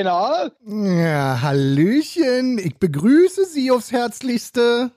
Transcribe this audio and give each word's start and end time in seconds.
Na? 0.00 0.50
Ja, 0.64 1.42
Hallöchen. 1.42 2.58
Ich 2.58 2.78
begrüße 2.78 3.44
Sie 3.44 3.70
aufs 3.70 3.92
Herzlichste. 3.92 4.90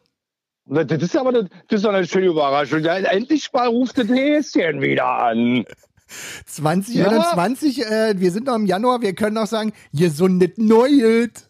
Das 0.66 1.02
ist 1.02 1.16
aber 1.18 1.30
eine, 1.30 1.50
das 1.68 1.82
ist 1.82 1.86
eine 1.86 2.08
schöne 2.08 2.28
Überraschung. 2.28 2.84
Endlich 2.86 3.52
mal 3.52 3.68
ruft 3.68 3.98
das 3.98 4.08
Häschen 4.08 4.82
wieder 4.82 5.06
an. 5.06 5.66
2021, 6.46 7.78
ja. 7.78 8.10
äh, 8.10 8.20
wir 8.20 8.32
sind 8.32 8.48
noch 8.48 8.56
im 8.56 8.66
Januar, 8.66 9.02
wir 9.02 9.14
können 9.14 9.38
auch 9.38 9.48
sagen, 9.48 9.74
gesundet 9.94 10.58
Neues. 10.58 11.50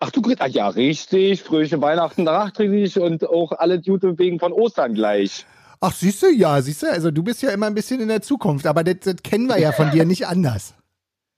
Ach 0.00 0.10
du 0.10 0.20
Gott, 0.20 0.38
ja 0.48 0.68
richtig, 0.68 1.42
fröhliche 1.42 1.80
Weihnachten 1.80 2.24
nachträglich 2.24 2.98
und 2.98 3.28
auch 3.28 3.52
alle 3.52 3.80
Gute 3.80 4.18
wegen 4.18 4.38
von 4.40 4.52
Ostern 4.52 4.94
gleich. 4.94 5.46
Ach, 5.80 5.92
siehst 5.92 6.22
du, 6.22 6.28
ja, 6.28 6.60
siehst 6.60 6.82
du, 6.82 6.90
also 6.90 7.10
du 7.10 7.22
bist 7.22 7.42
ja 7.42 7.50
immer 7.50 7.66
ein 7.66 7.74
bisschen 7.74 8.00
in 8.00 8.08
der 8.08 8.22
Zukunft, 8.22 8.66
aber 8.66 8.82
das, 8.82 8.96
das 9.00 9.16
kennen 9.22 9.46
wir 9.46 9.58
ja 9.58 9.72
von 9.72 9.90
dir 9.90 10.04
nicht 10.04 10.26
anders. 10.26 10.74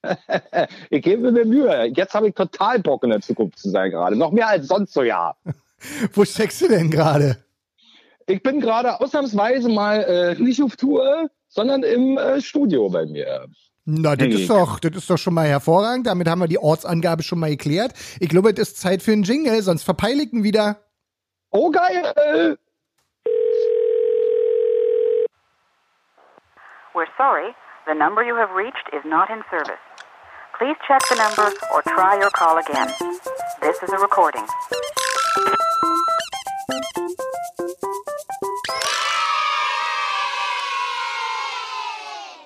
ich 0.91 1.03
gebe 1.03 1.33
mir 1.33 1.45
Mühe. 1.45 1.85
Jetzt 1.95 2.15
habe 2.15 2.29
ich 2.29 2.35
total 2.35 2.79
Bock 2.79 3.05
in 3.05 3.11
der 3.11 3.21
Zukunft 3.21 3.59
zu 3.59 3.71
sein 3.71 3.91
gerade. 3.91 4.17
Noch 4.17 4.31
mehr 4.31 4.49
als 4.49 4.69
sonst 4.69 4.93
so, 4.93 5.03
ja. 5.03 5.35
Wo 6.13 6.25
steckst 6.25 6.61
du 6.63 6.69
denn 6.69 6.91
gerade? 6.91 7.37
Ich 8.27 8.43
bin 8.43 8.61
gerade 8.61 9.01
ausnahmsweise 9.01 9.69
mal 9.69 10.03
äh, 10.03 10.43
nicht 10.43 10.63
auf 10.63 10.77
Tour, 10.77 11.29
sondern 11.49 11.83
im 11.83 12.17
äh, 12.17 12.41
Studio 12.41 12.89
bei 12.89 13.05
mir. 13.05 13.47
Na, 13.87 14.17
das 14.17 14.29
ist 14.29 14.49
doch, 14.49 14.81
das 14.81 14.97
ist 14.97 15.11
doch 15.11 15.19
schon 15.19 15.35
mal 15.35 15.47
hervorragend. 15.47 16.07
Damit 16.07 16.27
haben 16.27 16.39
wir 16.39 16.49
die 16.49 16.59
Ortsangabe 16.59 17.23
schon 17.23 17.39
mal 17.39 17.51
geklärt. 17.51 17.93
Ich 18.19 18.31
glaube, 18.31 18.51
es 18.51 18.59
ist 18.59 18.81
Zeit 18.81 19.03
für 19.03 19.13
einen 19.13 19.25
Jingle, 19.25 19.61
sonst 19.61 19.83
verpeiligen 19.83 20.43
wieder. 20.43 20.79
Oh, 21.51 21.71
geil! 21.71 22.57
We're 26.95 27.07
sorry, 27.19 27.55
the 27.87 27.95
number 27.95 28.23
you 28.23 28.35
have 28.37 28.55
reached 28.57 28.89
is 28.95 29.05
not 29.05 29.29
in 29.29 29.43
service. 29.51 29.84
Please 30.59 30.77
check 30.87 31.01
the 31.11 31.17
number 31.17 31.53
or 31.75 31.83
try 31.83 32.15
your 32.21 32.31
call 32.31 32.59
again. 32.59 32.87
This 33.61 33.77
is 33.83 33.91
a 33.93 33.99
recording. 33.99 34.45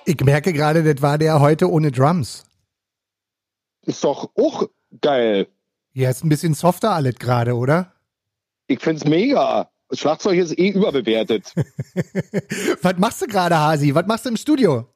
Ich 0.05 0.19
merke 0.23 0.53
gerade, 0.53 0.81
das 0.83 1.03
war 1.03 1.19
der 1.19 1.39
heute 1.39 1.69
ohne 1.69 1.91
Drums. 1.91 2.45
Ist 3.85 4.03
doch 4.03 4.31
auch 4.35 4.67
geil. 5.01 5.47
Ja, 5.93 6.09
ist 6.09 6.23
ein 6.23 6.29
bisschen 6.29 6.55
softer 6.55 6.91
alles 6.91 7.15
gerade, 7.15 7.55
oder? 7.55 7.93
Ich 8.65 8.79
find's 8.79 9.05
mega. 9.05 9.69
Das 9.89 9.99
Schlagzeug 9.99 10.39
ist 10.39 10.57
eh 10.57 10.69
überbewertet. 10.69 11.53
Was 12.81 12.97
machst 12.97 13.21
du 13.21 13.27
gerade, 13.27 13.59
Hasi? 13.59 13.93
Was 13.93 14.07
machst 14.07 14.25
du 14.25 14.29
im 14.29 14.37
Studio? 14.37 14.87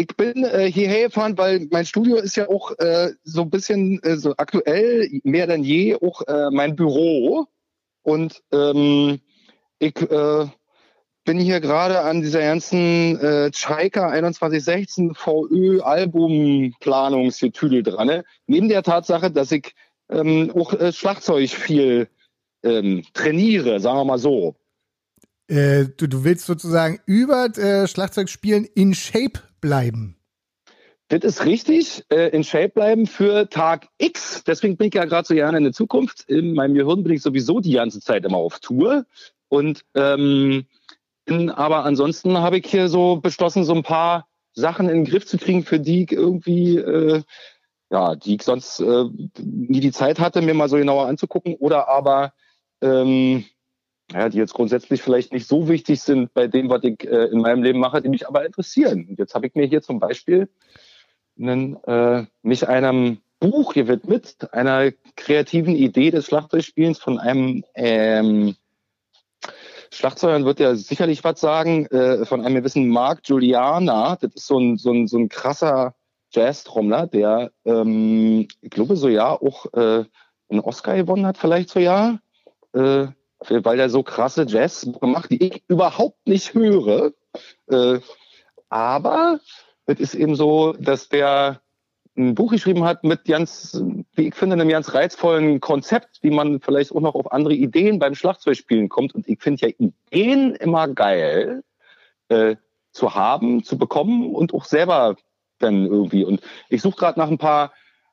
Ich 0.00 0.16
bin 0.16 0.44
äh, 0.44 0.72
hierher 0.72 1.08
gefahren, 1.08 1.36
weil 1.36 1.68
mein 1.70 1.84
Studio 1.84 2.16
ist 2.16 2.34
ja 2.34 2.48
auch 2.48 2.70
äh, 2.78 3.10
so 3.22 3.42
ein 3.42 3.50
bisschen 3.50 4.02
äh, 4.02 4.16
so 4.16 4.32
aktuell, 4.38 5.10
mehr 5.24 5.46
denn 5.46 5.62
je, 5.62 5.94
auch 5.96 6.26
äh, 6.26 6.50
mein 6.50 6.74
Büro. 6.74 7.46
Und 8.00 8.42
ähm, 8.50 9.20
ich 9.78 10.00
äh, 10.00 10.46
bin 11.26 11.38
hier 11.38 11.60
gerade 11.60 12.00
an 12.00 12.22
dieser 12.22 12.40
ganzen 12.40 13.20
äh, 13.20 13.50
Chaika 13.52 14.08
2116 14.08 15.14
VÖ 15.14 15.82
Albumplanungsgetüdel 15.82 17.82
dran. 17.82 18.06
Ne? 18.06 18.24
Neben 18.46 18.70
der 18.70 18.82
Tatsache, 18.82 19.30
dass 19.30 19.52
ich 19.52 19.74
ähm, 20.08 20.50
auch 20.56 20.72
äh, 20.72 20.94
Schlagzeug 20.94 21.50
viel 21.50 22.08
ähm, 22.62 23.04
trainiere, 23.12 23.80
sagen 23.80 23.98
wir 23.98 24.06
mal 24.06 24.18
so. 24.18 24.56
Äh, 25.46 25.88
du, 25.94 26.08
du 26.08 26.24
willst 26.24 26.46
sozusagen 26.46 27.00
über 27.04 27.54
äh, 27.58 27.86
Schlagzeugspielen 27.86 28.64
in 28.64 28.94
Shape 28.94 29.42
bleiben. 29.60 30.16
Das 31.08 31.24
ist 31.24 31.44
richtig, 31.44 32.04
äh, 32.10 32.28
in 32.28 32.44
Shape 32.44 32.68
bleiben 32.68 33.06
für 33.06 33.48
Tag 33.48 33.88
X. 33.98 34.44
Deswegen 34.44 34.76
bin 34.76 34.88
ich 34.88 34.94
ja 34.94 35.06
gerade 35.06 35.26
so 35.26 35.34
gerne 35.34 35.58
in 35.58 35.64
der 35.64 35.72
Zukunft. 35.72 36.22
In 36.28 36.54
meinem 36.54 36.74
Gehirn 36.74 37.02
bin 37.02 37.12
ich 37.12 37.22
sowieso 37.22 37.58
die 37.58 37.72
ganze 37.72 38.00
Zeit 38.00 38.24
immer 38.24 38.36
auf 38.36 38.60
Tour. 38.60 39.06
Und 39.48 39.84
ähm, 39.96 40.66
aber 41.26 41.84
ansonsten 41.84 42.38
habe 42.38 42.58
ich 42.58 42.66
hier 42.66 42.88
so 42.88 43.16
beschlossen, 43.16 43.64
so 43.64 43.74
ein 43.74 43.82
paar 43.82 44.28
Sachen 44.52 44.88
in 44.88 44.98
den 44.98 45.04
Griff 45.04 45.26
zu 45.26 45.36
kriegen, 45.36 45.64
für 45.64 45.80
die 45.80 46.04
ich 46.04 46.12
irgendwie, 46.12 46.76
äh, 46.76 47.22
ja, 47.90 48.14
die 48.14 48.36
ich 48.36 48.42
sonst 48.42 48.80
äh, 48.80 49.04
nie 49.38 49.80
die 49.80 49.92
Zeit 49.92 50.20
hatte, 50.20 50.42
mir 50.42 50.54
mal 50.54 50.68
so 50.68 50.76
genauer 50.76 51.06
anzugucken. 51.06 51.54
Oder 51.54 51.88
aber 51.88 52.32
ähm, 52.82 53.44
ja, 54.12 54.28
die 54.28 54.38
jetzt 54.38 54.54
grundsätzlich 54.54 55.02
vielleicht 55.02 55.32
nicht 55.32 55.46
so 55.46 55.68
wichtig 55.68 56.00
sind 56.00 56.34
bei 56.34 56.46
dem, 56.46 56.68
was 56.68 56.82
ich 56.84 57.04
äh, 57.04 57.26
in 57.26 57.40
meinem 57.40 57.62
Leben 57.62 57.78
mache, 57.78 58.02
die 58.02 58.08
mich 58.08 58.26
aber 58.26 58.44
interessieren. 58.44 59.06
Und 59.08 59.18
jetzt 59.18 59.34
habe 59.34 59.46
ich 59.46 59.54
mir 59.54 59.66
hier 59.66 59.82
zum 59.82 60.00
Beispiel 60.00 60.48
einen, 61.38 61.82
äh, 61.84 62.24
mich 62.42 62.68
einem 62.68 63.18
Buch 63.38 63.72
gewidmet, 63.72 64.52
einer 64.52 64.92
kreativen 65.16 65.74
Idee 65.74 66.10
des 66.10 66.26
Schlagzeugspielens 66.26 66.98
von 66.98 67.18
einem 67.18 67.64
ähm, 67.74 68.56
Schlagzeugern 69.92 70.44
wird 70.44 70.60
ja 70.60 70.74
sicherlich 70.76 71.24
was 71.24 71.40
sagen, 71.40 71.86
äh, 71.86 72.24
von 72.24 72.44
einem 72.44 72.56
gewissen 72.56 72.88
Mark 72.88 73.20
Juliana. 73.24 74.16
Das 74.20 74.34
ist 74.34 74.46
so 74.46 74.58
ein, 74.58 74.76
so 74.76 74.92
ein, 74.92 75.08
so 75.08 75.18
ein 75.18 75.28
krasser 75.28 75.94
Jazz-Trommler, 76.32 77.06
der, 77.08 77.50
ähm, 77.64 78.46
ich 78.60 78.70
glaube, 78.70 78.96
so 78.96 79.08
ja 79.08 79.32
auch 79.32 79.66
äh, 79.72 80.04
einen 80.48 80.60
Oscar 80.60 80.96
gewonnen 80.96 81.26
hat, 81.26 81.38
vielleicht 81.38 81.70
so 81.70 81.80
ja. 81.80 82.18
Äh, 82.72 83.08
weil 83.48 83.80
er 83.80 83.88
so 83.88 84.02
krasse 84.02 84.44
Jazz 84.46 84.88
gemacht, 85.00 85.30
die 85.30 85.42
ich 85.42 85.62
überhaupt 85.68 86.26
nicht 86.26 86.54
höre. 86.54 87.12
Äh, 87.68 88.00
aber 88.68 89.40
es 89.86 89.98
ist 89.98 90.14
eben 90.14 90.34
so, 90.34 90.72
dass 90.74 91.08
der 91.08 91.60
ein 92.16 92.34
Buch 92.34 92.50
geschrieben 92.50 92.84
hat 92.84 93.04
mit 93.04 93.24
ganz, 93.24 93.80
wie 94.14 94.28
ich 94.28 94.34
finde, 94.34 94.54
einem 94.54 94.68
ganz 94.68 94.94
reizvollen 94.94 95.60
Konzept, 95.60 96.18
wie 96.22 96.30
man 96.30 96.60
vielleicht 96.60 96.92
auch 96.92 97.00
noch 97.00 97.14
auf 97.14 97.32
andere 97.32 97.54
Ideen 97.54 97.98
beim 97.98 98.14
Schlagzeugspielen 98.14 98.88
kommt. 98.88 99.14
Und 99.14 99.28
ich 99.28 99.40
finde 99.40 99.66
ja 99.66 99.74
Ideen 99.78 100.54
immer 100.56 100.88
geil 100.88 101.62
äh, 102.28 102.56
zu 102.92 103.14
haben, 103.14 103.64
zu 103.64 103.78
bekommen 103.78 104.34
und 104.34 104.52
auch 104.52 104.64
selber 104.64 105.16
dann 105.58 105.86
irgendwie. 105.86 106.24
Und 106.24 106.40
ich 106.68 106.82
suche 106.82 106.96
gerade 106.96 107.18
nach 107.18 107.28
ein 107.28 107.38
paar 107.38 107.72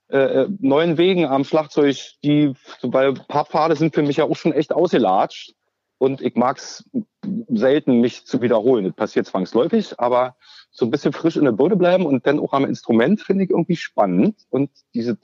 äh, 0.09 0.44
äh, 0.44 0.50
neuen 0.59 0.97
Wegen 0.97 1.25
am 1.25 1.44
Schlagzeug, 1.44 1.97
die, 2.23 2.53
weil 2.81 3.09
ein 3.09 3.28
paar 3.28 3.45
Pfade 3.45 3.75
sind 3.75 3.94
für 3.94 4.03
mich 4.03 4.18
ja 4.18 4.25
auch 4.25 4.38
schon 4.38 4.53
echt 4.53 4.72
ausgelatscht. 4.72 5.53
Und 6.00 6.22
ich 6.22 6.35
mag 6.35 6.57
es 6.57 6.88
selten, 7.50 8.00
mich 8.00 8.25
zu 8.25 8.41
wiederholen. 8.41 8.85
Das 8.85 8.94
passiert 8.94 9.25
zwangsläufig, 9.25 10.00
aber 10.00 10.35
so 10.72 10.85
ein 10.85 10.91
bisschen 10.91 11.12
frisch 11.12 11.38
in 11.38 11.46
der 11.46 11.51
Birne 11.51 11.75
bleiben 11.75 12.06
und 12.06 12.28
dann 12.28 12.40
auch 12.40 12.53
am 12.53 12.66
Instrument 12.66 13.19
finde 13.22 13.46
ich 13.46 13.50
irgendwie 13.50 13.75
spannend. 13.75 14.46
Und 14.50 14.69
dieses 14.94 15.17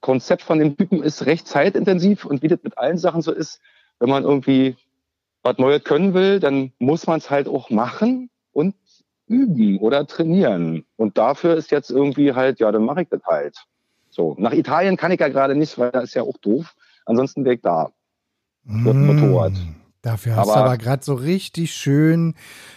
Konzept 0.00 0.42
von 0.42 0.58
dem 0.58 0.76
Typen 0.76 1.02
ist 1.02 1.26
recht 1.26 1.46
zeitintensiv 1.46 2.24
und 2.24 2.42
wie 2.42 2.48
das 2.48 2.62
mit 2.62 2.78
allen 2.78 2.98
Sachen 2.98 3.22
so 3.22 3.32
ist, 3.32 3.60
wenn 4.00 4.08
man 4.08 4.24
irgendwie 4.24 4.76
was 5.42 5.58
Neues 5.58 5.84
können 5.84 6.14
will, 6.14 6.40
dann 6.40 6.72
muss 6.78 7.06
man 7.06 7.18
es 7.18 7.30
halt 7.30 7.48
auch 7.48 7.70
machen 7.70 8.30
und 8.52 8.74
üben 9.26 9.78
oder 9.78 10.06
trainieren. 10.06 10.84
Und 10.96 11.18
dafür 11.18 11.54
ist 11.54 11.70
jetzt 11.70 11.90
irgendwie 11.90 12.32
halt, 12.32 12.60
ja, 12.60 12.72
dann 12.72 12.84
mache 12.84 13.02
ich 13.02 13.08
das 13.08 13.22
halt. 13.24 13.56
So, 14.18 14.34
nach 14.36 14.52
Italien 14.52 14.96
kann 14.96 15.12
ich 15.12 15.20
ja 15.20 15.28
gerade 15.28 15.54
nicht, 15.54 15.78
weil 15.78 15.92
da 15.92 16.00
ist 16.00 16.14
ja 16.14 16.22
auch 16.22 16.36
doof. 16.38 16.74
Ansonsten 17.06 17.44
wäre 17.44 17.54
ich 17.54 17.62
da. 17.62 17.92
Mit 18.64 18.92
mm. 18.92 19.06
Motorrad. 19.06 19.52
Dafür 20.02 20.34
hast 20.34 20.48
aber, 20.48 20.60
du 20.60 20.64
aber 20.64 20.76
gerade 20.76 21.04
so 21.04 21.14
richtig 21.14 21.72
schön 21.72 22.34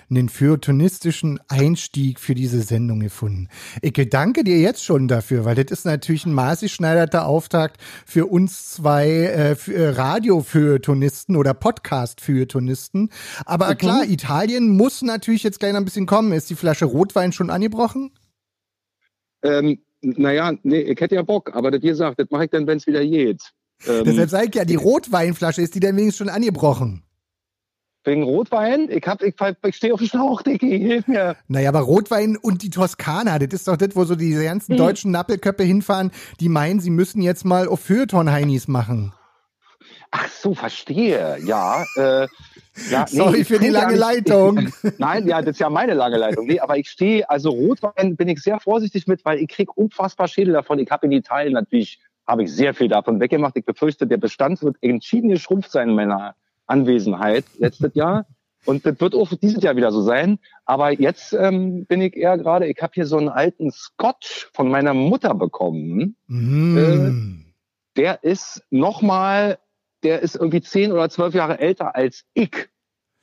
einen 0.10 0.30
feuilletonistischen 0.30 1.40
Einstieg 1.48 2.20
für 2.20 2.36
diese 2.36 2.62
Sendung 2.62 3.00
gefunden. 3.00 3.48
Ich 3.82 3.94
danke 4.10 4.44
dir 4.44 4.60
jetzt 4.60 4.84
schon 4.84 5.08
dafür, 5.08 5.44
weil 5.44 5.56
das 5.56 5.72
ist 5.72 5.86
natürlich 5.86 6.28
ein 6.28 6.34
maßgeschneiderter 6.34 7.26
Auftakt 7.26 7.82
für 8.06 8.28
uns 8.28 8.70
zwei 8.70 9.08
äh, 9.08 9.56
äh 9.72 9.90
Radio-Feuilletonisten 9.90 11.36
oder 11.36 11.56
Podcast-Feuilletonisten. 11.56 13.10
Aber 13.46 13.70
mhm. 13.70 13.78
klar, 13.78 14.04
Italien 14.06 14.70
muss 14.70 15.02
natürlich 15.02 15.42
jetzt 15.42 15.60
gleich 15.60 15.74
noch 15.74 15.80
ein 15.80 15.86
bisschen 15.86 16.06
kommen. 16.06 16.34
Ist 16.34 16.52
die 16.52 16.56
Flasche 16.56 16.86
Rotwein 16.86 17.32
schon 17.32 17.50
angebrochen? 17.50 18.12
Ähm, 19.44 19.80
naja, 20.02 20.54
nee, 20.64 20.82
ich 20.82 21.00
hätte 21.00 21.16
ja 21.16 21.22
Bock, 21.22 21.56
aber 21.56 21.72
das, 21.72 21.82
wie 21.82 21.88
gesagt, 21.88 22.20
das 22.20 22.30
mache 22.30 22.46
ich 22.46 22.50
dann, 22.50 22.68
wenn 22.68 22.78
es 22.78 22.88
wieder 22.88 23.06
geht. 23.06 23.42
Ähm, 23.88 24.04
Deshalb 24.06 24.30
sage 24.30 24.46
ich 24.48 24.54
ja, 24.54 24.64
die 24.64 24.76
Rotweinflasche 24.76 25.64
ist 25.64 25.74
die 25.74 25.80
dann 25.80 25.98
wenigstens 25.98 26.18
schon 26.20 26.30
angebrochen. 26.30 27.02
Wegen 28.04 28.22
Rotwein? 28.22 28.90
Ich, 28.92 29.08
hab, 29.08 29.24
ich, 29.24 29.34
ich 29.66 29.76
stehe 29.76 29.92
auf 29.92 30.00
dem 30.00 30.08
Schlauch, 30.08 30.44
Dicky, 30.44 30.80
hilf 30.80 31.08
mir. 31.08 31.36
Naja, 31.48 31.70
aber 31.70 31.80
Rotwein 31.80 32.38
und 32.38 32.62
die 32.62 32.70
Toskana, 32.70 33.40
das 33.40 33.52
ist 33.54 33.68
doch 33.68 33.78
das, 33.78 33.96
wo 33.96 34.06
so 34.06 34.16
die 34.16 34.34
ganzen 34.34 34.74
hm. 34.74 34.78
deutschen 34.78 35.10
Nappelköppe 35.10 35.64
hinfahren, 35.64 36.12
die 36.40 36.50
meinen, 36.50 36.80
sie 36.80 36.92
müssen 36.92 37.24
jetzt 37.24 37.44
mal 37.44 37.68
auf 37.68 37.80
Feuilleton-Heinis 37.80 38.68
machen. 38.68 39.14
Ach 40.12 40.28
so, 40.28 40.54
verstehe. 40.54 41.38
Ja, 41.46 41.86
äh, 41.96 42.28
ja, 42.90 43.06
nee, 43.10 43.18
Sorry 43.18 43.44
für 43.46 43.60
die 43.60 43.70
lange 43.70 43.96
Leitung. 43.96 44.70
nein, 44.98 45.28
ja, 45.28 45.42
das 45.42 45.52
ist 45.52 45.60
ja 45.60 45.70
meine 45.70 45.94
lange 45.94 46.18
Leitung. 46.18 46.48
Nee, 46.48 46.60
aber 46.60 46.78
ich 46.78 46.90
stehe, 46.90 47.30
also 47.30 47.50
Rotwein 47.50 48.18
bin 48.18 48.28
ich 48.28 48.40
sehr 48.42 48.60
vorsichtig 48.60 49.08
mit, 49.08 49.24
weil 49.24 49.40
ich 49.40 49.48
kriege 49.48 49.72
unfassbar 49.74 50.28
Schädel 50.28 50.54
davon. 50.54 50.80
Ich 50.80 50.92
habe 50.92 51.06
in 51.06 51.14
Italien 51.14 51.54
natürlich, 51.54 52.00
habe 52.28 52.44
ich 52.44 52.54
sehr 52.54 52.74
viel 52.74 52.90
davon 52.90 53.20
weggemacht. 53.20 53.56
Ich 53.56 53.66
befürchte, 53.66 54.06
der 54.06 54.18
Bestand 54.18 54.62
wird 54.64 54.76
entschieden 54.82 55.30
geschrumpft 55.30 55.72
sein 55.72 55.90
in 55.90 55.96
meiner 55.96 56.36
Anwesenheit 56.68 57.46
letztes 57.58 57.96
Jahr. 57.96 58.26
Und 58.66 58.86
das 58.86 59.00
wird 59.00 59.16
auch 59.16 59.32
dieses 59.42 59.64
Jahr 59.64 59.76
wieder 59.76 59.92
so 59.92 60.02
sein. 60.02 60.40
Aber 60.66 60.92
jetzt 60.92 61.34
ähm, 61.34 61.86
bin 61.86 62.02
ich 62.02 62.16
eher 62.16 62.38
gerade, 62.38 62.68
ich 62.68 62.78
habe 62.82 62.92
hier 62.94 63.06
so 63.06 63.18
einen 63.18 63.30
alten 63.30 63.72
Scotch 63.72 64.50
von 64.54 64.70
meiner 64.70 64.94
Mutter 64.94 65.34
bekommen. 65.34 66.16
Mm. 66.28 66.78
Äh, 66.78 67.52
der 67.98 68.24
ist 68.24 68.64
nochmal, 68.70 69.58
der 70.04 70.22
ist 70.22 70.36
irgendwie 70.36 70.62
zehn 70.62 70.92
oder 70.92 71.10
zwölf 71.10 71.34
Jahre 71.34 71.60
älter 71.60 71.96
als 71.96 72.24
ich. 72.34 72.70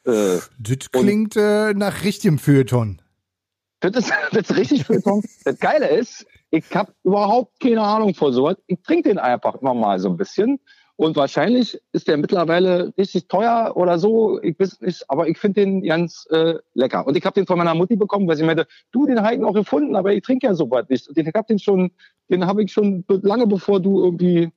Äh, 0.04 0.38
das 0.58 0.90
klingt 0.90 1.36
äh, 1.36 1.74
nach 1.74 2.04
richtigem 2.04 2.38
Feuilleton. 2.38 3.02
Das 3.80 3.94
ist, 3.96 4.12
das 4.32 4.50
ist 4.50 4.56
richtig 4.56 4.84
Feuilleton. 4.84 5.22
das 5.44 5.58
Geile 5.58 5.88
ist, 5.88 6.26
ich 6.50 6.64
habe 6.74 6.92
überhaupt 7.04 7.60
keine 7.60 7.82
Ahnung 7.82 8.14
vor 8.14 8.32
sowas. 8.32 8.56
Ich 8.66 8.80
trinke 8.82 9.08
den 9.08 9.18
einfach 9.18 9.56
immer 9.56 9.74
mal 9.74 9.98
so 9.98 10.08
ein 10.08 10.16
bisschen. 10.16 10.60
Und 11.00 11.14
wahrscheinlich 11.14 11.80
ist 11.92 12.08
der 12.08 12.16
mittlerweile 12.16 12.92
richtig 12.98 13.28
teuer 13.28 13.74
oder 13.76 14.00
so. 14.00 14.42
Ich 14.42 14.58
weiß 14.58 14.80
nicht, 14.80 15.04
aber 15.08 15.28
ich 15.28 15.38
finde 15.38 15.60
den 15.60 15.84
ganz 15.84 16.26
äh, 16.30 16.54
lecker. 16.74 17.06
Und 17.06 17.16
ich 17.16 17.24
habe 17.24 17.34
den 17.34 17.46
von 17.46 17.56
meiner 17.56 17.76
Mutti 17.76 17.94
bekommen, 17.94 18.26
weil 18.26 18.36
sie 18.36 18.42
meinte, 18.42 18.66
du, 18.90 19.06
den 19.06 19.22
habe 19.22 19.34
ich 19.34 19.40
noch 19.40 19.52
gefunden, 19.52 19.94
aber 19.94 20.12
ich 20.12 20.24
trinke 20.24 20.48
ja 20.48 20.54
so 20.54 20.68
was 20.72 20.88
nicht. 20.88 21.06
Und 21.06 21.16
ich 21.16 21.26
habe 21.26 21.46
den 21.48 21.60
schon, 21.60 21.92
den 22.28 22.46
habe 22.46 22.64
ich 22.64 22.72
schon 22.72 23.04
lange 23.06 23.46
bevor 23.46 23.78
du 23.78 24.02
irgendwie 24.02 24.50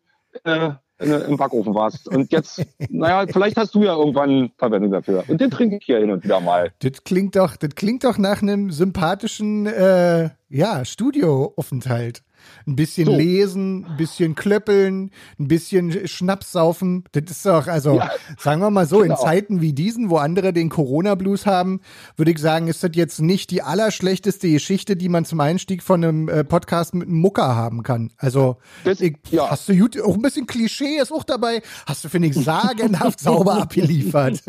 äh, 0.44 0.72
im 1.02 1.38
Backofen 1.38 1.74
warst. 1.74 2.08
Und 2.08 2.32
jetzt, 2.32 2.64
naja, 2.90 3.26
vielleicht 3.32 3.58
hast 3.58 3.74
du 3.76 3.84
ja 3.84 3.96
irgendwann 3.96 4.52
Verwendung 4.58 4.92
dafür. 4.92 5.24
Und 5.28 5.42
den 5.42 5.50
trinke 5.50 5.78
ich 5.78 5.86
hier 5.86 6.00
hin 6.00 6.12
und 6.12 6.24
wieder 6.24 6.40
mal. 6.40 6.72
Das 6.80 7.04
klingt 7.04 7.36
doch, 7.36 7.56
das 7.56 7.76
klingt 7.76 8.04
doch 8.04 8.18
nach 8.18 8.42
einem 8.42 8.72
sympathischen 8.72 9.66
äh, 9.66 10.30
ja, 10.50 10.86
Studioaufenthalt. 10.86 12.24
Ein 12.68 12.76
bisschen 12.76 13.06
so. 13.06 13.16
lesen, 13.16 13.86
ein 13.86 13.98
bisschen 13.98 14.36
klöppeln, 14.36 15.12
ein 15.40 15.48
bisschen 15.48 16.08
Schnaps 16.08 16.52
saufen. 16.52 17.04
Das 17.12 17.24
ist 17.30 17.46
doch, 17.46 17.68
also 17.68 17.98
ja, 17.98 18.10
sagen 18.38 18.62
wir 18.62 18.70
mal 18.70 18.86
so, 18.86 19.00
genau. 19.00 19.16
in 19.16 19.20
Zeiten 19.20 19.62
wie 19.62 19.74
diesen, 19.74 20.10
wo 20.10 20.18
andere 20.18 20.54
den 20.54 20.70
Corona-Blues 20.70 21.46
haben, 21.46 21.82
würde 22.18 22.32
ich 22.32 22.40
sagen, 22.40 22.68
ist 22.68 22.84
das 22.84 22.92
jetzt 22.94 23.22
nicht 23.22 23.52
die 23.52 23.62
allerschlechteste 23.62 24.50
Geschichte, 24.50 24.96
die 24.96 25.10
man 25.10 25.26
zum 25.26 25.40
Einstieg 25.40 25.84
von 25.84 26.04
einem 26.04 26.30
äh, 26.30 26.44
Podcast 26.44 26.94
mit 26.94 27.08
einem 27.08 27.18
Mucker 27.18 27.56
haben 27.56 27.84
kann. 27.84 28.12
Also 28.18 28.58
das, 28.84 29.02
ich, 29.02 29.18
ja. 29.30 29.50
hast 29.50 29.70
du 29.70 29.76
gut, 29.76 30.00
auch 30.02 30.16
ein 30.16 30.22
bisschen 30.22 30.48
Klischee 30.48 30.98
ist 31.02 31.12
auch 31.12 31.24
dabei, 31.24 31.62
hast 31.86 32.04
du, 32.04 32.10
finde 32.10 32.30
ich, 32.30 32.36
sagenhaft 32.36 33.20
sauber 33.22 33.62
abgeliefert. 33.62 34.44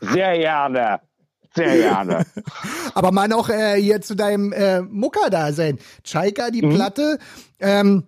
Sehr 0.00 0.38
gerne. 0.38 1.00
Sehr 1.54 1.76
gerne. 1.76 2.24
Aber 2.94 3.12
mal 3.12 3.28
noch 3.28 3.48
äh, 3.48 3.80
hier 3.80 4.00
zu 4.00 4.14
deinem 4.14 4.52
äh, 4.52 4.82
Mucker-Dasein. 4.82 5.78
Chaika, 6.04 6.50
die 6.50 6.62
mhm. 6.62 6.74
Platte, 6.74 7.18
ähm, 7.58 8.04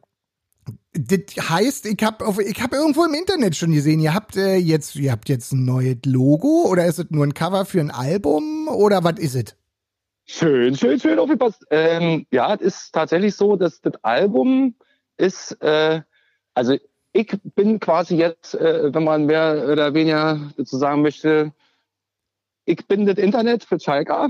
das 0.94 1.48
heißt, 1.48 1.86
ich 1.86 2.02
habe 2.02 2.42
ich 2.44 2.62
hab 2.62 2.72
irgendwo 2.72 3.04
im 3.04 3.14
Internet 3.14 3.56
schon 3.56 3.72
gesehen, 3.72 4.00
ihr 4.00 4.12
habt 4.12 4.36
äh, 4.36 4.56
jetzt 4.56 4.94
ihr 4.94 5.10
habt 5.10 5.28
jetzt 5.30 5.52
ein 5.52 5.64
neues 5.64 5.96
Logo 6.04 6.66
oder 6.68 6.84
ist 6.84 6.98
es 6.98 7.06
nur 7.10 7.24
ein 7.24 7.32
Cover 7.32 7.64
für 7.64 7.80
ein 7.80 7.90
Album 7.90 8.68
oder 8.68 9.02
was 9.02 9.18
ist 9.18 9.34
es? 9.34 9.56
Schön, 10.26 10.76
schön, 10.76 11.00
schön 11.00 11.18
aufgepasst. 11.18 11.64
Ähm, 11.70 12.26
ja, 12.30 12.54
es 12.54 12.60
ist 12.60 12.92
tatsächlich 12.92 13.34
so, 13.34 13.56
dass 13.56 13.80
das 13.80 13.94
Album 14.02 14.74
ist, 15.16 15.52
äh, 15.62 16.02
also 16.54 16.76
ich 17.12 17.36
bin 17.54 17.80
quasi 17.80 18.16
jetzt, 18.16 18.54
äh, 18.54 18.94
wenn 18.94 19.04
man 19.04 19.26
mehr 19.26 19.66
oder 19.70 19.94
weniger 19.94 20.52
dazu 20.56 20.76
sagen 20.76 21.02
möchte, 21.02 21.52
ich 22.64 22.86
bin 22.86 23.06
das 23.06 23.16
Internet 23.16 23.64
für 23.64 23.78
Schalke. 23.78 24.28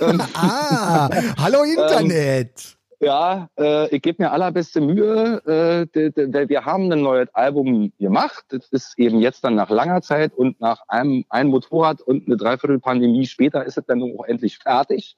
Ähm, 0.00 0.22
ah, 0.34 1.10
hallo 1.38 1.62
Internet. 1.62 2.76
Ähm, 3.00 3.06
ja, 3.06 3.48
äh, 3.58 3.94
ich 3.94 4.02
gebe 4.02 4.22
mir 4.22 4.30
allerbeste 4.30 4.80
Mühe. 4.80 5.42
Äh, 5.46 5.86
de, 5.86 6.10
de, 6.10 6.48
wir 6.48 6.66
haben 6.66 6.92
ein 6.92 7.00
neues 7.00 7.28
Album 7.32 7.92
gemacht. 7.98 8.44
Das 8.48 8.68
ist 8.70 8.98
eben 8.98 9.20
jetzt 9.20 9.42
dann 9.42 9.54
nach 9.54 9.70
langer 9.70 10.02
Zeit 10.02 10.34
und 10.34 10.60
nach 10.60 10.82
einem 10.88 11.24
ein 11.30 11.48
Motorrad 11.48 12.02
und 12.02 12.26
eine 12.26 12.36
Dreiviertel 12.36 12.78
Pandemie 12.78 13.26
später 13.26 13.64
ist 13.64 13.78
es 13.78 13.86
dann 13.86 14.02
auch 14.02 14.24
endlich 14.24 14.58
fertig. 14.58 15.16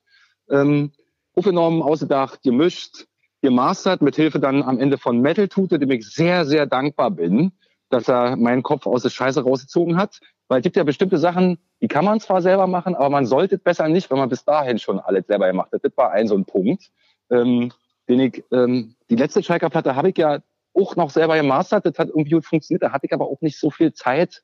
Ähm, 0.49 0.93
aufgenommen, 1.35 1.83
ausgedacht, 1.83 2.43
gemischt, 2.43 3.07
gemastert, 3.41 4.01
mit 4.01 4.15
Hilfe 4.15 4.39
dann 4.39 4.63
am 4.63 4.79
Ende 4.79 4.97
von 4.97 5.21
Metal 5.21 5.49
Tute, 5.49 5.81
dem 5.81 5.91
ich 5.91 6.09
sehr, 6.09 6.45
sehr 6.45 6.67
dankbar 6.67 7.11
bin, 7.11 7.53
dass 7.93 8.09
er 8.09 8.37
meinen 8.37 8.63
Kopf 8.63 8.87
aus 8.87 9.03
der 9.03 9.11
Scheiße 9.11 9.43
rausgezogen 9.43 9.97
hat. 9.97 10.21
Weil 10.49 10.61
es 10.61 10.65
gibt 10.65 10.77
ja 10.77 10.85
bestimmte 10.85 11.19
Sachen, 11.19 11.59
die 11.81 11.89
kann 11.89 12.05
man 12.05 12.21
zwar 12.21 12.43
selber 12.43 12.67
machen, 12.67 12.95
aber 12.95 13.11
man 13.11 13.27
sollte 13.27 13.57
es 13.57 13.63
besser 13.63 13.89
nicht, 13.89 14.11
wenn 14.11 14.19
man 14.19 14.29
bis 14.29 14.45
dahin 14.45 14.79
schon 14.79 14.99
alles 14.99 15.27
selber 15.27 15.47
gemacht 15.47 15.73
hat. 15.73 15.85
Das 15.85 15.97
war 15.97 16.13
ein 16.13 16.27
so 16.27 16.35
ein 16.35 16.45
Punkt, 16.45 16.91
ähm, 17.31 17.73
den 18.09 18.21
ich, 18.21 18.45
ähm, 18.53 18.95
die 19.11 19.17
letzte 19.17 19.43
Schalker-Platte 19.43 19.95
habe 19.97 20.11
ich 20.11 20.19
ja 20.19 20.41
auch 20.75 20.97
noch 20.97 21.11
selber 21.11 21.37
gemastert. 21.37 21.87
Das 21.87 21.99
hat 21.99 22.09
irgendwie 22.09 22.31
gut 22.31 22.47
funktioniert. 22.47 22.83
Da 22.83 22.93
hatte 22.93 23.07
ich 23.07 23.13
aber 23.13 23.27
auch 23.27 23.41
nicht 23.41 23.59
so 23.59 23.71
viel 23.71 23.93
Zeit, 23.93 24.43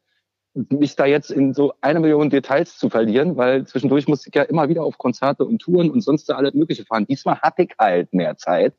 mich 0.54 0.96
da 0.96 1.06
jetzt 1.06 1.30
in 1.30 1.54
so 1.54 1.72
eine 1.80 2.00
Million 2.00 2.30
Details 2.30 2.78
zu 2.78 2.90
verlieren, 2.90 3.36
weil 3.36 3.66
zwischendurch 3.66 4.08
musste 4.08 4.28
ich 4.28 4.34
ja 4.34 4.42
immer 4.42 4.68
wieder 4.68 4.84
auf 4.84 4.98
Konzerte 4.98 5.44
und 5.44 5.60
Touren 5.60 5.90
und 5.90 6.00
sonst 6.00 6.30
alles 6.30 6.54
Mögliche 6.54 6.84
fahren. 6.84 7.06
Diesmal 7.06 7.40
hatte 7.40 7.62
ich 7.62 7.74
halt 7.78 8.12
mehr 8.12 8.36
Zeit. 8.36 8.74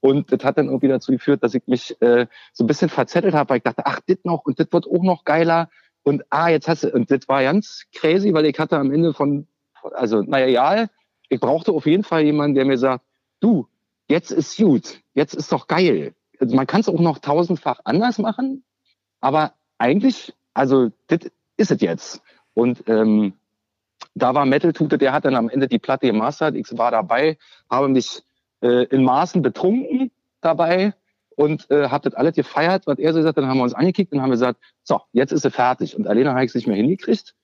Und 0.00 0.32
das 0.32 0.44
hat 0.44 0.58
dann 0.58 0.66
irgendwie 0.66 0.88
dazu 0.88 1.12
geführt, 1.12 1.42
dass 1.42 1.54
ich 1.54 1.66
mich 1.66 2.00
äh, 2.00 2.26
so 2.52 2.64
ein 2.64 2.66
bisschen 2.66 2.88
verzettelt 2.88 3.34
habe, 3.34 3.50
weil 3.50 3.56
ich 3.58 3.64
dachte, 3.64 3.84
ach, 3.84 4.00
das 4.06 4.18
noch 4.24 4.44
und 4.44 4.60
das 4.60 4.68
wird 4.70 4.86
auch 4.86 5.02
noch 5.02 5.24
geiler. 5.24 5.68
Und 6.02 6.24
ah, 6.30 6.48
jetzt 6.48 6.68
hast 6.68 6.84
du, 6.84 6.90
und 6.90 7.10
das 7.10 7.28
war 7.28 7.42
ganz 7.42 7.84
crazy, 7.92 8.32
weil 8.32 8.46
ich 8.46 8.58
hatte 8.58 8.78
am 8.78 8.92
Ende 8.92 9.12
von, 9.12 9.46
also 9.92 10.22
naja, 10.22 10.46
ja, 10.46 10.86
ich 11.28 11.40
brauchte 11.40 11.72
auf 11.72 11.86
jeden 11.86 12.04
Fall 12.04 12.22
jemanden, 12.22 12.54
der 12.54 12.64
mir 12.64 12.78
sagt, 12.78 13.04
du, 13.40 13.66
jetzt 14.08 14.30
ist 14.30 14.56
gut, 14.56 15.00
jetzt 15.14 15.34
ist 15.34 15.52
doch 15.52 15.66
geil. 15.66 16.14
Also 16.40 16.54
man 16.54 16.66
kann 16.66 16.80
es 16.80 16.88
auch 16.88 17.00
noch 17.00 17.18
tausendfach 17.18 17.80
anders 17.84 18.18
machen, 18.18 18.64
aber 19.20 19.54
eigentlich, 19.78 20.34
also 20.54 20.90
das 21.08 21.30
ist 21.56 21.72
es 21.72 21.80
jetzt. 21.80 22.22
Und 22.54 22.84
ähm, 22.86 23.34
da 24.14 24.34
war 24.34 24.46
Metal 24.46 24.72
Tute, 24.72 24.98
der 24.98 25.12
hat 25.12 25.24
dann 25.24 25.36
am 25.36 25.48
Ende 25.48 25.68
die 25.68 25.78
Platte 25.78 26.06
gemastert. 26.06 26.54
Ich 26.54 26.66
war 26.76 26.90
dabei, 26.90 27.38
habe 27.70 27.88
mich 27.88 28.22
äh, 28.62 28.84
in 28.84 29.04
Maßen 29.04 29.42
betrunken 29.42 30.10
dabei 30.40 30.94
und 31.38 31.70
äh, 31.70 31.88
habe 31.88 32.10
das 32.10 32.18
alles 32.18 32.34
gefeiert, 32.34 32.86
was 32.86 32.98
er 32.98 33.12
so 33.12 33.20
gesagt 33.20 33.36
hat. 33.36 33.42
Dann 33.42 33.48
haben 33.48 33.58
wir 33.58 33.64
uns 33.64 33.74
angekickt 33.74 34.12
und 34.12 34.20
haben 34.20 34.30
gesagt, 34.30 34.60
so, 34.82 35.00
jetzt 35.12 35.32
ist 35.32 35.42
sie 35.42 35.50
fertig. 35.50 35.96
Und 35.96 36.08
Alena 36.08 36.40
ich 36.42 36.48
es 36.48 36.54
nicht 36.54 36.66
mehr 36.66 36.76
hingekriegt. 36.76 37.34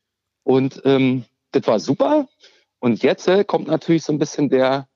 Und 0.43 0.83
ähm, 0.85 1.25
das 1.53 1.67
war 1.67 1.79
super. 1.79 2.29
Und 2.81 3.03
jetzt 3.03 3.29
äh, 3.29 3.45
kommt 3.45 3.69
natürlich 3.69 4.03
so 4.03 4.13
ein 4.13 4.19
bisschen 4.19 4.49
der, 4.49 4.89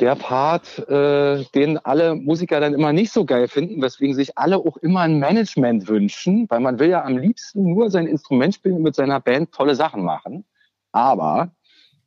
der 0.00 0.16
Part, 0.16 0.78
äh, 0.88 1.44
den 1.54 1.78
alle 1.78 2.16
Musiker 2.16 2.58
dann 2.58 2.74
immer 2.74 2.92
nicht 2.92 3.12
so 3.12 3.24
geil 3.24 3.48
finden, 3.48 3.80
weswegen 3.80 4.14
sich 4.14 4.36
alle 4.36 4.58
auch 4.58 4.76
immer 4.78 5.00
ein 5.00 5.18
Management 5.18 5.88
wünschen, 5.88 6.46
weil 6.48 6.60
man 6.60 6.78
will 6.78 6.90
ja 6.90 7.04
am 7.04 7.16
liebsten 7.16 7.62
nur 7.62 7.90
sein 7.90 8.06
Instrument 8.06 8.54
spielen 8.54 8.76
und 8.76 8.82
mit 8.82 8.96
seiner 8.96 9.20
Band 9.20 9.52
tolle 9.52 9.74
Sachen 9.74 10.04
machen. 10.04 10.44
Aber 10.92 11.52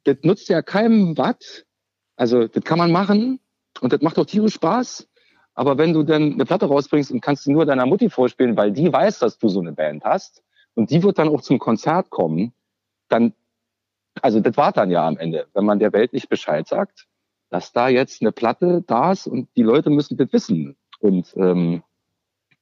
das 0.04 0.18
nutzt 0.24 0.50
ja 0.50 0.62
keinem 0.62 1.18
was. 1.18 1.66
Also 2.24 2.48
das 2.48 2.64
kann 2.64 2.78
man 2.78 2.90
machen 2.90 3.42
und 3.82 3.92
das 3.92 4.02
macht 4.02 4.18
auch 4.18 4.26
tierisch 4.26 4.54
Spaß. 4.54 5.10
Aber 5.56 5.78
wenn 5.78 5.92
du 5.92 6.04
dann 6.04 6.32
eine 6.32 6.46
Platte 6.46 6.68
rausbringst 6.68 7.12
und 7.12 7.20
kannst 7.20 7.44
sie 7.44 7.52
nur 7.52 7.66
deiner 7.66 7.86
Mutti 7.86 8.10
vorspielen, 8.10 8.56
weil 8.56 8.72
die 8.72 8.94
weiß, 8.94 9.20
dass 9.20 9.38
du 9.38 9.50
so 9.50 9.60
eine 9.60 9.74
Band 9.74 10.06
hast 10.06 10.42
und 10.74 10.90
die 10.90 11.04
wird 11.04 11.20
dann 11.20 11.28
auch 11.28 11.42
zum 11.42 11.60
Konzert 11.60 12.12
kommen, 12.12 12.54
dann, 13.10 13.34
also 14.22 14.40
das 14.40 14.56
war 14.56 14.72
dann 14.72 14.90
ja 14.90 15.06
am 15.06 15.18
Ende, 15.18 15.48
wenn 15.54 15.66
man 15.66 15.80
der 15.80 15.92
Welt 15.92 16.14
nicht 16.14 16.30
Bescheid 16.30 16.66
sagt, 16.66 17.08
dass 17.50 17.74
da 17.74 17.90
jetzt 17.90 18.22
eine 18.22 18.32
Platte 18.32 18.86
da 18.88 19.12
ist 19.12 19.28
und 19.28 19.50
die 19.58 19.64
Leute 19.64 19.90
müssen 19.90 20.16
das 20.16 20.32
wissen. 20.32 20.78
Und 21.02 21.34
ähm, 21.36 21.84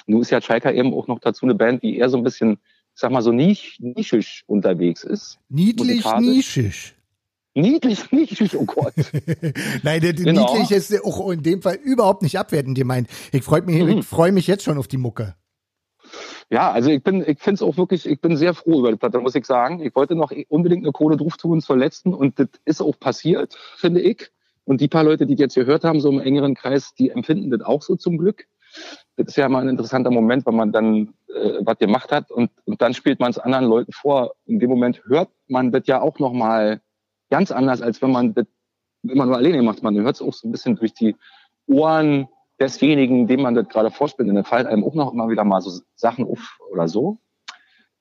nun 0.07 0.21
ist 0.21 0.31
ja 0.31 0.41
Schalker 0.41 0.73
eben 0.73 0.91
auch 0.95 1.05
noch 1.05 1.19
dazu 1.19 1.45
eine 1.45 1.53
Band, 1.53 1.83
die 1.83 1.99
eher 1.99 2.09
so 2.09 2.17
ein 2.17 2.23
bisschen, 2.23 2.53
ich 2.53 2.99
sag 2.99 3.11
mal, 3.11 3.21
so 3.21 3.31
nisch, 3.31 3.77
nischisch 3.79 4.43
unterwegs 4.47 5.03
ist. 5.03 5.37
Niedlich 5.49 6.03
nischig. 6.17 6.95
Niedlich, 7.53 8.11
niedlich, 8.11 8.57
oh 8.57 8.65
Gott. 8.65 8.93
Nein, 9.83 10.01
der, 10.01 10.13
genau. 10.13 10.53
niedlich 10.53 10.71
ist 10.71 11.03
auch 11.03 11.29
in 11.31 11.43
dem 11.43 11.61
Fall 11.61 11.75
überhaupt 11.75 12.21
nicht 12.21 12.39
abwertend 12.39 12.77
gemeint. 12.77 13.09
Ich 13.33 13.43
freue 13.43 13.61
mich, 13.61 13.81
mhm. 13.81 13.99
ich 13.99 14.05
freue 14.05 14.31
mich 14.31 14.47
jetzt 14.47 14.63
schon 14.63 14.77
auf 14.77 14.87
die 14.87 14.97
Mucke. 14.97 15.35
Ja, 16.49 16.71
also 16.71 16.89
ich 16.89 17.03
bin, 17.03 17.23
ich 17.25 17.39
finde 17.39 17.55
es 17.55 17.61
auch 17.61 17.77
wirklich, 17.77 18.05
ich 18.05 18.19
bin 18.19 18.35
sehr 18.37 18.53
froh 18.53 18.79
über 18.79 18.91
die 18.91 18.97
Platte, 18.97 19.19
muss 19.19 19.35
ich 19.35 19.45
sagen. 19.45 19.81
Ich 19.81 19.95
wollte 19.95 20.15
noch 20.15 20.31
unbedingt 20.49 20.83
eine 20.83 20.91
Kohle 20.91 21.17
drauf 21.17 21.37
tun 21.37 21.61
zur 21.61 21.77
letzten 21.77 22.13
und 22.13 22.39
das 22.39 22.47
ist 22.65 22.81
auch 22.81 22.99
passiert, 22.99 23.57
finde 23.77 24.01
ich. 24.01 24.31
Und 24.63 24.79
die 24.79 24.87
paar 24.87 25.03
Leute, 25.03 25.25
die 25.25 25.35
jetzt 25.35 25.55
gehört 25.55 25.83
haben, 25.83 25.99
so 25.99 26.09
im 26.09 26.19
engeren 26.19 26.55
Kreis, 26.55 26.93
die 26.93 27.09
empfinden 27.09 27.51
das 27.51 27.61
auch 27.61 27.81
so 27.81 27.95
zum 27.95 28.17
Glück. 28.17 28.47
Das 29.17 29.27
ist 29.27 29.35
ja 29.35 29.49
mal 29.49 29.61
ein 29.61 29.69
interessanter 29.69 30.11
Moment, 30.11 30.45
wenn 30.45 30.55
man 30.55 30.71
dann 30.71 31.13
äh, 31.27 31.59
was 31.61 31.77
gemacht 31.77 32.11
hat 32.11 32.31
und, 32.31 32.51
und 32.65 32.81
dann 32.81 32.93
spielt 32.93 33.19
man 33.19 33.31
es 33.31 33.37
anderen 33.37 33.65
Leuten 33.65 33.91
vor. 33.91 34.33
In 34.45 34.59
dem 34.59 34.69
Moment 34.69 35.01
hört 35.05 35.29
man 35.47 35.71
das 35.71 35.83
ja 35.87 36.01
auch 36.01 36.19
noch 36.19 36.31
mal 36.31 36.81
ganz 37.31 37.51
anders, 37.51 37.81
als 37.81 38.01
wenn 38.03 38.11
man 38.11 38.35
das 38.35 38.45
immer 39.01 39.25
nur 39.25 39.37
alleine 39.37 39.63
macht. 39.63 39.81
Man 39.81 39.95
hört 39.95 40.15
es 40.15 40.21
auch 40.21 40.33
so 40.33 40.47
ein 40.47 40.51
bisschen 40.51 40.75
durch 40.75 40.93
die 40.93 41.15
Ohren 41.67 42.27
desjenigen, 42.59 43.25
dem 43.25 43.41
man 43.41 43.55
das 43.55 43.67
gerade 43.69 43.89
vorspielt. 43.89 44.29
Und 44.29 44.35
dann 44.35 44.43
fallen 44.43 44.67
einem 44.67 44.83
auch 44.83 44.93
noch 44.93 45.11
immer 45.11 45.29
wieder 45.29 45.43
mal 45.43 45.61
so 45.61 45.81
Sachen 45.95 46.25
auf 46.25 46.59
oder 46.71 46.87
so. 46.87 47.17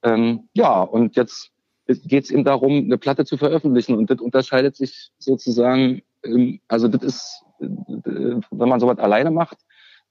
Ähm, 0.03 0.49
ja, 0.53 0.83
und 0.83 1.17
jetzt 1.17 1.51
geht 1.87 2.25
es 2.25 2.31
eben 2.31 2.45
darum, 2.45 2.73
eine 2.73 2.99
Platte 2.99 3.25
zu 3.25 3.39
veröffentlichen. 3.39 3.97
Und 3.97 4.11
das 4.11 4.21
unterscheidet 4.21 4.77
sich 4.77 5.11
sozusagen, 5.19 6.03
ähm, 6.23 6.61
also 6.69 6.89
das 6.89 7.03
ist, 7.03 7.45
äh, 7.61 7.67
wenn 8.51 8.69
man 8.69 8.81
sowas 8.81 8.99
alleine 8.99 9.31
macht, 9.31 9.59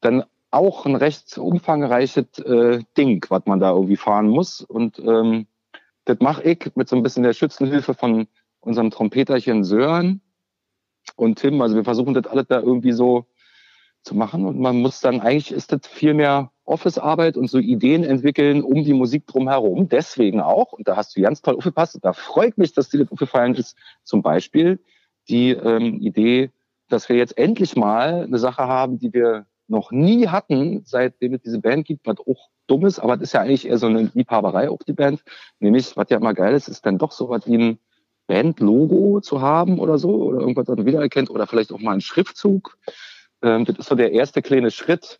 dann 0.02 0.24
auch 0.52 0.86
ein 0.86 0.96
recht 0.96 1.38
umfangreiches 1.38 2.40
äh, 2.40 2.80
Ding, 2.98 3.24
was 3.30 3.46
man 3.46 3.60
da 3.60 3.72
irgendwie 3.72 3.98
fahren 3.98 4.28
muss. 4.28 4.62
Und 4.62 4.98
ähm, 5.00 5.46
das 6.06 6.18
mache 6.22 6.42
ich 6.44 6.72
mit 6.76 6.90
so 6.90 6.96
ein 6.96 7.04
bisschen 7.04 7.24
der 7.24 7.34
Schützenhilfe 7.34 7.94
von 7.94 8.28
unserem 8.62 8.92
Trompeterchen 8.92 9.64
Sören 9.64 10.22
und 11.16 11.40
Tim. 11.40 11.62
Also 11.62 11.76
wir 11.76 11.84
versuchen 11.84 12.14
das 12.14 12.28
alles 12.28 12.48
da 12.48 12.60
irgendwie 12.60 12.92
so 12.92 13.26
zu 14.04 14.16
machen 14.16 14.46
und 14.46 14.60
man 14.60 14.78
muss 14.78 15.02
dann 15.02 15.20
eigentlich 15.20 15.52
ist 15.52 15.72
das 15.72 15.86
viel 15.86 16.14
mehr 16.14 16.52
Office-Arbeit 16.64 17.36
und 17.36 17.50
so 17.50 17.58
Ideen 17.58 18.04
entwickeln 18.04 18.64
um 18.64 18.84
die 18.84 18.94
Musik 18.94 19.28
drumherum. 19.28 19.90
Deswegen 19.90 20.40
auch, 20.40 20.72
und 20.72 20.88
da 20.88 20.96
hast 20.96 21.18
du 21.18 21.22
ganz 21.22 21.42
toll 21.42 21.56
aufgepasst, 21.56 21.98
da 22.02 22.14
freut 22.14 22.58
mich, 22.58 22.74
dass 22.74 22.90
dir 22.90 23.00
das 23.00 23.12
aufgefallen 23.12 23.56
ist, 23.56 23.76
zum 24.04 24.22
Beispiel 24.22 24.80
die 25.28 25.52
ähm, 25.52 26.00
Idee, 26.00 26.52
dass 26.88 27.10
wir 27.10 27.18
jetzt 27.18 27.38
endlich 27.38 27.76
mal 27.76 28.24
eine 28.24 28.38
Sache 28.38 28.64
haben, 28.64 29.00
die 29.00 29.14
wir 29.14 29.46
noch 29.68 29.92
nie 29.92 30.28
hatten, 30.28 30.82
seitdem 30.86 31.34
es 31.36 31.42
diese 31.42 31.60
Band 31.60 31.86
gibt, 31.86 32.08
was 32.08 32.18
auch 32.20 32.50
dumm 32.68 32.86
ist, 32.86 33.00
aber 33.00 33.16
das 33.18 33.30
ist 33.30 33.34
ja 33.34 33.42
eigentlich 33.42 33.68
eher 33.68 33.78
so 33.78 33.88
eine 33.88 34.10
Liebhaberei 34.14 34.70
auch 34.70 34.82
die 34.84 34.94
Band. 34.94 35.24
Nämlich, 35.60 35.96
was 35.98 36.10
ja 36.10 36.18
immer 36.18 36.34
geil 36.34 36.54
ist, 36.54 36.68
ist 36.68 36.86
dann 36.86 36.98
doch 36.98 37.12
so 37.12 37.30
was 37.30 37.48
wie 37.48 37.58
ein 37.58 37.80
Band-Logo 38.30 39.22
zu 39.22 39.42
haben 39.42 39.80
oder 39.80 39.98
so, 39.98 40.12
oder 40.12 40.40
irgendwas, 40.40 40.68
das 40.68 40.78
man 40.78 40.86
wiedererkennt, 40.86 41.32
oder 41.32 41.48
vielleicht 41.48 41.74
auch 41.74 41.80
mal 41.80 41.94
ein 41.94 42.02
Schriftzug. 42.02 42.78
Ähm, 43.42 43.66
das 43.66 43.80
ist 43.80 43.90
so 43.90 43.96
der 43.96 44.12
erste 44.12 44.42
kleine 44.44 44.70
Schritt 44.70 45.20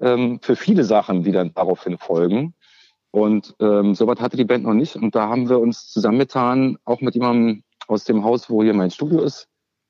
ähm, 0.00 0.40
für 0.40 0.56
viele 0.56 0.82
Sachen, 0.82 1.22
die 1.22 1.32
dann 1.32 1.52
daraufhin 1.54 1.98
folgen. 1.98 2.54
Und 3.10 3.54
ähm, 3.60 3.94
sowas 3.94 4.20
hatte 4.20 4.38
die 4.38 4.46
Band 4.46 4.64
noch 4.64 4.72
nicht. 4.72 4.96
Und 4.96 5.14
da 5.14 5.28
haben 5.28 5.48
wir 5.50 5.60
uns 5.60 5.90
zusammengetan, 5.90 6.78
auch 6.84 7.00
mit 7.02 7.14
jemandem 7.14 7.62
aus 7.86 8.04
dem 8.04 8.24
Haus, 8.24 8.48
wo 8.48 8.62
hier 8.62 8.74
mein 8.74 8.90
Studio 8.90 9.20
ist, 9.22 9.46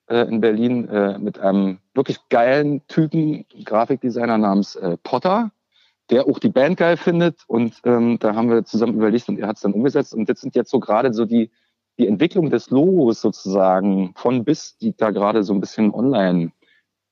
äh, 0.08 0.22
in 0.22 0.40
Berlin, 0.40 0.88
äh, 0.88 1.18
mit 1.18 1.38
einem 1.38 1.78
wirklich 1.94 2.18
geilen 2.28 2.84
Typen, 2.88 3.44
Grafikdesigner 3.64 4.38
namens 4.38 4.74
äh, 4.76 4.96
Potter, 5.04 5.52
der 6.10 6.26
auch 6.26 6.40
die 6.40 6.48
Band 6.48 6.76
geil 6.76 6.96
findet. 6.96 7.44
Und 7.46 7.80
ähm, 7.84 8.18
da 8.18 8.34
haben 8.34 8.50
wir 8.50 8.64
zusammen 8.64 8.94
überlegt 8.94 9.28
und 9.28 9.38
er 9.38 9.46
hat 9.46 9.56
es 9.56 9.62
dann 9.62 9.74
umgesetzt. 9.74 10.12
Und 10.12 10.28
das 10.28 10.40
sind 10.40 10.56
jetzt 10.56 10.70
so 10.70 10.80
gerade 10.80 11.12
so 11.12 11.24
die, 11.24 11.50
die 11.99 12.07
Entwicklung 12.07 12.50
des 12.50 12.71
Logos 12.71 13.21
sozusagen 13.21 14.14
von 14.17 14.45
bis, 14.45 14.76
die 14.78 14.97
da 14.97 15.11
gerade 15.11 15.43
so 15.43 15.52
ein 15.52 15.61
bisschen 15.61 15.93
online 15.93 16.52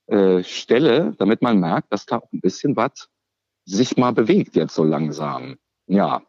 äh, 0.07 0.43
stelle, 0.45 1.15
damit 1.19 1.43
man 1.43 1.59
merkt, 1.59 1.93
dass 1.93 2.07
da 2.07 2.19
auch 2.19 2.33
ein 2.33 2.41
bisschen 2.41 2.77
was 2.77 3.09
sich 3.65 3.97
mal 3.97 4.13
bewegt 4.13 4.55
jetzt 4.55 4.75
so 4.75 4.85
langsam. 4.85 5.57
Ja. 5.89 6.23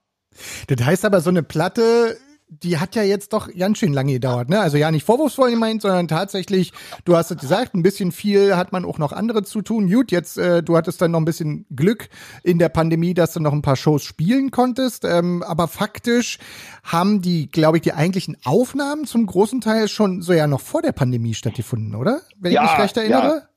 Das 0.68 0.86
heißt 0.86 1.06
aber, 1.06 1.22
so 1.22 1.30
eine 1.30 1.44
Platte 1.44 2.18
die 2.50 2.77
hat 2.77 2.96
ja 2.96 3.04
jetzt 3.04 3.34
doch 3.34 3.50
ganz 3.54 3.77
schön 3.77 3.94
lange 3.94 4.13
gedauert, 4.13 4.50
ne? 4.50 4.60
Also 4.60 4.77
ja, 4.77 4.89
nicht 4.89 5.06
vorwurfsvoll 5.06 5.51
gemeint, 5.51 5.82
sondern 5.82 6.08
tatsächlich, 6.08 6.72
du 7.04 7.18
hast 7.18 7.30
es 7.30 7.38
gesagt, 7.38 7.75
ein 7.75 7.84
bisschen 7.84 8.13
viel 8.13 8.56
hat 8.56 8.72
man 8.72 8.86
auch 8.86 9.00
noch 9.00 9.12
andere 9.12 9.44
zu 9.44 9.62
tun. 9.62 9.92
Gut, 9.92 10.12
jetzt, 10.12 10.38
äh, 10.38 10.63
du 10.63 10.77
hattest 10.77 11.01
dann 11.01 11.12
noch 11.12 11.20
ein 11.20 11.25
bisschen 11.25 11.66
Glück 11.75 12.08
in 12.44 12.58
der 12.58 12.70
Pandemie, 12.70 13.13
dass 13.13 13.34
du 13.34 13.42
noch 13.42 13.51
ein 13.51 13.62
paar 13.62 13.75
Shows 13.75 14.04
spielen 14.04 14.51
konntest. 14.51 15.04
Ähm, 15.04 15.44
aber 15.44 15.68
faktisch 15.68 16.39
haben 16.84 17.22
die, 17.22 17.50
glaube 17.51 17.77
ich, 17.77 17.84
die 17.84 17.94
eigentlichen 17.94 18.38
Aufnahmen 18.46 19.06
zum 19.06 19.25
großen 19.25 19.60
Teil 19.60 19.89
schon 19.89 20.22
so 20.22 20.32
ja 20.32 20.48
noch 20.48 20.62
vor 20.62 20.82
der 20.82 20.94
Pandemie 20.94 21.34
stattgefunden, 21.34 21.96
oder? 21.96 22.22
Wenn 22.38 22.54
ja, 22.54 22.63
ich 22.63 22.72
mich 22.72 22.80
recht 22.80 22.98
erinnere. 22.98 23.36
Ja. 23.36 23.50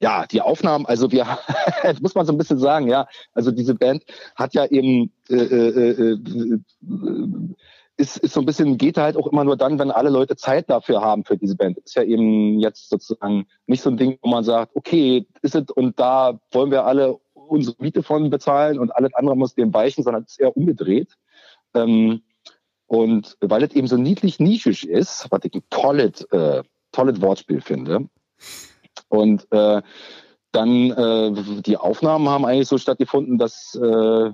Ja, 0.00 0.26
die 0.26 0.40
Aufnahmen, 0.40 0.84
also 0.84 1.12
wir, 1.12 1.38
das 1.84 2.00
muss 2.00 2.16
man 2.16 2.26
so 2.26 2.32
ein 2.32 2.38
bisschen 2.38 2.58
sagen, 2.58 2.88
ja, 2.88 3.06
also 3.34 3.52
diese 3.52 3.76
Band 3.76 4.02
hat 4.34 4.52
ja 4.52 4.66
eben 4.66 5.12
äh, 5.28 5.36
äh, 5.36 5.90
äh, 5.90 6.12
äh 6.14 6.58
ist, 7.96 8.16
ist 8.18 8.34
so 8.34 8.40
ein 8.40 8.46
bisschen, 8.46 8.78
geht 8.78 8.96
halt 8.96 9.16
auch 9.16 9.26
immer 9.26 9.44
nur 9.44 9.56
dann, 9.56 9.78
wenn 9.78 9.90
alle 9.90 10.10
Leute 10.10 10.36
Zeit 10.36 10.70
dafür 10.70 11.02
haben 11.02 11.24
für 11.24 11.36
diese 11.36 11.56
Band. 11.56 11.78
Ist 11.78 11.94
ja 11.94 12.02
eben 12.02 12.58
jetzt 12.58 12.88
sozusagen 12.88 13.46
nicht 13.66 13.82
so 13.82 13.90
ein 13.90 13.96
Ding, 13.96 14.18
wo 14.22 14.30
man 14.30 14.44
sagt, 14.44 14.74
okay, 14.74 15.26
ist 15.42 15.54
es 15.54 15.70
und 15.70 15.98
da 16.00 16.40
wollen 16.50 16.70
wir 16.70 16.84
alle 16.84 17.18
unsere 17.34 17.76
Miete 17.78 18.02
von 18.02 18.30
bezahlen 18.30 18.78
und 18.78 18.94
alles 18.94 19.14
andere 19.14 19.36
muss 19.36 19.54
dem 19.54 19.74
weichen, 19.74 20.04
sondern 20.04 20.24
es 20.24 20.32
ist 20.32 20.40
eher 20.40 20.56
umgedreht. 20.56 21.16
Ähm, 21.74 22.22
und 22.86 23.36
weil 23.40 23.62
es 23.62 23.74
eben 23.74 23.86
so 23.86 23.96
niedlich 23.96 24.38
nischisch 24.38 24.84
ist, 24.84 25.26
was 25.30 25.40
ich 25.44 25.54
ein 25.54 25.62
tolles, 25.70 26.22
äh, 26.32 26.62
tolles 26.92 27.20
Wortspiel 27.20 27.60
finde. 27.60 28.08
Und 29.08 29.46
äh, 29.50 29.82
dann 30.52 30.90
äh, 30.90 31.62
die 31.62 31.78
Aufnahmen 31.78 32.28
haben 32.28 32.44
eigentlich 32.44 32.68
so 32.68 32.78
stattgefunden, 32.78 33.38
dass 33.38 33.74
äh, 33.74 34.30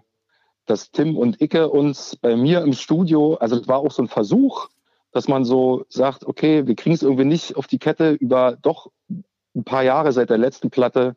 dass 0.68 0.90
Tim 0.90 1.16
und 1.16 1.40
Icke 1.40 1.70
uns 1.70 2.16
bei 2.16 2.36
mir 2.36 2.60
im 2.60 2.74
Studio, 2.74 3.34
also 3.34 3.56
es 3.56 3.68
war 3.68 3.78
auch 3.78 3.90
so 3.90 4.02
ein 4.02 4.08
Versuch, 4.08 4.68
dass 5.12 5.26
man 5.26 5.44
so 5.44 5.84
sagt, 5.88 6.26
okay, 6.26 6.66
wir 6.66 6.74
kriegen 6.76 6.94
es 6.94 7.02
irgendwie 7.02 7.24
nicht 7.24 7.56
auf 7.56 7.66
die 7.66 7.78
Kette 7.78 8.12
über 8.12 8.56
doch 8.60 8.90
ein 9.08 9.64
paar 9.64 9.82
Jahre 9.82 10.12
seit 10.12 10.28
der 10.28 10.38
letzten 10.38 10.70
Platte, 10.70 11.16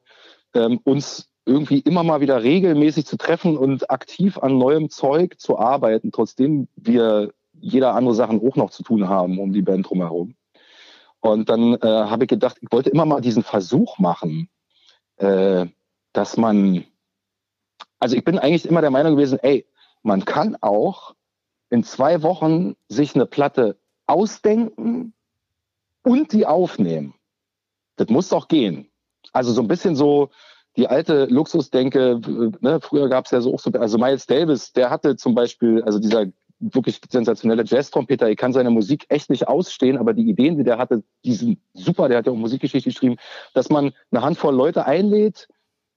ähm, 0.53 0.79
uns 0.83 1.29
irgendwie 1.45 1.79
immer 1.79 2.03
mal 2.03 2.21
wieder 2.21 2.43
regelmäßig 2.43 3.05
zu 3.05 3.17
treffen 3.17 3.57
und 3.57 3.89
aktiv 3.89 4.37
an 4.37 4.57
neuem 4.57 4.89
Zeug 4.89 5.39
zu 5.39 5.59
arbeiten, 5.59 6.11
trotzdem 6.11 6.67
wir 6.75 7.33
jeder 7.59 7.95
andere 7.95 8.15
Sachen 8.15 8.41
auch 8.47 8.55
noch 8.55 8.69
zu 8.69 8.83
tun 8.83 9.09
haben 9.09 9.37
um 9.37 9.51
die 9.51 9.61
Band 9.61 9.89
drumherum. 9.89 10.35
Und 11.19 11.49
dann 11.49 11.75
äh, 11.75 11.79
habe 11.81 12.23
ich 12.23 12.29
gedacht, 12.29 12.57
ich 12.61 12.71
wollte 12.71 12.89
immer 12.89 13.05
mal 13.05 13.21
diesen 13.21 13.43
Versuch 13.43 13.99
machen, 13.99 14.49
äh, 15.17 15.65
dass 16.13 16.37
man 16.37 16.85
also 18.01 18.17
ich 18.17 18.23
bin 18.25 18.39
eigentlich 18.39 18.67
immer 18.67 18.81
der 18.81 18.91
Meinung 18.91 19.15
gewesen, 19.15 19.39
ey, 19.41 19.65
man 20.01 20.25
kann 20.25 20.57
auch 20.59 21.15
in 21.69 21.83
zwei 21.83 22.23
Wochen 22.23 22.75
sich 22.89 23.15
eine 23.15 23.27
Platte 23.27 23.77
ausdenken 24.07 25.13
und 26.03 26.33
die 26.33 26.45
aufnehmen. 26.45 27.13
Das 27.95 28.09
muss 28.09 28.29
doch 28.29 28.47
gehen. 28.47 28.89
Also 29.31 29.53
so 29.53 29.61
ein 29.61 29.67
bisschen 29.67 29.95
so 29.95 30.31
die 30.77 30.87
alte 30.87 31.25
Luxusdenke, 31.25 32.19
ne, 32.61 32.79
früher 32.81 33.07
gab 33.07 33.25
es 33.25 33.31
ja 33.31 33.39
so 33.39 33.53
auch 33.53 33.59
so, 33.59 33.69
also 33.71 33.97
Miles 33.99 34.25
Davis, 34.25 34.73
der 34.73 34.89
hatte 34.89 35.15
zum 35.15 35.35
Beispiel, 35.35 35.83
also 35.83 35.99
dieser 35.99 36.25
wirklich 36.59 36.99
sensationelle 37.09 37.65
Jazz-Trompeter, 37.65 38.29
ich 38.29 38.37
kann 38.37 38.53
seine 38.53 38.71
Musik 38.71 39.05
echt 39.09 39.29
nicht 39.29 39.47
ausstehen, 39.47 39.97
aber 39.97 40.13
die 40.13 40.27
Ideen, 40.27 40.57
die 40.57 40.63
der 40.63 40.79
hatte, 40.79 41.03
die 41.23 41.33
sind 41.33 41.59
super, 41.73 42.07
der 42.07 42.19
hat 42.19 42.25
ja 42.25 42.31
auch 42.31 42.37
Musikgeschichte 42.37 42.89
geschrieben, 42.89 43.17
dass 43.53 43.69
man 43.69 43.93
eine 44.11 44.23
Handvoll 44.23 44.55
Leute 44.55 44.85
einlädt, 44.85 45.47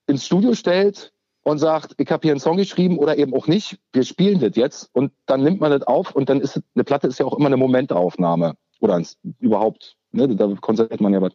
ins 0.06 0.26
Studio 0.26 0.54
stellt, 0.54 1.13
und 1.44 1.58
sagt, 1.58 1.94
ich 1.98 2.10
habe 2.10 2.22
hier 2.22 2.32
einen 2.32 2.40
Song 2.40 2.56
geschrieben 2.56 2.98
oder 2.98 3.16
eben 3.16 3.34
auch 3.34 3.46
nicht, 3.46 3.78
wir 3.92 4.02
spielen 4.02 4.40
das 4.40 4.56
jetzt 4.56 4.90
und 4.92 5.12
dann 5.26 5.42
nimmt 5.42 5.60
man 5.60 5.70
das 5.70 5.82
auf 5.82 6.16
und 6.16 6.28
dann 6.28 6.40
ist 6.40 6.60
eine 6.74 6.84
Platte 6.84 7.06
ist 7.06 7.20
ja 7.20 7.26
auch 7.26 7.36
immer 7.38 7.46
eine 7.46 7.58
Momentaufnahme 7.58 8.54
oder 8.80 8.94
ein, 8.94 9.06
überhaupt, 9.38 9.96
ne, 10.10 10.34
da 10.34 10.48
konzentriert 10.60 11.00
man 11.00 11.12
ja 11.12 11.20
was. 11.20 11.32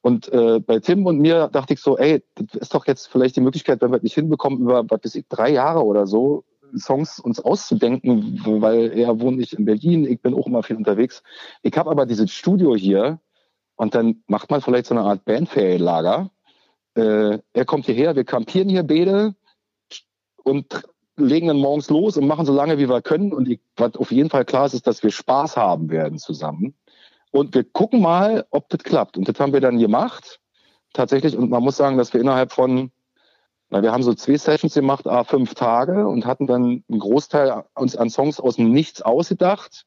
Und 0.00 0.28
äh, 0.32 0.58
bei 0.60 0.80
Tim 0.80 1.06
und 1.06 1.18
mir 1.18 1.48
dachte 1.52 1.74
ich 1.74 1.80
so, 1.80 1.96
ey, 1.96 2.22
das 2.34 2.62
ist 2.62 2.74
doch 2.74 2.86
jetzt 2.86 3.06
vielleicht 3.06 3.36
die 3.36 3.40
Möglichkeit, 3.40 3.80
wenn 3.80 3.90
wir 3.90 3.98
das 3.98 4.02
nicht 4.02 4.14
hinbekommen, 4.14 4.60
über 4.60 4.84
was 4.88 5.00
weiß 5.04 5.14
ich, 5.14 5.28
drei 5.28 5.50
Jahre 5.50 5.84
oder 5.84 6.06
so 6.06 6.44
Songs 6.76 7.18
uns 7.18 7.40
auszudenken, 7.40 8.42
weil 8.44 8.92
er 8.92 9.20
wohnt 9.20 9.38
nicht 9.38 9.54
in 9.54 9.64
Berlin, 9.64 10.04
ich 10.04 10.20
bin 10.20 10.34
auch 10.34 10.46
immer 10.46 10.62
viel 10.62 10.76
unterwegs. 10.76 11.22
Ich 11.62 11.76
habe 11.78 11.90
aber 11.90 12.06
dieses 12.06 12.30
Studio 12.30 12.76
hier 12.76 13.20
und 13.76 13.94
dann 13.94 14.22
macht 14.26 14.50
man 14.50 14.60
vielleicht 14.60 14.86
so 14.86 14.94
eine 14.94 15.04
Art 15.04 15.24
Bandferienlager 15.24 16.30
äh, 16.98 17.38
er 17.52 17.64
kommt 17.64 17.86
hierher, 17.86 18.16
wir 18.16 18.24
campieren 18.24 18.68
hier 18.68 18.82
beide 18.82 19.34
und 20.42 20.82
legen 21.16 21.48
dann 21.48 21.58
morgens 21.58 21.90
los 21.90 22.16
und 22.16 22.26
machen 22.26 22.46
so 22.46 22.52
lange, 22.52 22.78
wie 22.78 22.88
wir 22.88 23.02
können. 23.02 23.32
Und 23.32 23.48
ich, 23.48 23.60
was 23.76 23.94
auf 23.96 24.10
jeden 24.10 24.30
Fall 24.30 24.44
klar 24.44 24.66
ist, 24.66 24.74
ist, 24.74 24.86
dass 24.86 25.02
wir 25.02 25.10
Spaß 25.10 25.56
haben 25.56 25.90
werden 25.90 26.18
zusammen. 26.18 26.74
Und 27.30 27.54
wir 27.54 27.64
gucken 27.64 28.00
mal, 28.00 28.46
ob 28.50 28.68
das 28.68 28.82
klappt. 28.82 29.16
Und 29.16 29.28
das 29.28 29.38
haben 29.38 29.52
wir 29.52 29.60
dann 29.60 29.78
gemacht, 29.78 30.40
tatsächlich. 30.92 31.36
Und 31.36 31.50
man 31.50 31.62
muss 31.62 31.76
sagen, 31.76 31.98
dass 31.98 32.12
wir 32.12 32.20
innerhalb 32.20 32.52
von, 32.52 32.90
na, 33.70 33.82
wir 33.82 33.92
haben 33.92 34.02
so 34.02 34.14
zwei 34.14 34.36
Sessions 34.36 34.74
gemacht, 34.74 35.06
a 35.06 35.24
fünf 35.24 35.54
Tage 35.54 36.08
und 36.08 36.26
hatten 36.26 36.46
dann 36.46 36.82
einen 36.88 36.98
Großteil 36.98 37.64
uns 37.74 37.96
an 37.96 38.10
Songs 38.10 38.40
aus 38.40 38.56
dem 38.56 38.72
Nichts 38.72 39.02
ausgedacht 39.02 39.84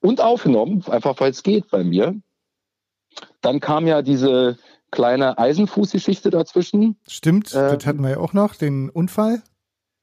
und 0.00 0.20
aufgenommen, 0.20 0.84
einfach 0.88 1.18
weil 1.20 1.30
es 1.30 1.42
geht 1.42 1.70
bei 1.70 1.82
mir. 1.82 2.14
Dann 3.40 3.60
kam 3.60 3.86
ja 3.86 4.02
diese 4.02 4.58
kleine 4.94 5.38
Eisenfußgeschichte 5.38 6.30
dazwischen. 6.30 6.96
Stimmt, 7.08 7.52
äh, 7.52 7.76
das 7.76 7.84
hatten 7.84 8.00
wir 8.02 8.10
ja 8.10 8.18
auch 8.18 8.32
noch, 8.32 8.54
den 8.54 8.90
Unfall. 8.90 9.42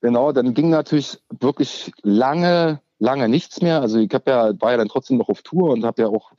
Genau, 0.02 0.34
dann 0.34 0.54
ging 0.54 0.70
natürlich 0.70 1.20
wirklich 1.40 1.94
lange, 2.02 2.82
lange 3.00 3.30
nichts 3.30 3.62
mehr. 3.62 3.82
Also 3.82 4.00
ich 4.00 4.14
hab 4.14 4.28
ja, 4.28 4.52
war 4.60 4.72
ja 4.72 4.78
dann 4.78 4.90
trotzdem 4.90 5.18
noch 5.18 5.30
auf 5.30 5.44
Tour 5.44 5.70
und 5.70 5.86
habe 5.86 6.02
ja 6.02 6.08
auch 6.10 6.34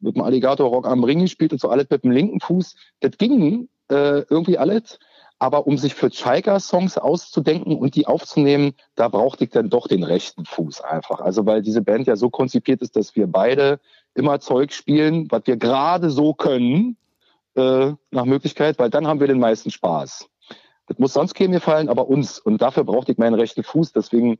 mit 0.00 0.16
dem 0.16 0.22
Alligator 0.22 0.68
Rock 0.68 0.86
am 0.86 1.02
Ring 1.02 1.20
gespielt 1.20 1.52
und 1.52 1.60
so 1.60 1.70
alles 1.70 1.86
mit 1.88 2.04
dem 2.04 2.10
linken 2.10 2.40
Fuß. 2.40 2.76
Das 3.00 3.16
ging 3.16 3.68
äh, 3.88 4.20
irgendwie 4.28 4.58
alles. 4.58 4.98
Aber 5.38 5.66
um 5.66 5.78
sich 5.78 5.94
für 5.94 6.10
Chaika-Songs 6.10 6.98
auszudenken 6.98 7.76
und 7.76 7.96
die 7.96 8.06
aufzunehmen, 8.06 8.74
da 8.96 9.08
brauchte 9.08 9.44
ich 9.44 9.50
dann 9.50 9.70
doch 9.70 9.88
den 9.88 10.02
rechten 10.02 10.44
Fuß 10.44 10.82
einfach. 10.82 11.20
Also 11.20 11.46
weil 11.46 11.62
diese 11.62 11.80
Band 11.80 12.06
ja 12.06 12.16
so 12.16 12.28
konzipiert 12.28 12.82
ist, 12.82 12.96
dass 12.96 13.16
wir 13.16 13.26
beide 13.26 13.80
immer 14.14 14.40
Zeug 14.40 14.72
spielen, 14.72 15.26
was 15.30 15.42
wir 15.46 15.56
gerade 15.56 16.10
so 16.10 16.34
können 16.34 16.96
äh, 17.54 17.92
nach 18.10 18.24
Möglichkeit, 18.24 18.78
weil 18.78 18.90
dann 18.90 19.06
haben 19.06 19.20
wir 19.20 19.26
den 19.26 19.38
meisten 19.38 19.70
Spaß. 19.70 20.28
Das 20.86 20.98
muss 20.98 21.14
sonst 21.14 21.34
keinem 21.34 21.52
gefallen, 21.52 21.88
aber 21.88 22.08
uns. 22.08 22.38
Und 22.38 22.60
dafür 22.60 22.84
brauchte 22.84 23.12
ich 23.12 23.18
meinen 23.18 23.34
rechten 23.34 23.62
Fuß. 23.62 23.92
Deswegen 23.92 24.38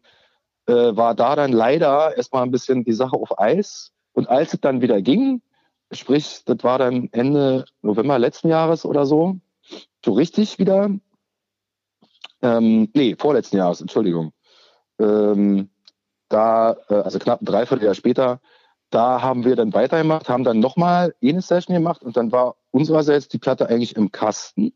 äh, 0.66 0.96
war 0.96 1.14
da 1.14 1.36
dann 1.36 1.52
leider 1.52 2.16
erstmal 2.16 2.42
ein 2.42 2.50
bisschen 2.50 2.84
die 2.84 2.92
Sache 2.92 3.16
auf 3.16 3.38
Eis. 3.38 3.92
Und 4.12 4.28
als 4.28 4.54
es 4.54 4.60
dann 4.60 4.80
wieder 4.80 5.00
ging, 5.00 5.42
sprich, 5.92 6.42
das 6.44 6.58
war 6.62 6.78
dann 6.78 7.08
Ende 7.12 7.64
November 7.82 8.18
letzten 8.18 8.48
Jahres 8.48 8.84
oder 8.84 9.06
so, 9.06 9.38
so 10.04 10.12
richtig 10.12 10.58
wieder, 10.58 10.90
ähm, 12.42 12.90
nee, 12.94 13.16
vorletzten 13.18 13.56
Jahres, 13.56 13.80
Entschuldigung. 13.80 14.32
Ähm, 14.98 15.70
da, 16.28 16.76
äh, 16.88 16.94
also 16.94 17.18
knapp 17.18 17.42
ein 17.42 17.46
Dreivierteljahr 17.46 17.94
später, 17.94 18.40
da 18.94 19.22
haben 19.22 19.44
wir 19.44 19.56
dann 19.56 19.74
weitergemacht, 19.74 20.28
haben 20.28 20.44
dann 20.44 20.60
nochmal 20.60 21.14
eine 21.22 21.42
Session 21.42 21.74
gemacht 21.74 22.02
und 22.02 22.16
dann 22.16 22.30
war 22.30 22.54
unsererseits 22.70 23.26
die 23.28 23.38
Platte 23.38 23.68
eigentlich 23.68 23.96
im 23.96 24.12
Kasten. 24.12 24.72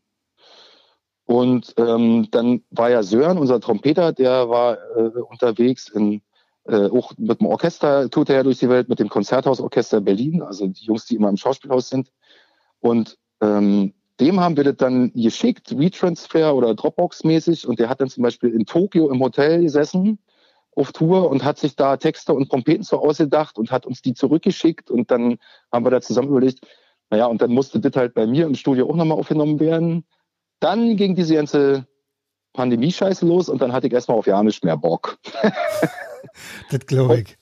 Und 1.25 1.75
ähm, 1.77 2.29
dann 2.31 2.63
war 2.71 2.91
ja 2.91 3.03
Sören, 3.03 3.39
unser 3.39 3.61
Trompeter, 3.61 4.13
der 4.13 4.49
war 4.49 4.79
äh, 4.97 5.21
unterwegs 5.21 5.89
in 5.89 6.23
äh, 6.65 6.89
auch 6.91 7.13
mit 7.17 7.41
dem 7.41 7.47
Orchester 7.47 8.11
tut 8.11 8.29
er 8.29 8.37
ja 8.37 8.43
durch 8.43 8.59
die 8.59 8.69
Welt, 8.69 8.89
mit 8.89 8.99
dem 8.99 9.09
Konzerthausorchester 9.09 10.01
Berlin, 10.01 10.43
also 10.43 10.67
die 10.67 10.85
Jungs, 10.85 11.07
die 11.07 11.15
immer 11.15 11.29
im 11.29 11.37
Schauspielhaus 11.37 11.89
sind. 11.89 12.11
Und 12.81 13.17
ähm, 13.41 13.95
dem 14.21 14.41
haben 14.41 14.57
wir 14.57 14.65
das 14.65 14.77
dann 14.77 15.13
geschickt, 15.15 15.79
WeTransfer 15.79 16.55
oder 16.55 16.75
Dropbox-mäßig. 16.75 17.67
Und 17.67 17.79
der 17.79 17.89
hat 17.89 18.01
dann 18.01 18.11
zum 18.11 18.23
Beispiel 18.23 18.51
in 18.51 18.67
Tokio 18.67 19.11
im 19.11 19.21
Hotel 19.21 19.63
gesessen 19.63 20.19
auf 20.79 20.93
Tour 20.93 21.31
und 21.31 21.45
hat 21.45 21.59
sich 21.59 21.77
da 21.77 21.97
Texte 21.97 22.33
und 22.33 22.51
Trompeten 22.51 22.85
so 22.85 22.99
ausgedacht 23.01 23.59
und 23.59 23.71
hat 23.71 23.87
uns 23.87 24.03
die 24.03 24.15
zurückgeschickt. 24.15 24.91
Und 24.91 25.11
dann 25.11 25.39
haben 25.73 25.85
wir 25.85 25.91
da 25.91 26.01
zusammen 26.01 26.29
überlegt, 26.29 26.61
naja, 27.11 27.27
und 27.27 27.43
dann 27.43 27.51
musste 27.51 27.81
das 27.81 27.97
halt 27.97 28.15
bei 28.15 28.27
mir 28.27 28.47
im 28.47 28.55
Studio 28.55 28.89
auch 28.89 28.97
nochmal 28.97 29.19
aufgenommen 29.19 29.61
werden. 29.61 30.05
Dann 30.61 30.97
ging 30.97 31.15
diese 31.15 31.35
ganze 31.35 31.87
Pandemie-Scheiße 32.53 33.27
los 33.27 33.49
und 33.49 33.63
dann 33.63 33.73
hatte 33.73 33.87
ich 33.87 33.93
erstmal 33.93 34.19
auf 34.19 34.27
ja 34.27 34.43
nicht 34.43 34.65
mehr 34.65 34.77
Bock. 34.77 35.19
das 36.71 36.87
glaube 36.87 37.21
ich. 37.21 37.39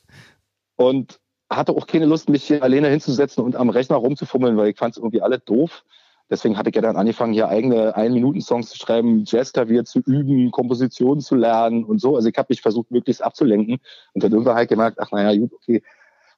Und 0.77 1.21
hatte 1.51 1.73
auch 1.73 1.87
keine 1.87 2.07
Lust, 2.07 2.29
mich 2.29 2.45
hier 2.45 2.63
alleine 2.63 2.89
hinzusetzen 2.89 3.45
und 3.45 3.57
am 3.57 3.71
Rechner 3.71 3.97
rumzufummeln, 3.97 4.57
weil 4.57 4.69
ich 4.69 4.79
fand 4.79 4.93
es 4.93 4.99
irgendwie 4.99 5.23
alle 5.23 5.39
doof. 5.39 5.85
Deswegen 6.29 6.59
hatte 6.59 6.71
ich 6.71 6.77
ja 6.77 6.83
dann 6.83 6.97
angefangen, 6.97 7.33
hier 7.33 7.49
eigene 7.49 7.95
Ein-Minuten-Songs 7.95 8.71
zu 8.71 8.79
schreiben, 8.79 9.25
Jazzklavier 9.27 9.85
zu 9.85 10.01
üben, 10.01 10.51
Kompositionen 10.51 11.21
zu 11.21 11.37
lernen 11.37 11.85
und 11.85 12.01
so. 12.01 12.17
Also 12.17 12.29
ich 12.29 12.37
habe 12.37 12.49
mich 12.51 12.63
versucht, 12.63 12.91
möglichst 12.91 13.23
abzulenken 13.23 13.79
und 14.13 14.25
dann 14.25 14.33
irgendwann 14.33 14.57
halt 14.57 14.69
gemerkt, 14.69 14.99
ach 15.01 15.13
naja, 15.13 15.39
gut, 15.39 15.53
okay, 15.53 15.83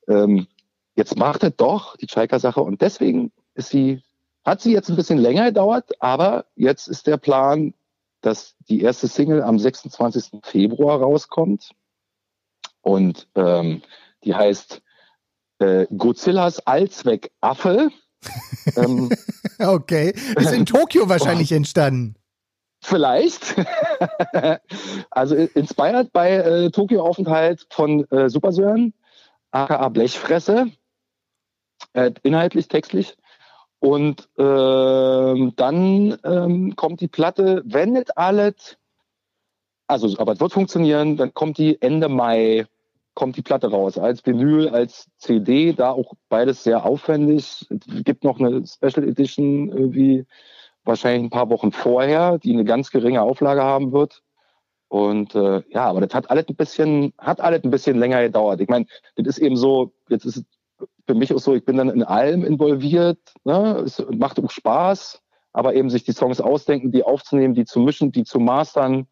ähm, 0.09 0.47
jetzt 0.95 1.17
macht 1.17 1.43
es 1.43 1.57
doch 1.57 1.97
die 1.97 2.07
Chaika-Sache 2.07 2.61
und 2.61 2.83
deswegen 2.83 3.33
ist 3.55 3.71
sie, 3.71 4.03
hat 4.45 4.61
sie 4.61 4.73
jetzt 4.73 4.91
ein 4.91 4.97
bisschen 4.97 5.19
länger 5.19 5.47
gedauert, 5.47 5.93
aber 6.01 6.47
jetzt 6.55 6.89
ist 6.89 7.07
der 7.07 7.17
Plan, 7.17 7.73
dass 8.21 8.57
die 8.69 8.83
erste 8.83 9.07
Single 9.07 9.43
am 9.43 9.59
26. 9.59 10.41
Februar 10.43 11.01
rauskommt 11.01 11.71
und 12.83 13.29
ähm, 13.37 13.83
die 14.25 14.35
heißt 14.35 14.83
äh, 15.61 15.87
Godzillas 15.97 16.67
Allzweckaffe. 16.67 17.91
Ähm, 18.77 19.11
okay. 19.59 20.15
Ist 20.37 20.53
in 20.53 20.67
Tokio 20.67 21.09
wahrscheinlich 21.09 21.53
oh. 21.53 21.57
entstanden. 21.57 22.15
Vielleicht. 22.81 23.57
also 25.11 25.35
inspired 25.35 26.13
bei 26.13 26.37
äh, 26.37 26.71
Tokio-Aufenthalt 26.71 27.67
von 27.71 28.09
äh, 28.11 28.29
Supersören, 28.29 28.95
aka 29.51 29.89
Blechfresse. 29.89 30.71
Äh, 31.93 32.13
inhaltlich, 32.23 32.69
textlich. 32.69 33.17
Und 33.81 34.29
äh, 34.37 35.53
dann 35.57 36.19
ähm, 36.25 36.77
kommt 36.77 37.01
die 37.01 37.09
Platte, 37.09 37.63
wenn 37.65 37.93
nicht 37.93 38.17
alles, 38.19 38.77
also 39.87 40.17
aber 40.19 40.33
es 40.33 40.41
wird 40.41 40.53
funktionieren, 40.53 41.17
dann 41.17 41.33
kommt 41.33 41.59
die 41.59 41.81
Ende 41.81 42.09
Mai 42.09 42.67
kommt 43.19 43.37
die 43.37 43.43
Platte 43.43 43.69
raus. 43.69 43.99
Als 43.99 44.25
Vinyl, 44.25 44.69
als 44.69 45.09
CD, 45.17 45.73
da 45.73 45.91
auch 45.91 46.13
beides 46.29 46.63
sehr 46.63 46.85
aufwendig. 46.87 47.67
Es 47.69 48.05
gibt 48.05 48.23
noch 48.23 48.39
eine 48.39 48.65
Special 48.65 49.03
Edition 49.09 49.71
irgendwie 49.71 50.25
wahrscheinlich 50.85 51.25
ein 51.25 51.31
paar 51.31 51.51
Wochen 51.51 51.73
vorher, 51.73 52.39
die 52.39 52.53
eine 52.53 52.65
ganz 52.65 52.93
geringe 52.93 53.23
Auflage 53.23 53.65
haben 53.65 53.91
wird. 53.91 54.23
Und 54.87 55.35
äh, 55.35 55.65
ja, 55.69 55.87
aber 55.87 56.01
das 56.01 56.15
hat 56.15 56.31
alles 56.31 56.47
ein 56.49 56.55
bisschen, 56.55 57.13
hat 57.19 57.41
alles 57.41 57.65
ein 57.65 57.73
bisschen 57.73 57.99
länger 57.99 58.23
gedauert. 58.23 58.61
Ich 58.61 58.69
meine, 58.69 58.87
das 59.17 59.37
ist 59.37 59.39
eben 59.39 59.57
so, 59.57 59.93
jetzt 60.09 60.25
ist 60.25 60.37
es 60.37 60.45
für 61.05 61.15
mich 61.15 61.35
auch 61.35 61.41
so, 61.41 61.57
ich 61.57 61.65
bin 61.65 61.77
dann 61.77 61.91
in 61.91 62.05
allem 62.05 62.45
involviert, 62.45 63.19
ne? 63.43 63.83
es 63.85 64.01
macht 64.13 64.39
auch 64.39 64.49
Spaß, 64.49 65.21
aber 65.53 65.75
eben 65.75 65.91
sich 65.91 66.05
die 66.05 66.13
Songs 66.13 66.41
ausdenken, 66.41 66.93
die 66.93 67.03
aufzunehmen, 67.03 67.55
die 67.55 67.65
zu 67.65 67.81
mischen, 67.81 68.13
die 68.13 68.23
zu 68.23 68.39
mastern, 68.39 69.09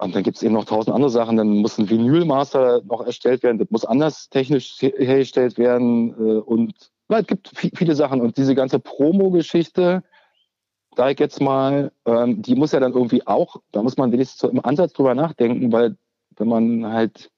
und 0.00 0.14
dann 0.14 0.22
gibt 0.22 0.38
es 0.38 0.42
eben 0.42 0.54
noch 0.54 0.64
tausend 0.64 0.94
andere 0.94 1.10
Sachen. 1.10 1.36
Dann 1.36 1.48
muss 1.48 1.78
ein 1.78 1.90
Vinylmaster 1.90 2.80
noch 2.84 3.04
erstellt 3.04 3.42
werden. 3.42 3.58
Das 3.58 3.70
muss 3.70 3.84
anders 3.84 4.30
technisch 4.30 4.80
hergestellt 4.80 5.58
werden. 5.58 6.14
Äh, 6.18 6.40
und 6.40 6.72
na, 7.08 7.18
es 7.18 7.26
gibt 7.26 7.50
viele 7.74 7.94
Sachen. 7.94 8.22
Und 8.22 8.38
diese 8.38 8.54
ganze 8.54 8.78
Promo-Geschichte, 8.78 10.02
da 10.96 11.10
ich 11.10 11.18
jetzt 11.18 11.40
mal, 11.40 11.92
ähm, 12.06 12.40
die 12.40 12.54
muss 12.54 12.72
ja 12.72 12.80
dann 12.80 12.94
irgendwie 12.94 13.26
auch, 13.26 13.56
da 13.72 13.82
muss 13.82 13.98
man 13.98 14.10
wenigstens 14.10 14.50
im 14.50 14.64
Ansatz 14.64 14.94
drüber 14.94 15.14
nachdenken, 15.14 15.70
weil 15.70 15.96
wenn 16.36 16.48
man 16.48 16.86
halt 16.86 17.30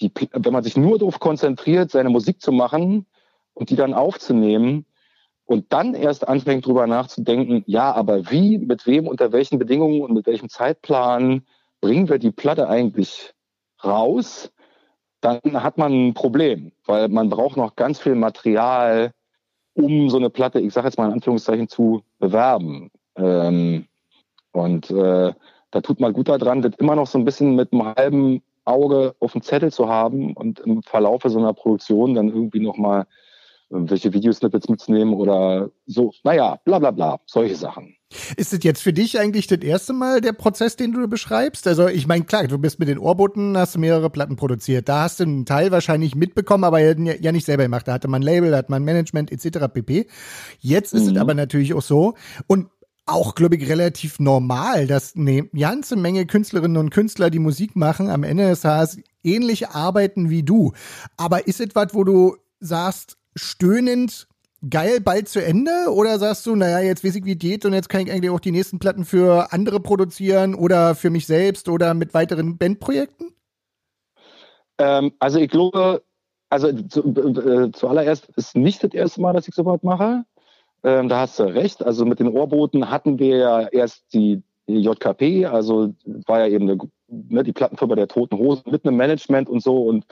die, 0.00 0.10
wenn 0.32 0.52
man 0.52 0.64
sich 0.64 0.76
nur 0.76 0.98
darauf 0.98 1.20
konzentriert, 1.20 1.92
seine 1.92 2.10
Musik 2.10 2.42
zu 2.42 2.50
machen 2.50 3.06
und 3.52 3.70
die 3.70 3.76
dann 3.76 3.94
aufzunehmen, 3.94 4.84
und 5.46 5.72
dann 5.72 5.94
erst 5.94 6.26
anfängt 6.26 6.66
drüber 6.66 6.86
nachzudenken, 6.86 7.64
ja, 7.66 7.92
aber 7.92 8.30
wie, 8.30 8.58
mit 8.58 8.86
wem, 8.86 9.06
unter 9.06 9.30
welchen 9.30 9.58
Bedingungen 9.58 10.00
und 10.00 10.14
mit 10.14 10.26
welchem 10.26 10.48
Zeitplan 10.48 11.44
bringen 11.84 12.08
wir 12.08 12.18
die 12.18 12.30
Platte 12.30 12.66
eigentlich 12.66 13.34
raus, 13.84 14.50
dann 15.20 15.38
hat 15.62 15.76
man 15.76 15.92
ein 15.92 16.14
Problem, 16.14 16.72
weil 16.86 17.08
man 17.08 17.28
braucht 17.28 17.58
noch 17.58 17.76
ganz 17.76 18.00
viel 18.00 18.14
Material, 18.14 19.12
um 19.74 20.08
so 20.08 20.16
eine 20.16 20.30
Platte, 20.30 20.60
ich 20.60 20.72
sage 20.72 20.86
jetzt 20.86 20.96
mal 20.96 21.08
in 21.08 21.12
Anführungszeichen, 21.12 21.68
zu 21.68 22.02
bewerben. 22.18 22.90
Ähm, 23.16 23.84
und 24.52 24.90
äh, 24.92 25.34
da 25.72 25.80
tut 25.82 26.00
man 26.00 26.14
gut 26.14 26.30
daran, 26.30 26.62
das 26.62 26.72
immer 26.78 26.96
noch 26.96 27.06
so 27.06 27.18
ein 27.18 27.26
bisschen 27.26 27.54
mit 27.54 27.70
einem 27.70 27.84
halben 27.84 28.42
Auge 28.64 29.14
auf 29.20 29.32
dem 29.32 29.42
Zettel 29.42 29.70
zu 29.70 29.86
haben 29.86 30.32
und 30.32 30.60
im 30.60 30.82
Verlaufe 30.84 31.28
so 31.28 31.38
einer 31.38 31.52
Produktion 31.52 32.14
dann 32.14 32.30
irgendwie 32.30 32.60
nochmal 32.60 33.06
welche 33.74 34.12
Videosnippets 34.12 34.68
mitzunehmen 34.68 35.14
oder 35.14 35.70
so, 35.86 36.12
naja, 36.22 36.58
bla 36.64 36.78
bla 36.78 36.90
bla, 36.90 37.20
solche 37.26 37.56
Sachen. 37.56 37.96
Ist 38.36 38.52
es 38.52 38.62
jetzt 38.62 38.82
für 38.82 38.92
dich 38.92 39.18
eigentlich 39.18 39.48
das 39.48 39.58
erste 39.60 39.92
Mal 39.92 40.20
der 40.20 40.32
Prozess, 40.32 40.76
den 40.76 40.92
du 40.92 41.08
beschreibst? 41.08 41.66
Also 41.66 41.88
ich 41.88 42.06
meine, 42.06 42.24
klar, 42.24 42.46
du 42.46 42.58
bist 42.58 42.78
mit 42.78 42.88
den 42.88 42.98
Ohrboten, 42.98 43.58
hast 43.58 43.74
du 43.74 43.80
mehrere 43.80 44.08
Platten 44.08 44.36
produziert. 44.36 44.88
Da 44.88 45.02
hast 45.02 45.18
du 45.18 45.24
einen 45.24 45.46
Teil 45.46 45.72
wahrscheinlich 45.72 46.14
mitbekommen, 46.14 46.64
aber 46.64 46.80
ja 46.80 47.32
nicht 47.32 47.44
selber 47.44 47.64
gemacht. 47.64 47.88
Da 47.88 47.92
hatte 47.94 48.08
man 48.08 48.22
Label, 48.22 48.52
da 48.52 48.58
hat 48.58 48.70
man 48.70 48.84
Management 48.84 49.32
etc. 49.32 49.66
pp. 49.72 50.06
Jetzt 50.60 50.94
ist 50.94 51.06
mhm. 51.06 51.16
es 51.16 51.20
aber 51.20 51.34
natürlich 51.34 51.74
auch 51.74 51.82
so 51.82 52.14
und 52.46 52.68
auch, 53.06 53.34
glaube 53.34 53.56
ich, 53.56 53.68
relativ 53.68 54.18
normal, 54.18 54.86
dass 54.86 55.14
eine 55.14 55.44
ganze 55.48 55.96
Menge 55.96 56.24
Künstlerinnen 56.26 56.78
und 56.78 56.90
Künstler, 56.90 57.30
die 57.30 57.38
Musik 57.38 57.76
machen, 57.76 58.08
am 58.08 58.22
Ende 58.22 58.48
des 58.48 58.62
Tages 58.62 58.98
ähnlich 59.22 59.68
arbeiten 59.68 60.30
wie 60.30 60.42
du. 60.42 60.72
Aber 61.16 61.46
ist 61.46 61.60
es 61.60 61.74
was, 61.74 61.92
wo 61.92 62.04
du 62.04 62.36
sagst, 62.60 63.18
stöhnend, 63.34 64.26
geil, 64.68 65.00
bald 65.00 65.28
zu 65.28 65.44
Ende? 65.44 65.70
Oder 65.90 66.18
sagst 66.18 66.46
du, 66.46 66.56
naja, 66.56 66.80
jetzt 66.80 67.04
weiß 67.04 67.16
ich, 67.16 67.24
wie 67.24 67.36
geht 67.36 67.64
und 67.64 67.72
jetzt 67.72 67.88
kann 67.88 68.02
ich 68.02 68.12
eigentlich 68.12 68.30
auch 68.30 68.40
die 68.40 68.52
nächsten 68.52 68.78
Platten 68.78 69.04
für 69.04 69.52
andere 69.52 69.80
produzieren 69.80 70.54
oder 70.54 70.94
für 70.94 71.10
mich 71.10 71.26
selbst 71.26 71.68
oder 71.68 71.94
mit 71.94 72.14
weiteren 72.14 72.58
Bandprojekten? 72.58 73.34
Ähm, 74.78 75.12
also 75.18 75.38
ich 75.38 75.50
glaube, 75.50 76.02
also 76.50 76.72
zu, 76.72 77.02
äh, 77.02 77.72
zuallererst 77.72 78.28
ist 78.36 78.56
nicht 78.56 78.82
das 78.82 78.92
erste 78.92 79.20
Mal, 79.20 79.32
dass 79.32 79.48
ich 79.48 79.54
sowas 79.54 79.82
mache. 79.82 80.24
Ähm, 80.82 81.08
da 81.08 81.20
hast 81.20 81.38
du 81.38 81.44
recht. 81.44 81.84
Also 81.84 82.04
mit 82.04 82.20
den 82.20 82.28
Ohrboten 82.28 82.90
hatten 82.90 83.18
wir 83.18 83.36
ja 83.36 83.60
erst 83.68 84.12
die, 84.12 84.42
die 84.68 84.80
JKP, 84.80 85.46
also 85.46 85.94
war 86.26 86.40
ja 86.40 86.48
eben 86.48 86.68
eine, 86.68 86.78
ne, 87.08 87.42
die 87.42 87.52
Plattenfirma 87.52 87.94
der 87.94 88.08
Toten 88.08 88.38
Hosen 88.38 88.70
mit 88.70 88.86
einem 88.86 88.96
Management 88.96 89.48
und 89.48 89.62
so 89.62 89.82
und 89.84 90.04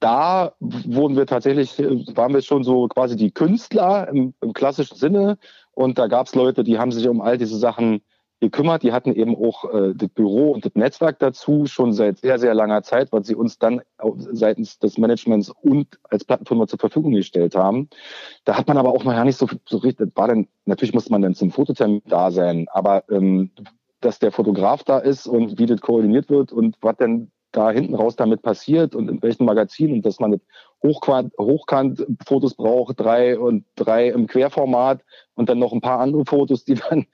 da 0.00 0.54
wurden 0.60 1.16
wir 1.16 1.26
tatsächlich, 1.26 1.78
waren 1.78 2.34
wir 2.34 2.42
schon 2.42 2.64
so 2.64 2.88
quasi 2.88 3.16
die 3.16 3.30
Künstler 3.30 4.08
im, 4.08 4.34
im 4.40 4.52
klassischen 4.52 4.96
Sinne. 4.96 5.38
Und 5.72 5.98
da 5.98 6.06
gab 6.06 6.26
es 6.26 6.34
Leute, 6.34 6.64
die 6.64 6.78
haben 6.78 6.90
sich 6.90 7.06
um 7.06 7.20
all 7.20 7.38
diese 7.38 7.56
Sachen 7.56 8.02
gekümmert. 8.40 8.82
Die 8.82 8.92
hatten 8.92 9.12
eben 9.12 9.36
auch 9.36 9.72
äh, 9.72 9.92
das 9.94 10.08
Büro 10.08 10.52
und 10.52 10.64
das 10.64 10.74
Netzwerk 10.74 11.18
dazu 11.18 11.66
schon 11.66 11.92
seit 11.92 12.18
sehr, 12.18 12.38
sehr 12.38 12.54
langer 12.54 12.82
Zeit, 12.82 13.12
weil 13.12 13.24
sie 13.24 13.34
uns 13.34 13.58
dann 13.58 13.82
seitens 14.16 14.78
des 14.78 14.96
Managements 14.96 15.50
und 15.50 15.98
als 16.08 16.24
Plattenfirma 16.24 16.66
zur 16.66 16.78
Verfügung 16.78 17.12
gestellt 17.12 17.54
haben. 17.54 17.90
Da 18.44 18.56
hat 18.56 18.66
man 18.66 18.78
aber 18.78 18.90
auch 18.90 19.04
noch 19.04 19.12
ja 19.12 19.24
nicht 19.24 19.36
so, 19.36 19.46
so 19.66 19.76
richtig, 19.78 20.16
war 20.16 20.28
dann, 20.28 20.48
natürlich 20.64 20.94
musste 20.94 21.12
man 21.12 21.22
dann 21.22 21.34
zum 21.34 21.50
Fototermin 21.50 22.02
da 22.06 22.30
sein, 22.30 22.66
aber 22.72 23.04
ähm, 23.10 23.50
dass 24.00 24.18
der 24.18 24.32
Fotograf 24.32 24.82
da 24.82 24.98
ist 24.98 25.26
und 25.26 25.58
wie 25.58 25.66
das 25.66 25.82
koordiniert 25.82 26.30
wird 26.30 26.52
und 26.52 26.76
was 26.80 26.96
denn 26.96 27.30
da 27.52 27.70
hinten 27.70 27.94
raus 27.94 28.16
damit 28.16 28.42
passiert 28.42 28.94
und 28.94 29.08
in 29.08 29.22
welchem 29.22 29.44
Magazin 29.44 29.92
und 29.92 30.06
dass 30.06 30.20
man 30.20 30.40
Hochquant, 30.82 31.32
Hochkant-Fotos 31.38 32.54
braucht, 32.54 32.98
drei 32.98 33.38
und 33.38 33.64
drei 33.76 34.08
im 34.08 34.26
Querformat 34.26 35.02
und 35.34 35.48
dann 35.48 35.58
noch 35.58 35.72
ein 35.72 35.80
paar 35.80 36.00
andere 36.00 36.24
Fotos, 36.24 36.64
die 36.64 36.74
dann, 36.74 37.06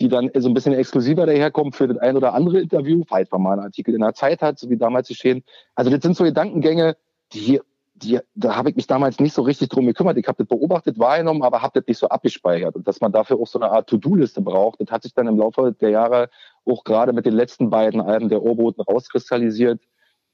die 0.00 0.08
dann 0.08 0.30
so 0.34 0.48
ein 0.48 0.54
bisschen 0.54 0.74
exklusiver 0.74 1.26
daherkommen 1.26 1.72
für 1.72 1.88
das 1.88 1.98
ein 1.98 2.16
oder 2.16 2.34
andere 2.34 2.60
Interview, 2.60 3.04
falls 3.06 3.30
man 3.30 3.42
mal 3.42 3.52
einen 3.52 3.62
Artikel 3.62 3.94
in 3.94 4.00
der 4.00 4.14
Zeit 4.14 4.42
hat, 4.42 4.58
so 4.58 4.70
wie 4.70 4.76
damals 4.76 5.08
geschehen. 5.08 5.44
Also 5.74 5.90
das 5.90 6.00
sind 6.02 6.16
so 6.16 6.24
Gedankengänge, 6.24 6.96
die 7.32 7.60
die, 8.02 8.18
da 8.34 8.56
habe 8.56 8.70
ich 8.70 8.76
mich 8.76 8.86
damals 8.86 9.20
nicht 9.20 9.34
so 9.34 9.42
richtig 9.42 9.68
drum 9.68 9.86
gekümmert. 9.86 10.16
Ich 10.18 10.26
habe 10.28 10.38
das 10.38 10.46
beobachtet, 10.48 10.98
wahrgenommen, 10.98 11.42
aber 11.42 11.62
habe 11.62 11.80
das 11.80 11.86
nicht 11.86 11.98
so 11.98 12.08
abgespeichert. 12.08 12.76
Und 12.76 12.86
dass 12.86 13.00
man 13.00 13.12
dafür 13.12 13.38
auch 13.40 13.46
so 13.46 13.60
eine 13.60 13.70
Art 13.70 13.88
To-Do-Liste 13.88 14.40
braucht, 14.40 14.80
das 14.80 14.90
hat 14.90 15.02
sich 15.02 15.14
dann 15.14 15.26
im 15.26 15.38
Laufe 15.38 15.72
der 15.80 15.90
Jahre 15.90 16.28
auch 16.64 16.84
gerade 16.84 17.12
mit 17.12 17.26
den 17.26 17.34
letzten 17.34 17.70
beiden 17.70 18.00
Alben 18.00 18.28
der 18.28 18.42
Ohrboten 18.42 18.82
rauskristallisiert. 18.82 19.80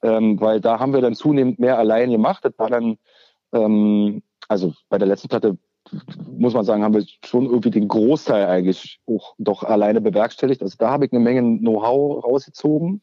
ähm, 0.02 0.40
weil 0.40 0.60
da 0.60 0.78
haben 0.78 0.92
wir 0.92 1.00
dann 1.00 1.14
zunehmend 1.14 1.58
mehr 1.58 1.78
allein 1.78 2.10
gemacht. 2.10 2.44
Das 2.44 2.52
war 2.58 2.70
dann, 2.70 2.98
ähm, 3.52 4.22
also 4.48 4.74
bei 4.88 4.98
der 4.98 5.08
letzten 5.08 5.28
Platte 5.28 5.58
muss 6.36 6.52
man 6.54 6.64
sagen, 6.64 6.82
haben 6.82 6.94
wir 6.94 7.04
schon 7.24 7.46
irgendwie 7.46 7.70
den 7.70 7.88
Großteil 7.88 8.46
eigentlich 8.46 9.00
auch 9.06 9.34
doch 9.38 9.62
alleine 9.62 10.00
bewerkstelligt. 10.00 10.62
Also 10.62 10.76
da 10.78 10.90
habe 10.90 11.06
ich 11.06 11.12
eine 11.12 11.20
Menge 11.20 11.58
Know-how 11.58 12.24
rausgezogen. 12.24 13.00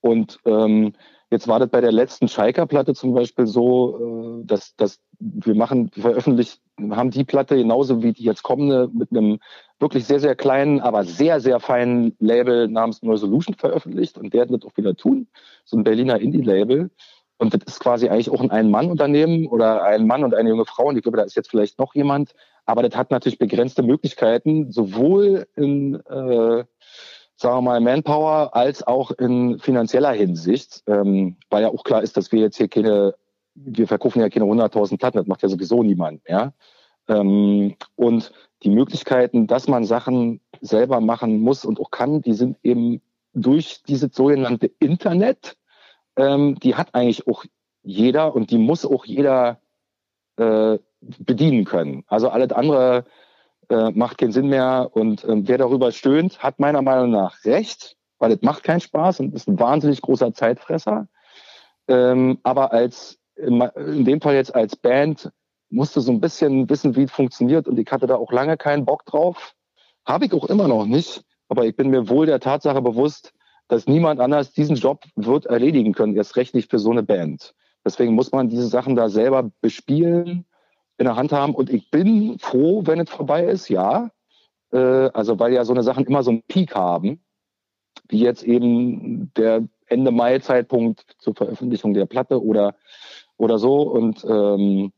Und 0.00 0.38
ähm, 0.44 0.94
jetzt 1.30 1.48
war 1.48 1.58
das 1.58 1.68
bei 1.68 1.80
der 1.80 1.92
letzten 1.92 2.28
Schalker-Platte 2.28 2.94
zum 2.94 3.14
Beispiel 3.14 3.46
so, 3.46 4.40
äh, 4.42 4.46
dass, 4.46 4.76
dass 4.76 5.00
wir 5.18 5.54
machen, 5.54 5.90
veröffentlicht, 5.90 6.60
haben 6.90 7.10
die 7.10 7.24
Platte 7.24 7.56
genauso 7.56 8.02
wie 8.02 8.12
die 8.12 8.24
jetzt 8.24 8.42
kommende 8.42 8.88
mit 8.92 9.10
einem 9.10 9.38
wirklich 9.78 10.06
sehr, 10.06 10.20
sehr 10.20 10.36
kleinen, 10.36 10.80
aber 10.80 11.04
sehr, 11.04 11.40
sehr 11.40 11.60
feinen 11.60 12.16
Label 12.18 12.68
namens 12.68 13.02
Neue 13.02 13.18
Solution 13.18 13.54
veröffentlicht 13.54 14.18
und 14.18 14.32
der 14.34 14.48
wird 14.48 14.64
auch 14.64 14.76
wieder 14.76 14.94
tun. 14.94 15.26
So 15.64 15.76
ein 15.76 15.84
Berliner 15.84 16.20
Indie-Label. 16.20 16.90
Und 17.38 17.52
das 17.52 17.60
ist 17.66 17.80
quasi 17.80 18.08
eigentlich 18.08 18.30
auch 18.30 18.40
ein 18.40 18.50
Ein-Mann-Unternehmen 18.50 19.46
oder 19.46 19.82
ein 19.82 20.06
Mann 20.06 20.24
und 20.24 20.34
eine 20.34 20.48
junge 20.48 20.64
Frau. 20.64 20.88
Und 20.88 20.96
ich 20.96 21.02
glaube, 21.02 21.18
da 21.18 21.24
ist 21.24 21.36
jetzt 21.36 21.50
vielleicht 21.50 21.78
noch 21.78 21.94
jemand. 21.94 22.34
Aber 22.64 22.82
das 22.82 22.96
hat 22.96 23.10
natürlich 23.10 23.38
begrenzte 23.38 23.82
Möglichkeiten, 23.82 24.72
sowohl 24.72 25.46
in, 25.54 25.96
äh, 26.06 26.64
sagen 27.36 27.56
wir 27.56 27.62
mal, 27.62 27.80
Manpower 27.80 28.54
als 28.54 28.86
auch 28.86 29.10
in 29.12 29.58
finanzieller 29.58 30.12
Hinsicht. 30.12 30.82
Ähm, 30.86 31.36
weil 31.50 31.62
ja 31.62 31.68
auch 31.68 31.84
klar 31.84 32.02
ist, 32.02 32.16
dass 32.16 32.32
wir 32.32 32.40
jetzt 32.40 32.56
hier 32.56 32.68
keine, 32.68 33.14
wir 33.54 33.86
verkaufen 33.86 34.20
ja 34.20 34.28
keine 34.28 34.46
100.000 34.46 34.98
Platten. 34.98 35.18
Das 35.18 35.26
macht 35.26 35.42
ja 35.42 35.48
sowieso 35.48 35.82
niemand 35.82 36.26
mehr. 36.28 36.52
Ähm, 37.08 37.76
und 37.94 38.32
die 38.62 38.70
Möglichkeiten, 38.70 39.46
dass 39.46 39.68
man 39.68 39.84
Sachen 39.84 40.40
selber 40.60 41.00
machen 41.00 41.40
muss 41.40 41.64
und 41.64 41.78
auch 41.78 41.90
kann, 41.90 42.22
die 42.22 42.32
sind 42.32 42.58
eben 42.62 43.00
durch 43.34 43.82
dieses 43.86 44.14
sogenannte 44.14 44.70
Internet 44.78 45.56
ähm, 46.16 46.58
die 46.60 46.74
hat 46.74 46.94
eigentlich 46.94 47.26
auch 47.26 47.44
jeder 47.82 48.34
und 48.34 48.50
die 48.50 48.58
muss 48.58 48.84
auch 48.84 49.04
jeder 49.04 49.60
äh, 50.36 50.78
bedienen 51.00 51.64
können. 51.64 52.04
Also 52.08 52.30
alles 52.30 52.52
andere 52.52 53.04
äh, 53.70 53.90
macht 53.90 54.18
keinen 54.18 54.32
Sinn 54.32 54.48
mehr 54.48 54.90
und 54.92 55.24
ähm, 55.24 55.46
wer 55.46 55.58
darüber 55.58 55.92
stöhnt, 55.92 56.38
hat 56.40 56.58
meiner 56.58 56.82
Meinung 56.82 57.10
nach 57.10 57.44
recht, 57.44 57.96
weil 58.18 58.32
es 58.32 58.42
macht 58.42 58.62
keinen 58.62 58.80
Spaß 58.80 59.20
und 59.20 59.34
ist 59.34 59.48
ein 59.48 59.58
wahnsinnig 59.58 60.00
großer 60.02 60.32
Zeitfresser. 60.32 61.08
Ähm, 61.88 62.38
aber 62.42 62.72
als 62.72 63.18
in, 63.36 64.04
dem 64.04 64.20
Fall 64.20 64.34
jetzt 64.34 64.54
als 64.54 64.76
Band 64.76 65.30
musste 65.68 66.00
so 66.00 66.12
ein 66.12 66.20
bisschen 66.20 66.68
wissen, 66.70 66.96
wie 66.96 67.04
es 67.04 67.12
funktioniert 67.12 67.68
und 67.68 67.78
ich 67.78 67.90
hatte 67.90 68.06
da 68.06 68.16
auch 68.16 68.32
lange 68.32 68.56
keinen 68.56 68.84
Bock 68.84 69.04
drauf. 69.04 69.54
Habe 70.04 70.26
ich 70.26 70.32
auch 70.32 70.44
immer 70.46 70.68
noch 70.68 70.86
nicht, 70.86 71.22
aber 71.48 71.64
ich 71.66 71.76
bin 71.76 71.90
mir 71.90 72.08
wohl 72.08 72.26
der 72.26 72.40
Tatsache 72.40 72.80
bewusst, 72.80 73.32
dass 73.68 73.86
niemand 73.86 74.20
anders 74.20 74.52
diesen 74.52 74.76
Job 74.76 75.04
wird 75.16 75.46
erledigen 75.46 75.92
können, 75.92 76.16
erst 76.16 76.36
recht 76.36 76.54
nicht 76.54 76.70
für 76.70 76.78
so 76.78 76.90
eine 76.90 77.02
Band. 77.02 77.54
Deswegen 77.84 78.14
muss 78.14 78.32
man 78.32 78.48
diese 78.48 78.66
Sachen 78.68 78.96
da 78.96 79.08
selber 79.08 79.50
bespielen, 79.60 80.44
in 80.98 81.04
der 81.04 81.16
Hand 81.16 81.32
haben. 81.32 81.54
Und 81.54 81.70
ich 81.70 81.90
bin 81.90 82.38
froh, 82.38 82.82
wenn 82.84 83.00
es 83.00 83.10
vorbei 83.10 83.44
ist, 83.44 83.68
ja. 83.68 84.10
Äh, 84.72 84.78
also 84.78 85.38
weil 85.38 85.52
ja 85.52 85.64
so 85.64 85.72
eine 85.72 85.82
Sachen 85.82 86.06
immer 86.06 86.22
so 86.22 86.30
einen 86.30 86.42
Peak 86.42 86.74
haben, 86.74 87.20
wie 88.08 88.20
jetzt 88.20 88.42
eben 88.42 89.32
der 89.34 89.66
Ende 89.86 90.10
Mai 90.10 90.38
Zeitpunkt 90.38 91.04
zur 91.18 91.34
Veröffentlichung 91.34 91.94
der 91.94 92.06
Platte 92.06 92.42
oder 92.42 92.74
oder 93.36 93.58
so. 93.58 93.82
Und 93.82 94.24
ähm, 94.28 94.92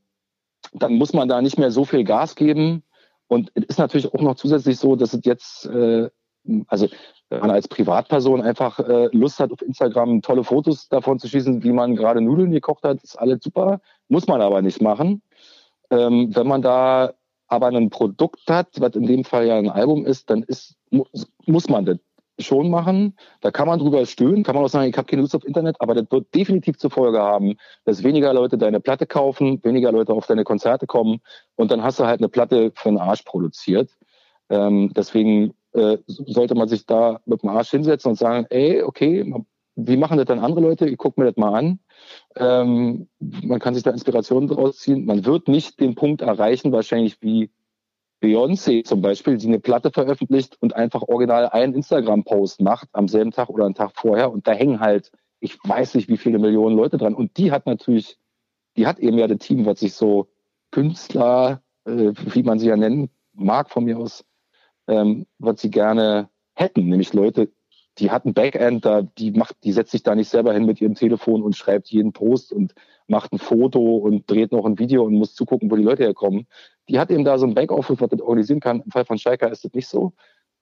dann 0.73 0.95
muss 0.95 1.13
man 1.13 1.29
da 1.29 1.43
nicht 1.43 1.59
mehr 1.59 1.71
so 1.71 1.85
viel 1.85 2.05
Gas 2.05 2.35
geben. 2.37 2.83
Und 3.27 3.51
es 3.55 3.65
ist 3.65 3.79
natürlich 3.79 4.13
auch 4.13 4.21
noch 4.21 4.37
zusätzlich 4.37 4.79
so, 4.79 4.97
dass 4.97 5.13
es 5.13 5.21
jetzt, 5.25 5.67
äh, 5.67 6.09
also 6.67 6.89
man 7.31 7.51
als 7.51 7.69
Privatperson 7.69 8.41
einfach 8.41 8.79
äh, 8.79 9.09
Lust 9.13 9.39
hat, 9.39 9.53
auf 9.53 9.61
Instagram 9.61 10.23
tolle 10.23 10.45
Fotos 10.45 10.89
davon 10.89 11.19
zu 11.19 11.29
schießen, 11.29 11.63
wie 11.63 11.73
man 11.73 11.95
gerade 11.95 12.23
Nudeln 12.23 12.51
gekocht 12.51 12.85
hat, 12.85 13.03
ist 13.03 13.17
alles 13.17 13.43
super, 13.43 13.81
muss 14.09 14.27
man 14.27 14.41
aber 14.41 14.63
nicht 14.63 14.81
machen. 14.81 15.21
Ähm, 15.90 16.35
wenn 16.35 16.46
man 16.46 16.62
da 16.62 17.14
aber 17.48 17.68
ein 17.68 17.90
Produkt 17.90 18.48
hat, 18.48 18.68
was 18.79 18.94
in 18.94 19.07
dem 19.07 19.24
Fall 19.24 19.46
ja 19.46 19.57
ein 19.57 19.70
Album 19.70 20.05
ist, 20.05 20.31
dann 20.31 20.42
ist, 20.42 20.77
muss, 20.90 21.68
man 21.68 21.87
das 21.87 21.98
schon 22.38 22.70
machen. 22.70 23.16
Da 23.40 23.51
kann 23.51 23.66
man 23.66 23.79
drüber 23.79 24.05
stöhnen, 24.07 24.44
kann 24.44 24.55
man 24.55 24.64
auch 24.64 24.68
sagen, 24.68 24.88
ich 24.88 24.96
habe 24.96 25.07
keine 25.07 25.22
Lust 25.22 25.35
auf 25.35 25.44
Internet, 25.44 25.77
aber 25.81 25.94
das 25.94 26.07
wird 26.11 26.33
definitiv 26.35 26.79
zur 26.79 26.90
Folge 26.90 27.20
haben, 27.20 27.57
dass 27.85 28.05
weniger 28.05 28.33
Leute 28.33 28.59
deine 28.59 28.81
Platte 28.81 29.07
kaufen, 29.07 29.62
weniger 29.64 29.90
Leute 29.90 30.12
auf 30.12 30.27
deine 30.27 30.44
Konzerte 30.44 30.87
kommen 30.87 31.20
und 31.57 31.70
dann 31.70 31.83
hast 31.83 31.98
du 31.98 32.05
halt 32.05 32.20
eine 32.20 32.29
Platte 32.29 32.70
für 32.74 32.90
den 32.90 32.98
Arsch 32.98 33.22
produziert. 33.22 33.90
Ähm, 34.51 34.92
deswegen 34.94 35.55
äh, 35.72 35.98
sollte 36.07 36.55
man 36.55 36.68
sich 36.68 36.87
da 36.87 37.20
mit 37.24 37.42
dem 37.42 37.48
Arsch 37.48 37.70
hinsetzen 37.70 38.11
und 38.11 38.16
sagen, 38.16 38.46
ey, 38.51 38.83
okay, 38.83 39.24
wie 39.81 39.97
machen 39.97 40.17
das 40.17 40.27
dann 40.27 40.41
andere 40.41 40.61
Leute? 40.61 40.88
Ich 40.88 40.99
gucke 40.99 41.21
mir 41.21 41.27
das 41.27 41.37
mal 41.37 41.57
an. 41.57 41.79
Ähm, 42.35 43.09
man 43.21 43.61
kann 43.61 43.75
sich 43.75 43.85
da 43.85 43.91
Inspirationen 43.91 44.49
draus 44.49 44.79
ziehen. 44.79 45.05
Man 45.05 45.25
wird 45.25 45.47
nicht 45.47 45.79
den 45.79 45.95
Punkt 45.95 46.21
erreichen, 46.21 46.73
wahrscheinlich 46.73 47.23
wie 47.23 47.51
Beyoncé 48.21 48.83
zum 48.85 49.01
Beispiel, 49.01 49.38
die 49.38 49.47
eine 49.47 49.61
Platte 49.61 49.93
veröffentlicht 49.93 50.57
und 50.61 50.75
einfach 50.75 51.03
original 51.03 51.49
einen 51.51 51.75
Instagram-Post 51.75 52.61
macht 52.61 52.88
am 52.93 53.07
selben 53.07 53.31
Tag 53.31 53.49
oder 53.51 53.67
einen 53.67 53.77
Tag 53.77 53.93
vorher 53.95 54.33
und 54.33 54.49
da 54.49 54.53
hängen 54.53 54.81
halt, 54.81 55.12
ich 55.38 55.57
weiß 55.62 55.95
nicht, 55.95 56.09
wie 56.09 56.17
viele 56.17 56.41
Millionen 56.41 56.77
Leute 56.77 56.99
dran. 56.99 57.14
Und 57.14 57.37
die 57.37 57.53
hat 57.53 57.67
natürlich, 57.67 58.19
die 58.77 58.88
hat 58.88 58.99
eben 58.99 59.17
ja 59.17 59.29
das 59.29 59.38
Team, 59.38 59.64
was 59.64 59.79
sich 59.79 59.95
so 59.95 60.27
Künstler, 60.73 61.62
äh, 61.85 62.12
wie 62.14 62.43
man 62.43 62.59
sie 62.59 62.67
ja 62.67 62.77
nennen 62.77 63.11
mag 63.33 63.71
von 63.71 63.85
mir 63.85 63.97
aus, 63.97 64.25
ähm, 64.88 65.27
was 65.38 65.61
sie 65.61 65.71
gerne 65.71 66.29
hätten, 66.55 66.88
nämlich 66.88 67.12
Leute, 67.12 67.53
die 67.99 68.11
hat 68.11 68.25
ein 68.25 68.35
Backend, 68.35 68.85
da, 68.85 69.03
die 69.03 69.33
macht, 69.33 69.57
die 69.65 69.73
setzt 69.73 69.93
sich 69.93 70.03
da 70.03 70.15
nicht 70.15 70.29
selber 70.29 70.53
hin 70.53 70.65
mit 70.65 70.81
ihrem 70.81 70.95
Telefon 70.95 71.43
und 71.43 71.57
schreibt 71.57 71.89
jeden 71.89 72.13
Post 72.13 72.53
und 72.53 72.75
macht 73.07 73.33
ein 73.33 73.39
Foto 73.39 73.97
und 73.97 74.31
dreht 74.31 74.53
noch 74.53 74.65
ein 74.65 74.79
Video 74.79 75.05
und 75.05 75.15
muss 75.15 75.35
zugucken, 75.35 75.71
wo 75.71 75.77
die 75.77 75.83
Leute 75.83 76.05
herkommen. 76.05 76.47
Die 76.89 76.99
hat 76.99 77.11
eben 77.11 77.25
da 77.25 77.39
so 77.39 77.47
ein 77.47 77.55
Backoffice, 77.55 78.01
was 78.01 78.11
das 78.11 78.21
organisieren 78.21 78.61
kann. 78.61 78.81
Im 78.81 78.91
Fall 78.91 79.05
von 79.05 79.19
Schalker 79.19 79.51
ist 79.51 79.65
das 79.65 79.73
nicht 79.73 79.89
so. 79.89 80.13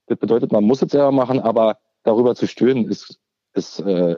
Das 0.06 0.18
bedeutet, 0.18 0.52
man 0.52 0.64
muss 0.64 0.82
es 0.82 0.90
selber 0.90 1.12
machen, 1.12 1.40
aber 1.40 1.78
darüber 2.04 2.34
zu 2.34 2.46
stören 2.46 2.88
ist, 2.88 3.18
ist 3.54 3.80
äh, 3.80 4.16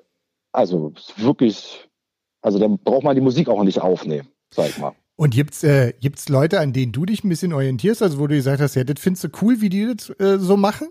also 0.53 0.93
ist 0.97 1.23
wirklich, 1.23 1.89
also 2.43 2.59
da 2.59 2.69
braucht 2.69 3.05
man 3.05 3.15
die 3.15 3.23
Musik 3.23 3.49
auch 3.49 3.63
nicht 3.65 3.81
aufnehmen, 3.81 4.29
sag 4.51 4.69
ich 4.69 4.79
mal. 4.79 4.93
Und 5.17 5.31
gibt's 5.31 5.65
äh, 5.65 5.95
gibt's 6.01 6.29
Leute, 6.29 6.61
an 6.61 6.73
denen 6.73 6.93
du 6.93 7.05
dich 7.05 7.25
ein 7.25 7.29
bisschen 7.29 7.53
orientierst, 7.53 8.03
also 8.03 8.19
wo 8.19 8.27
du 8.27 8.37
gesagt 8.37 8.61
hast, 8.61 8.77
ja, 8.77 8.85
das 8.85 9.01
findest 9.01 9.25
du 9.25 9.29
cool, 9.43 9.61
wie 9.61 9.69
die 9.69 9.93
das 9.93 10.11
äh, 10.21 10.39
so 10.39 10.57
machen? 10.57 10.89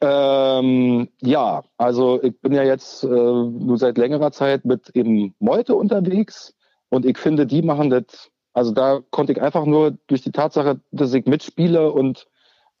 Ähm, 0.00 1.08
ja, 1.22 1.64
also 1.78 2.22
ich 2.22 2.38
bin 2.40 2.52
ja 2.52 2.62
jetzt 2.62 3.02
äh, 3.02 3.08
nur 3.08 3.78
seit 3.78 3.96
längerer 3.96 4.30
Zeit 4.30 4.64
mit 4.64 4.90
eben 4.94 5.34
Meute 5.38 5.74
unterwegs 5.74 6.54
und 6.90 7.06
ich 7.06 7.16
finde, 7.16 7.46
die 7.46 7.62
machen 7.62 7.88
das, 7.88 8.30
also 8.52 8.72
da 8.72 9.00
konnte 9.10 9.32
ich 9.32 9.40
einfach 9.40 9.64
nur 9.64 9.96
durch 10.06 10.22
die 10.22 10.32
Tatsache, 10.32 10.80
dass 10.90 11.14
ich 11.14 11.24
mitspiele 11.24 11.90
und 11.90 12.26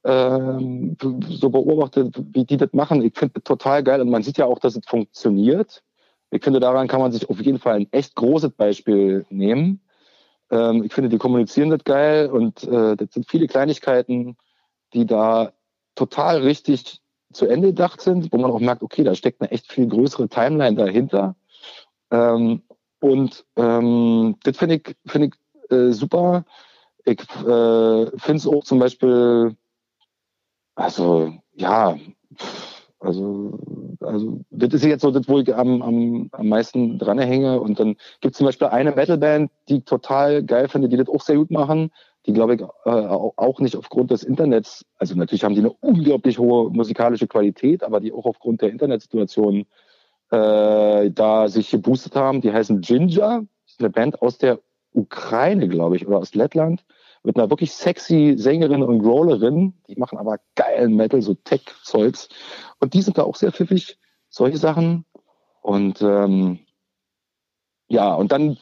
ähm, 0.04 0.96
so 1.00 1.50
beobachte, 1.50 2.10
wie 2.32 2.44
die 2.44 2.58
das 2.58 2.72
machen. 2.72 3.02
Ich 3.02 3.16
finde 3.16 3.34
das 3.34 3.44
total 3.44 3.82
geil 3.82 4.00
und 4.00 4.10
man 4.10 4.22
sieht 4.22 4.38
ja 4.38 4.46
auch, 4.46 4.58
dass 4.58 4.76
es 4.76 4.86
funktioniert. 4.86 5.82
Ich 6.30 6.44
finde, 6.44 6.60
daran 6.60 6.86
kann 6.86 7.00
man 7.00 7.12
sich 7.12 7.30
auf 7.30 7.40
jeden 7.40 7.58
Fall 7.58 7.76
ein 7.76 7.88
echt 7.92 8.14
großes 8.14 8.50
Beispiel 8.52 9.24
nehmen. 9.30 9.80
Ähm, 10.50 10.84
ich 10.84 10.92
finde, 10.92 11.08
die 11.08 11.18
kommunizieren 11.18 11.70
das 11.70 11.82
geil 11.84 12.30
und 12.30 12.62
äh, 12.64 12.94
das 12.94 13.12
sind 13.12 13.28
viele 13.28 13.46
Kleinigkeiten, 13.46 14.36
die 14.92 15.06
da 15.06 15.52
total 15.94 16.42
richtig 16.42 17.00
zu 17.36 17.46
Ende 17.46 17.68
gedacht 17.68 18.00
sind, 18.00 18.32
wo 18.32 18.38
man 18.38 18.50
auch 18.50 18.60
merkt, 18.60 18.82
okay, 18.82 19.04
da 19.04 19.14
steckt 19.14 19.40
eine 19.40 19.50
echt 19.50 19.70
viel 19.70 19.86
größere 19.86 20.28
Timeline 20.28 20.76
dahinter. 20.76 21.36
Ähm, 22.10 22.62
und 23.00 23.44
ähm, 23.56 24.36
das 24.42 24.56
finde 24.56 24.76
ich, 24.76 24.96
finde 25.06 25.28
ich 25.28 25.70
äh, 25.70 25.92
super. 25.92 26.44
Ich 27.04 27.20
äh, 27.20 28.06
finde 28.16 28.36
es 28.36 28.46
auch 28.46 28.64
zum 28.64 28.78
Beispiel, 28.78 29.56
also 30.74 31.32
ja, 31.54 31.96
also 32.98 33.58
also 34.06 34.40
das 34.50 34.74
ist 34.74 34.84
jetzt 34.84 35.02
so 35.02 35.10
das, 35.10 35.28
wo 35.28 35.40
ich 35.40 35.54
am, 35.54 35.82
am, 35.82 36.28
am 36.32 36.48
meisten 36.48 36.98
dran 36.98 37.18
hänge. 37.18 37.60
Und 37.60 37.78
dann 37.80 37.96
gibt 38.20 38.34
es 38.34 38.38
zum 38.38 38.46
Beispiel 38.46 38.68
eine 38.68 38.92
Metalband, 38.92 39.50
die 39.68 39.78
ich 39.78 39.84
total 39.84 40.42
geil 40.42 40.68
finde, 40.68 40.88
die 40.88 40.96
das 40.96 41.08
auch 41.08 41.20
sehr 41.20 41.36
gut 41.36 41.50
machen. 41.50 41.90
Die 42.26 42.32
glaube 42.32 42.56
ich 42.56 42.60
äh, 42.60 42.90
auch 42.90 43.60
nicht 43.60 43.76
aufgrund 43.76 44.10
des 44.10 44.24
Internets, 44.24 44.84
also 44.98 45.14
natürlich 45.14 45.44
haben 45.44 45.54
die 45.54 45.60
eine 45.60 45.72
unglaublich 45.72 46.38
hohe 46.38 46.70
musikalische 46.70 47.28
Qualität, 47.28 47.84
aber 47.84 48.00
die 48.00 48.12
auch 48.12 48.26
aufgrund 48.26 48.62
der 48.62 48.70
Internetsituation 48.70 49.66
äh, 50.30 51.10
da 51.10 51.48
sich 51.48 51.70
geboostet 51.70 52.16
haben. 52.16 52.40
Die 52.40 52.52
heißen 52.52 52.80
Ginger, 52.80 53.44
eine 53.78 53.90
Band 53.90 54.22
aus 54.22 54.38
der 54.38 54.60
Ukraine, 54.92 55.68
glaube 55.68 55.96
ich, 55.96 56.06
oder 56.06 56.18
aus 56.18 56.34
Lettland 56.34 56.84
mit 57.22 57.36
einer 57.36 57.50
wirklich 57.50 57.72
sexy 57.72 58.34
Sängerin 58.38 58.82
und 58.82 59.04
Rollerin. 59.04 59.74
Die 59.88 59.96
machen 59.96 60.18
aber 60.18 60.38
geilen 60.54 60.94
Metal, 60.94 61.20
so 61.20 61.34
Tech-Zeugs. 61.34 62.28
Und 62.80 62.94
die 62.94 63.02
sind 63.02 63.18
da 63.18 63.24
auch 63.24 63.36
sehr 63.36 63.52
pfiffig, 63.52 63.98
solche 64.28 64.58
Sachen. 64.58 65.04
Und 65.60 66.00
ähm, 66.02 66.60
ja, 67.88 68.14
und 68.14 68.32
dann 68.32 68.58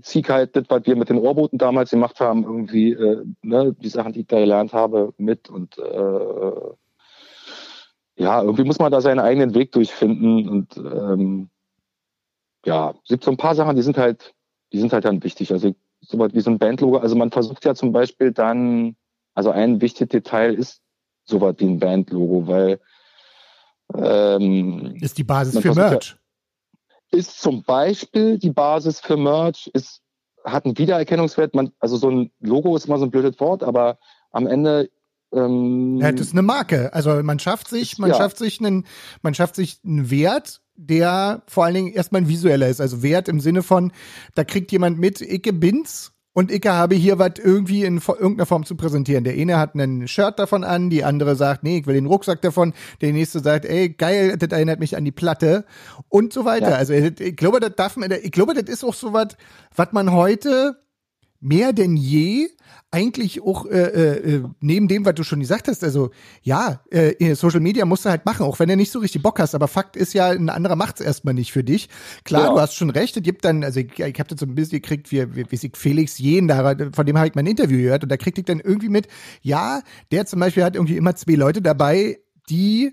zieh 0.00 0.20
ich 0.20 0.28
halt 0.30 0.56
das, 0.56 0.64
was 0.68 0.86
wir 0.86 0.96
mit 0.96 1.10
den 1.10 1.18
Ohrboten 1.18 1.58
damals 1.58 1.90
gemacht 1.90 2.20
haben, 2.20 2.44
irgendwie, 2.44 2.92
äh, 2.92 3.24
ne, 3.42 3.74
die 3.74 3.88
Sachen, 3.88 4.12
die 4.12 4.20
ich 4.20 4.26
da 4.26 4.38
gelernt 4.38 4.72
habe, 4.72 5.12
mit 5.18 5.50
und 5.50 5.76
äh, 5.78 6.52
ja, 8.16 8.42
irgendwie 8.42 8.64
muss 8.64 8.78
man 8.78 8.92
da 8.92 9.00
seinen 9.00 9.20
eigenen 9.20 9.54
Weg 9.54 9.72
durchfinden 9.72 10.48
und 10.48 10.76
ähm, 10.76 11.50
ja, 12.64 12.94
es 13.02 13.08
gibt 13.08 13.24
so 13.24 13.30
ein 13.30 13.36
paar 13.36 13.54
Sachen, 13.54 13.76
die 13.76 13.82
sind 13.82 13.98
halt, 13.98 14.34
die 14.72 14.78
sind 14.78 14.92
halt 14.92 15.04
dann 15.04 15.22
wichtig. 15.22 15.52
Also 15.52 15.74
so 16.00 16.18
was 16.18 16.32
wie 16.34 16.40
so 16.40 16.50
ein 16.50 16.58
Bandlogo. 16.58 16.98
Also 16.98 17.16
man 17.16 17.30
versucht 17.30 17.64
ja 17.64 17.74
zum 17.74 17.92
Beispiel 17.92 18.32
dann, 18.32 18.96
also 19.34 19.50
ein 19.50 19.80
wichtiges 19.80 20.10
Detail 20.10 20.54
ist 20.54 20.80
so 21.24 21.40
was 21.40 21.56
wie 21.58 21.64
ein 21.64 21.78
Bandlogo, 21.78 22.46
weil 22.46 22.80
ähm, 23.94 24.96
ist 25.00 25.18
die 25.18 25.24
Basis 25.24 25.60
für 25.60 25.74
Merch. 25.74 26.16
Ja, 26.16 26.21
ist 27.12 27.40
zum 27.40 27.62
Beispiel 27.62 28.38
die 28.38 28.50
Basis 28.50 29.00
für 29.00 29.16
Merch, 29.16 29.70
ist, 29.74 30.00
hat 30.44 30.64
einen 30.64 30.78
Wiedererkennungswert. 30.78 31.54
Man, 31.54 31.72
also 31.78 31.96
so 31.96 32.10
ein 32.10 32.32
Logo 32.40 32.74
ist 32.74 32.86
immer 32.86 32.98
so 32.98 33.04
ein 33.04 33.10
blödes 33.10 33.38
Wort, 33.38 33.62
aber 33.62 33.98
am 34.30 34.46
Ende 34.46 34.90
ähm, 35.32 35.98
ja, 35.98 36.12
das 36.12 36.26
ist 36.28 36.32
eine 36.32 36.42
Marke. 36.42 36.92
Also 36.92 37.22
man 37.22 37.38
schafft 37.38 37.68
sich, 37.68 37.98
man 37.98 38.10
ja. 38.10 38.16
schafft 38.16 38.38
sich 38.38 38.60
einen, 38.60 38.86
man 39.22 39.34
schafft 39.34 39.56
sich 39.56 39.78
einen 39.84 40.10
Wert, 40.10 40.60
der 40.76 41.42
vor 41.48 41.64
allen 41.64 41.74
Dingen 41.74 41.92
erstmal 41.92 42.22
ein 42.22 42.28
visueller 42.28 42.68
ist. 42.68 42.80
Also 42.80 43.02
Wert 43.02 43.28
im 43.28 43.40
Sinne 43.40 43.62
von, 43.62 43.92
da 44.34 44.44
kriegt 44.44 44.72
jemand 44.72 44.98
mit, 44.98 45.20
ich 45.20 45.42
bin's 45.42 46.12
und 46.32 46.50
ich 46.50 46.64
habe 46.66 46.94
hier 46.94 47.18
was 47.18 47.32
irgendwie 47.38 47.84
in 47.84 47.98
irgendeiner 47.98 48.46
Form 48.46 48.64
zu 48.64 48.76
präsentieren. 48.76 49.24
Der 49.24 49.34
eine 49.34 49.58
hat 49.58 49.74
einen 49.74 50.08
Shirt 50.08 50.38
davon 50.38 50.64
an, 50.64 50.90
die 50.90 51.04
andere 51.04 51.36
sagt, 51.36 51.62
nee, 51.62 51.78
ich 51.78 51.86
will 51.86 51.94
den 51.94 52.06
Rucksack 52.06 52.40
davon, 52.42 52.72
der 53.00 53.12
nächste 53.12 53.40
sagt, 53.40 53.64
ey, 53.64 53.90
geil, 53.90 54.36
das 54.38 54.50
erinnert 54.50 54.80
mich 54.80 54.96
an 54.96 55.04
die 55.04 55.12
Platte 55.12 55.64
und 56.08 56.32
so 56.32 56.44
weiter. 56.44 56.70
Ja. 56.70 56.76
Also 56.76 56.94
ich 56.94 57.36
glaube, 57.36 57.60
das 57.60 57.74
darf 57.76 57.96
man, 57.96 58.10
ich 58.10 58.32
glaube, 58.32 58.54
das 58.54 58.64
ist 58.72 58.84
auch 58.84 58.94
so 58.94 59.12
was, 59.12 59.28
was 59.74 59.92
man 59.92 60.12
heute 60.12 60.81
mehr 61.42 61.72
denn 61.72 61.96
je 61.96 62.48
eigentlich 62.90 63.42
auch 63.42 63.64
äh, 63.66 63.78
äh, 63.78 64.42
neben 64.60 64.86
dem, 64.86 65.04
was 65.06 65.14
du 65.14 65.24
schon 65.24 65.40
gesagt 65.40 65.66
hast, 65.66 65.82
also 65.82 66.10
ja, 66.42 66.82
äh, 66.90 67.34
Social 67.34 67.60
Media 67.60 67.86
musst 67.86 68.04
du 68.04 68.10
halt 68.10 68.26
machen, 68.26 68.44
auch 68.44 68.58
wenn 68.58 68.68
du 68.68 68.76
nicht 68.76 68.92
so 68.92 68.98
richtig 68.98 69.22
Bock 69.22 69.40
hast, 69.40 69.54
aber 69.54 69.66
Fakt 69.66 69.96
ist 69.96 70.12
ja, 70.12 70.28
ein 70.28 70.50
anderer 70.50 70.76
macht's 70.76 71.00
erstmal 71.00 71.32
nicht 71.32 71.52
für 71.52 71.64
dich. 71.64 71.88
Klar, 72.24 72.44
ja. 72.44 72.52
du 72.52 72.60
hast 72.60 72.74
schon 72.74 72.90
recht, 72.90 73.16
es 73.16 73.22
gibt 73.22 73.46
dann, 73.46 73.64
also 73.64 73.80
ich, 73.80 73.98
ich 73.98 74.18
habe 74.18 74.28
das 74.28 74.40
so 74.40 74.46
ein 74.46 74.54
bisschen 74.54 74.82
gekriegt, 74.82 75.10
wie, 75.10 75.34
wie, 75.34 75.46
wie 75.48 75.70
Felix 75.74 76.18
Jen, 76.18 76.48
da, 76.48 76.76
von 76.92 77.06
dem 77.06 77.16
habe 77.16 77.28
ich 77.28 77.34
mein 77.34 77.46
Interview 77.46 77.78
gehört 77.78 78.02
und 78.02 78.12
da 78.12 78.18
kriegte 78.18 78.42
ich 78.42 78.46
dann 78.46 78.60
irgendwie 78.60 78.90
mit, 78.90 79.08
ja, 79.40 79.80
der 80.10 80.26
zum 80.26 80.40
Beispiel 80.40 80.62
hat 80.62 80.76
irgendwie 80.76 80.96
immer 80.96 81.16
zwei 81.16 81.34
Leute 81.34 81.62
dabei, 81.62 82.18
die 82.50 82.92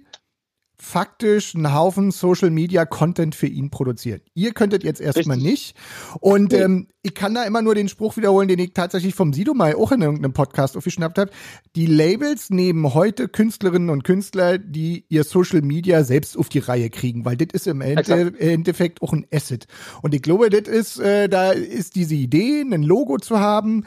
faktisch 0.82 1.56
einen 1.56 1.74
Haufen 1.74 2.12
Social 2.12 2.50
Media 2.50 2.86
Content 2.86 3.36
für 3.36 3.48
ihn 3.48 3.70
produziert. 3.70 4.24
Ihr 4.34 4.54
könntet 4.54 4.84
jetzt 4.84 5.02
erstmal 5.02 5.38
nicht. 5.38 5.76
Und 6.22 6.54
ähm, 6.54 6.88
ich 7.02 7.14
kann 7.14 7.34
da 7.34 7.44
immer 7.44 7.62
nur 7.62 7.76
den 7.76 7.90
Spruch 7.90 8.18
wiederholen, 8.18 8.48
den 8.48 8.60
ich 8.60 8.74
tatsächlich 8.74 9.14
vom 9.14 9.34
Sido 9.34 9.54
mal 9.54 9.76
auch 9.76 9.92
in 9.92 10.02
irgendeinem 10.02 10.34
Podcast 10.34 10.78
aufgeschnappt 10.78 11.18
habe. 11.18 11.32
Die 11.76 11.86
Labels 11.86 12.50
nehmen 12.50 12.94
heute 12.94 13.28
Künstlerinnen 13.28 13.90
und 13.90 14.04
Künstler, 14.04 14.58
die 14.58 15.06
ihr 15.10 15.24
Social 15.26 15.62
Media 15.62 16.04
selbst 16.04 16.38
auf 16.38 16.50
die 16.50 16.60
Reihe 16.60 16.90
kriegen, 16.90 17.26
weil 17.26 17.38
das 17.38 17.50
ist 17.54 17.68
im 17.68 17.82
Ende, 17.82 18.40
Endeffekt 18.40 19.02
auch 19.02 19.14
ein 19.14 19.28
Asset. 19.34 19.68
Und 20.02 20.14
ich 20.14 20.22
glaube, 20.22 20.50
das 20.50 20.68
ist, 20.68 21.00
äh, 21.00 21.28
da 21.28 21.52
ist 21.52 21.96
diese 21.96 22.16
Idee, 22.16 22.62
ein 22.62 22.84
Logo 22.84 23.18
zu 23.18 23.40
haben, 23.40 23.86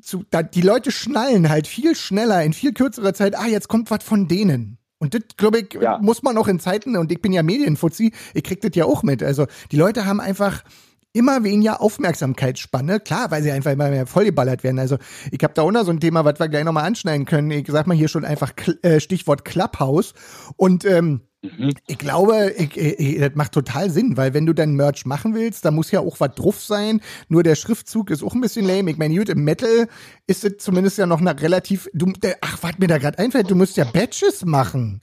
zu, 0.00 0.24
da, 0.30 0.42
die 0.42 0.62
Leute 0.62 0.90
schnallen 0.90 1.48
halt 1.48 1.66
viel 1.66 1.94
schneller 1.94 2.42
in 2.42 2.52
viel 2.52 2.72
kürzerer 2.72 3.14
Zeit, 3.14 3.36
ah, 3.36 3.46
jetzt 3.46 3.68
kommt 3.68 3.90
was 3.90 4.04
von 4.04 4.28
denen. 4.28 4.78
Und 4.98 5.14
das, 5.14 5.22
glaube 5.36 5.60
ich, 5.60 5.74
ja. 5.80 5.98
muss 5.98 6.22
man 6.22 6.36
auch 6.36 6.48
in 6.48 6.58
Zeiten, 6.58 6.96
und 6.96 7.12
ich 7.12 7.22
bin 7.22 7.32
ja 7.32 7.42
Medienfuzzi, 7.42 8.12
ich 8.34 8.42
krieg 8.42 8.60
das 8.60 8.72
ja 8.74 8.84
auch 8.84 9.02
mit. 9.02 9.22
Also 9.22 9.46
die 9.70 9.76
Leute 9.76 10.06
haben 10.06 10.20
einfach 10.20 10.64
immer 11.12 11.42
weniger 11.42 11.80
Aufmerksamkeitsspanne, 11.80 13.00
klar, 13.00 13.30
weil 13.30 13.42
sie 13.42 13.50
einfach 13.50 13.72
immer 13.72 13.88
mehr 13.88 14.06
vollgeballert 14.06 14.62
werden. 14.62 14.78
Also 14.78 14.98
ich 15.30 15.42
habe 15.42 15.54
da 15.54 15.62
auch 15.62 15.70
noch 15.70 15.84
so 15.84 15.90
ein 15.90 16.00
Thema, 16.00 16.24
was 16.24 16.38
wir 16.38 16.48
gleich 16.48 16.64
nochmal 16.64 16.84
anschneiden 16.84 17.26
können. 17.26 17.50
Ich 17.50 17.66
sag 17.68 17.86
mal 17.86 17.96
hier 17.96 18.08
schon 18.08 18.24
einfach 18.24 18.52
äh, 18.82 19.00
Stichwort 19.00 19.44
Clubhouse. 19.44 20.14
Und 20.56 20.84
ähm, 20.84 21.22
Mhm. 21.42 21.72
Ich 21.86 21.98
glaube, 21.98 22.52
ich, 22.56 22.76
ich, 22.76 23.20
das 23.20 23.34
macht 23.34 23.52
total 23.52 23.90
Sinn, 23.90 24.16
weil 24.16 24.34
wenn 24.34 24.44
du 24.44 24.52
dann 24.52 24.74
Merch 24.74 25.06
machen 25.06 25.34
willst, 25.34 25.64
da 25.64 25.70
muss 25.70 25.92
ja 25.92 26.00
auch 26.00 26.18
was 26.18 26.34
drauf 26.34 26.60
sein. 26.60 27.00
Nur 27.28 27.44
der 27.44 27.54
Schriftzug 27.54 28.10
ist 28.10 28.24
auch 28.24 28.34
ein 28.34 28.40
bisschen 28.40 28.66
lame. 28.66 28.90
Ich 28.90 28.98
meine, 28.98 29.16
gut, 29.16 29.28
im 29.28 29.44
Metal 29.44 29.88
ist 30.26 30.44
es 30.44 30.56
zumindest 30.58 30.98
ja 30.98 31.06
noch 31.06 31.20
eine 31.20 31.40
relativ. 31.40 31.88
Du, 31.92 32.12
ach, 32.40 32.58
was 32.62 32.78
mir 32.78 32.88
da 32.88 32.98
gerade 32.98 33.18
einfällt, 33.18 33.50
du 33.50 33.54
musst 33.54 33.76
ja 33.76 33.84
Badges 33.84 34.44
machen. 34.44 35.00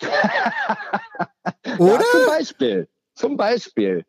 Oder? 1.78 1.92
Ja, 1.92 2.00
zum 2.10 2.26
Beispiel. 2.26 2.88
Zum 3.14 3.36
Beispiel. 3.36 4.04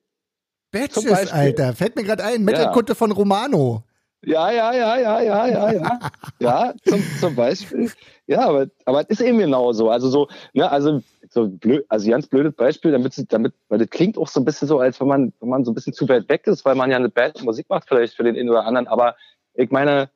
Badges, 0.71 0.93
zum 0.93 1.05
Beispiel. 1.05 1.31
Alter. 1.31 1.73
Fällt 1.73 1.97
mir 1.97 2.03
gerade 2.03 2.23
ein. 2.23 2.43
Metal-Kunde 2.45 2.93
ja. 2.93 2.95
von 2.95 3.11
Romano. 3.11 3.83
Ja, 4.25 4.49
ja, 4.51 4.73
ja, 4.73 4.97
ja, 4.97 5.21
ja, 5.21 5.47
ja, 5.47 5.71
ja. 5.71 5.99
Ja, 6.39 6.73
zum, 6.83 7.03
zum 7.19 7.35
Beispiel. 7.35 7.91
Ja, 8.25 8.47
aber, 8.47 8.67
aber 8.85 9.01
es 9.01 9.19
ist 9.19 9.21
eben 9.21 9.37
genau 9.37 9.71
so. 9.71 9.89
Also 9.89 10.09
so, 10.09 10.27
ne, 10.53 10.69
also 10.69 11.01
so 11.35 11.49
blöd, 11.49 11.85
also 11.89 12.09
ganz 12.09 12.27
blödes 12.27 12.53
Beispiel, 12.53 12.91
damit, 12.91 13.13
damit, 13.31 13.53
weil 13.69 13.77
das 13.77 13.89
klingt 13.89 14.17
auch 14.17 14.27
so 14.27 14.39
ein 14.39 14.45
bisschen 14.45 14.67
so, 14.67 14.79
als 14.79 14.99
wenn 14.99 15.07
man, 15.07 15.33
wenn 15.39 15.49
man 15.49 15.65
so 15.65 15.71
ein 15.71 15.75
bisschen 15.75 15.93
zu 15.93 16.09
weit 16.09 16.27
weg 16.29 16.47
ist, 16.47 16.65
weil 16.65 16.75
man 16.75 16.89
ja 16.89 16.97
eine 16.97 17.09
Band 17.09 17.43
Musik 17.43 17.69
macht, 17.69 17.87
vielleicht 17.87 18.15
für 18.15 18.23
den 18.23 18.35
einen 18.35 18.49
oder 18.49 18.65
anderen, 18.65 18.87
aber 18.87 19.15
ich 19.53 19.69
meine, 19.69 20.09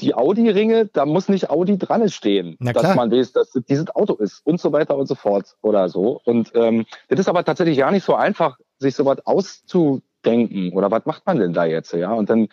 die 0.00 0.14
Audi-Ringe, 0.14 0.86
da 0.86 1.04
muss 1.04 1.28
nicht 1.28 1.50
Audi 1.50 1.76
dran 1.76 2.08
stehen, 2.08 2.56
dass 2.58 2.96
man 2.96 3.12
weiß, 3.12 3.32
dass 3.32 3.52
das 3.52 3.64
dieses 3.64 3.94
Auto 3.94 4.14
ist 4.14 4.40
und 4.44 4.58
so 4.58 4.72
weiter 4.72 4.96
und 4.96 5.06
so 5.06 5.14
fort 5.14 5.56
oder 5.60 5.90
so. 5.90 6.20
Und 6.24 6.52
ähm, 6.54 6.86
das 7.08 7.20
ist 7.20 7.28
aber 7.28 7.44
tatsächlich 7.44 7.76
gar 7.76 7.90
nicht 7.90 8.04
so 8.04 8.14
einfach, 8.14 8.58
sich 8.78 8.94
sowas 8.94 9.18
auszudenken 9.26 10.72
oder 10.72 10.90
was 10.90 11.04
macht 11.04 11.26
man 11.26 11.38
denn 11.38 11.52
da 11.52 11.66
jetzt, 11.66 11.92
ja? 11.92 12.12
Und 12.12 12.30
dann 12.30 12.48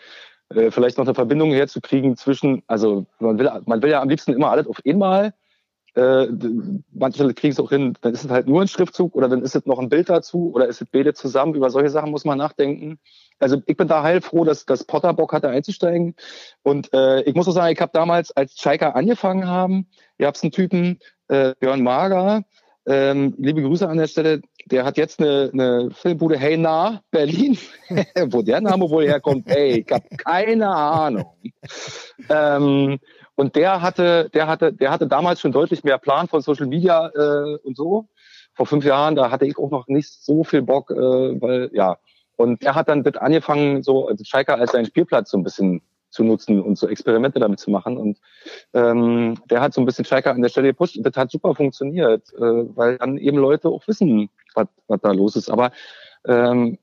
äh, 0.49 0.69
vielleicht 0.69 0.97
noch 0.97 1.05
eine 1.05 1.15
Verbindung 1.15 1.51
herzukriegen 1.51 2.17
zwischen, 2.17 2.63
also 2.67 3.05
man 3.19 3.39
will, 3.39 3.49
man 3.65 3.81
will 3.81 3.91
ja 3.91 4.01
am 4.01 4.09
liebsten 4.09 4.33
immer 4.33 4.51
alles 4.51 4.67
auf 4.67 4.81
einmal. 4.85 5.33
Äh, 5.95 6.27
manche 6.91 7.33
kriegen 7.33 7.51
es 7.51 7.59
auch 7.59 7.69
hin, 7.69 7.93
dann 8.01 8.13
ist 8.13 8.25
es 8.25 8.31
halt 8.31 8.47
nur 8.47 8.61
ein 8.61 8.67
Schriftzug 8.67 9.15
oder 9.15 9.29
dann 9.29 9.43
ist 9.43 9.55
es 9.55 9.65
noch 9.65 9.79
ein 9.79 9.89
Bild 9.89 10.09
dazu 10.09 10.51
oder 10.53 10.67
ist 10.67 10.81
es 10.81 10.87
beide 10.91 11.13
zusammen. 11.13 11.53
Über 11.53 11.69
solche 11.69 11.89
Sachen 11.89 12.11
muss 12.11 12.25
man 12.25 12.37
nachdenken. 12.37 12.99
Also 13.39 13.61
ich 13.65 13.77
bin 13.77 13.87
da 13.87 14.01
heilfroh, 14.01 14.43
dass, 14.43 14.65
dass 14.65 14.85
Potter 14.85 15.13
Bock 15.13 15.33
hatte 15.33 15.49
einzusteigen. 15.49 16.15
Und 16.63 16.91
äh, 16.93 17.21
ich 17.23 17.35
muss 17.35 17.47
auch 17.47 17.53
sagen, 17.53 17.73
ich 17.73 17.81
habe 17.81 17.91
damals, 17.93 18.31
als 18.31 18.59
Schalker 18.59 18.95
angefangen 18.95 19.47
haben, 19.47 19.87
ihr 20.17 20.27
habt 20.27 20.41
einen 20.41 20.51
Typen, 20.51 20.99
äh, 21.27 21.53
Björn 21.59 21.83
Mager, 21.83 22.43
ähm, 22.85 23.33
liebe 23.37 23.61
Grüße 23.61 23.87
an 23.87 23.97
der 23.97 24.07
Stelle. 24.07 24.41
Der 24.65 24.83
hat 24.85 24.97
jetzt 24.97 25.19
eine, 25.21 25.49
eine 25.53 25.91
Filmbude 25.91 26.37
Hey 26.37 26.57
Na 26.57 27.01
Berlin, 27.11 27.57
wo 28.27 28.41
der 28.41 28.61
Name 28.61 28.89
wohl 28.89 29.05
herkommt. 29.05 29.49
Ey, 29.49 29.85
ich 29.85 29.91
habe 29.91 30.05
keine 30.17 30.69
Ahnung. 30.69 31.33
Ähm, 32.29 32.99
und 33.35 33.55
der 33.55 33.81
hatte, 33.81 34.29
der 34.33 34.47
hatte, 34.47 34.73
der 34.73 34.91
hatte 34.91 35.07
damals 35.07 35.41
schon 35.41 35.51
deutlich 35.51 35.83
mehr 35.83 35.97
Plan 35.97 36.27
von 36.27 36.41
Social 36.41 36.67
Media 36.67 37.07
äh, 37.07 37.57
und 37.63 37.75
so. 37.75 38.07
Vor 38.53 38.67
fünf 38.67 38.85
Jahren, 38.85 39.15
da 39.15 39.31
hatte 39.31 39.45
ich 39.45 39.57
auch 39.57 39.71
noch 39.71 39.87
nicht 39.87 40.09
so 40.09 40.43
viel 40.43 40.61
Bock, 40.61 40.91
äh, 40.91 40.95
weil 40.95 41.69
ja. 41.73 41.97
Und 42.35 42.63
er 42.63 42.75
hat 42.75 42.89
dann 42.89 43.01
mit 43.01 43.17
angefangen, 43.17 43.83
so 43.83 44.07
also 44.07 44.23
Schalke 44.23 44.55
als 44.55 44.71
seinen 44.71 44.85
Spielplatz 44.85 45.31
so 45.31 45.37
ein 45.37 45.43
bisschen 45.43 45.81
zu 46.09 46.23
nutzen 46.23 46.61
und 46.61 46.77
so 46.77 46.87
Experimente 46.87 47.39
damit 47.39 47.59
zu 47.59 47.71
machen. 47.71 47.97
Und 47.97 48.19
ähm, 48.73 49.39
der 49.49 49.61
hat 49.61 49.73
so 49.73 49.81
ein 49.81 49.85
bisschen 49.85 50.05
Schalke 50.05 50.29
an 50.29 50.41
der 50.41 50.49
Stelle 50.49 50.67
gepusht 50.67 50.95
und 50.95 51.03
das 51.03 51.15
hat 51.15 51.31
super 51.31 51.55
funktioniert, 51.55 52.31
äh, 52.33 52.39
weil 52.39 52.97
dann 52.97 53.17
eben 53.17 53.37
Leute 53.37 53.69
auch 53.69 53.87
wissen, 53.87 54.29
was, 54.53 54.67
was 54.87 55.01
da 55.01 55.11
los 55.11 55.35
ist. 55.35 55.49
Aber 55.49 55.71
ähm, 56.25 56.77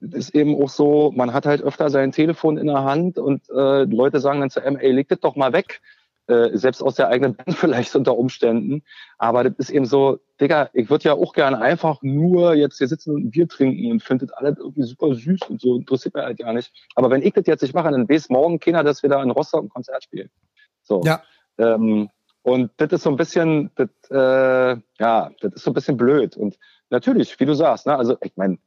ist 0.00 0.34
eben 0.34 0.60
auch 0.60 0.68
so, 0.68 1.12
man 1.14 1.32
hat 1.32 1.46
halt 1.46 1.62
öfter 1.62 1.90
sein 1.90 2.12
Telefon 2.12 2.56
in 2.56 2.66
der 2.66 2.84
Hand 2.84 3.18
und 3.18 3.48
äh, 3.50 3.84
Leute 3.84 4.20
sagen 4.20 4.40
dann 4.40 4.50
zu 4.50 4.62
einem, 4.62 4.76
ey, 4.76 4.92
leg 4.92 5.08
das 5.08 5.20
doch 5.20 5.36
mal 5.36 5.52
weg. 5.52 5.80
Äh, 6.26 6.56
selbst 6.56 6.82
aus 6.82 6.94
der 6.94 7.08
eigenen 7.08 7.34
Band 7.34 7.54
vielleicht 7.58 7.94
unter 7.94 8.16
Umständen. 8.16 8.82
Aber 9.18 9.44
das 9.44 9.52
ist 9.58 9.70
eben 9.70 9.84
so, 9.84 10.20
Digga, 10.40 10.70
ich 10.72 10.88
würde 10.88 11.04
ja 11.04 11.12
auch 11.12 11.34
gerne 11.34 11.60
einfach 11.60 11.98
nur 12.00 12.54
jetzt 12.54 12.78
hier 12.78 12.88
sitzen 12.88 13.14
und 13.14 13.26
ein 13.26 13.30
Bier 13.30 13.46
trinken 13.46 13.90
und 13.90 14.02
finde 14.02 14.26
das 14.26 14.34
alles 14.34 14.56
irgendwie 14.58 14.84
super 14.84 15.14
süß 15.14 15.40
und 15.50 15.60
so, 15.60 15.76
interessiert 15.76 16.14
mich 16.14 16.24
halt 16.24 16.38
gar 16.38 16.54
nicht. 16.54 16.72
Aber 16.94 17.10
wenn 17.10 17.20
ich 17.20 17.34
das 17.34 17.46
jetzt 17.46 17.60
nicht 17.60 17.74
mache, 17.74 17.90
dann 17.90 18.08
weiß 18.08 18.30
morgen 18.30 18.58
keiner, 18.58 18.82
dass 18.82 19.02
wir 19.02 19.10
da 19.10 19.22
in 19.22 19.30
Rostock 19.32 19.64
ein 19.64 19.68
Konzert 19.68 20.02
spielen. 20.02 20.30
So. 20.82 21.02
Ja. 21.04 21.22
Ähm, 21.58 22.08
und 22.40 22.70
das 22.78 22.92
ist 22.92 23.02
so 23.02 23.10
ein 23.10 23.16
bisschen, 23.16 23.70
das, 23.74 23.88
äh, 24.10 24.80
ja, 25.00 25.30
das 25.40 25.52
ist 25.54 25.62
so 25.64 25.70
ein 25.70 25.74
bisschen 25.74 25.98
blöd. 25.98 26.38
Und 26.38 26.58
natürlich, 26.90 27.38
wie 27.40 27.46
du 27.46 27.54
sagst, 27.54 27.86
ne, 27.86 27.96
also 27.96 28.16
ich 28.22 28.32
meine, 28.36 28.58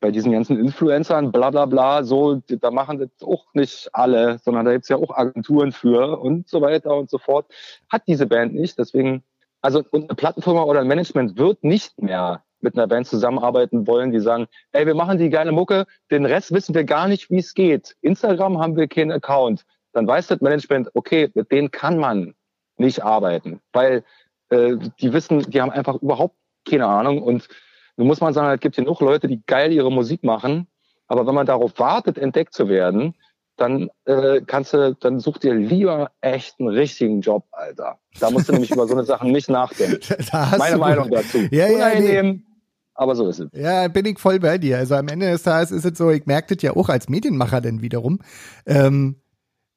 bei 0.00 0.10
diesen 0.10 0.32
ganzen 0.32 0.58
Influencern, 0.58 1.30
bla 1.30 1.50
bla 1.50 1.66
bla, 1.66 2.02
so, 2.02 2.40
da 2.46 2.70
machen 2.70 2.98
das 2.98 3.10
auch 3.26 3.44
nicht 3.52 3.90
alle, 3.92 4.38
sondern 4.38 4.64
da 4.64 4.72
gibt's 4.72 4.88
ja 4.88 4.96
auch 4.96 5.14
Agenturen 5.14 5.72
für 5.72 6.18
und 6.18 6.48
so 6.48 6.60
weiter 6.62 6.96
und 6.96 7.10
so 7.10 7.18
fort. 7.18 7.46
Hat 7.90 8.02
diese 8.06 8.26
Band 8.26 8.54
nicht. 8.54 8.78
Deswegen, 8.78 9.22
also 9.60 9.84
und 9.90 10.04
eine 10.04 10.14
Plattenfirma 10.14 10.62
oder 10.62 10.80
ein 10.80 10.86
Management 10.88 11.36
wird 11.36 11.62
nicht 11.62 12.00
mehr 12.00 12.42
mit 12.60 12.76
einer 12.76 12.86
Band 12.86 13.06
zusammenarbeiten 13.06 13.86
wollen, 13.86 14.10
die 14.10 14.20
sagen, 14.20 14.46
ey, 14.72 14.86
wir 14.86 14.94
machen 14.94 15.18
die 15.18 15.30
geile 15.30 15.52
Mucke, 15.52 15.86
den 16.10 16.26
Rest 16.26 16.52
wissen 16.52 16.74
wir 16.74 16.84
gar 16.84 17.08
nicht, 17.08 17.30
wie 17.30 17.38
es 17.38 17.54
geht. 17.54 17.96
Instagram 18.00 18.58
haben 18.58 18.76
wir 18.76 18.88
keinen 18.88 19.12
Account. 19.12 19.64
Dann 19.92 20.06
weiß 20.06 20.28
das 20.28 20.40
Management, 20.40 20.90
okay, 20.94 21.30
mit 21.34 21.50
denen 21.50 21.70
kann 21.70 21.98
man 21.98 22.34
nicht 22.76 23.02
arbeiten, 23.02 23.60
weil 23.72 24.04
äh, 24.50 24.76
die 25.00 25.12
wissen, 25.12 25.40
die 25.50 25.60
haben 25.60 25.70
einfach 25.70 25.96
überhaupt 25.96 26.36
keine 26.68 26.86
Ahnung 26.86 27.22
und 27.22 27.48
nun 27.96 28.06
muss 28.06 28.20
man 28.20 28.32
sagen, 28.32 28.54
es 28.54 28.60
gibt 28.60 28.76
genug 28.76 29.00
Leute, 29.00 29.28
die 29.28 29.42
geil 29.46 29.72
ihre 29.72 29.92
Musik 29.92 30.24
machen, 30.24 30.66
aber 31.06 31.26
wenn 31.26 31.34
man 31.34 31.46
darauf 31.46 31.78
wartet, 31.78 32.18
entdeckt 32.18 32.54
zu 32.54 32.68
werden, 32.68 33.14
dann 33.60 33.90
äh, 34.06 34.40
kannst 34.46 34.72
du, 34.72 34.96
dann 34.98 35.20
such 35.20 35.38
dir 35.38 35.54
lieber 35.54 36.10
echt 36.22 36.58
einen 36.58 36.70
richtigen 36.70 37.20
Job, 37.20 37.44
Alter. 37.52 37.98
Da 38.18 38.30
musst 38.30 38.48
du 38.48 38.52
nämlich 38.52 38.70
über 38.70 38.86
so 38.88 38.94
eine 38.94 39.04
Sachen 39.04 39.32
nicht 39.32 39.50
nachdenken. 39.50 40.00
Meine 40.58 40.78
Meinung 40.78 41.10
dazu. 41.10 41.38
Ja, 41.50 41.68
ja, 41.68 42.00
nee. 42.00 42.42
aber 42.94 43.14
so 43.14 43.28
ist 43.28 43.40
es. 43.40 43.50
Ja, 43.52 43.86
bin 43.88 44.06
ich 44.06 44.18
voll 44.18 44.40
bei 44.40 44.56
dir. 44.56 44.78
Also 44.78 44.94
am 44.94 45.08
Ende 45.08 45.30
des 45.30 45.42
Tages 45.42 45.72
ist 45.72 45.84
es 45.84 45.98
so, 45.98 46.10
ich 46.10 46.24
merke 46.24 46.54
das 46.54 46.62
ja 46.62 46.74
auch 46.74 46.88
als 46.88 47.10
Medienmacher 47.10 47.60
denn 47.60 47.82
wiederum. 47.82 48.20
Ähm, 48.64 49.20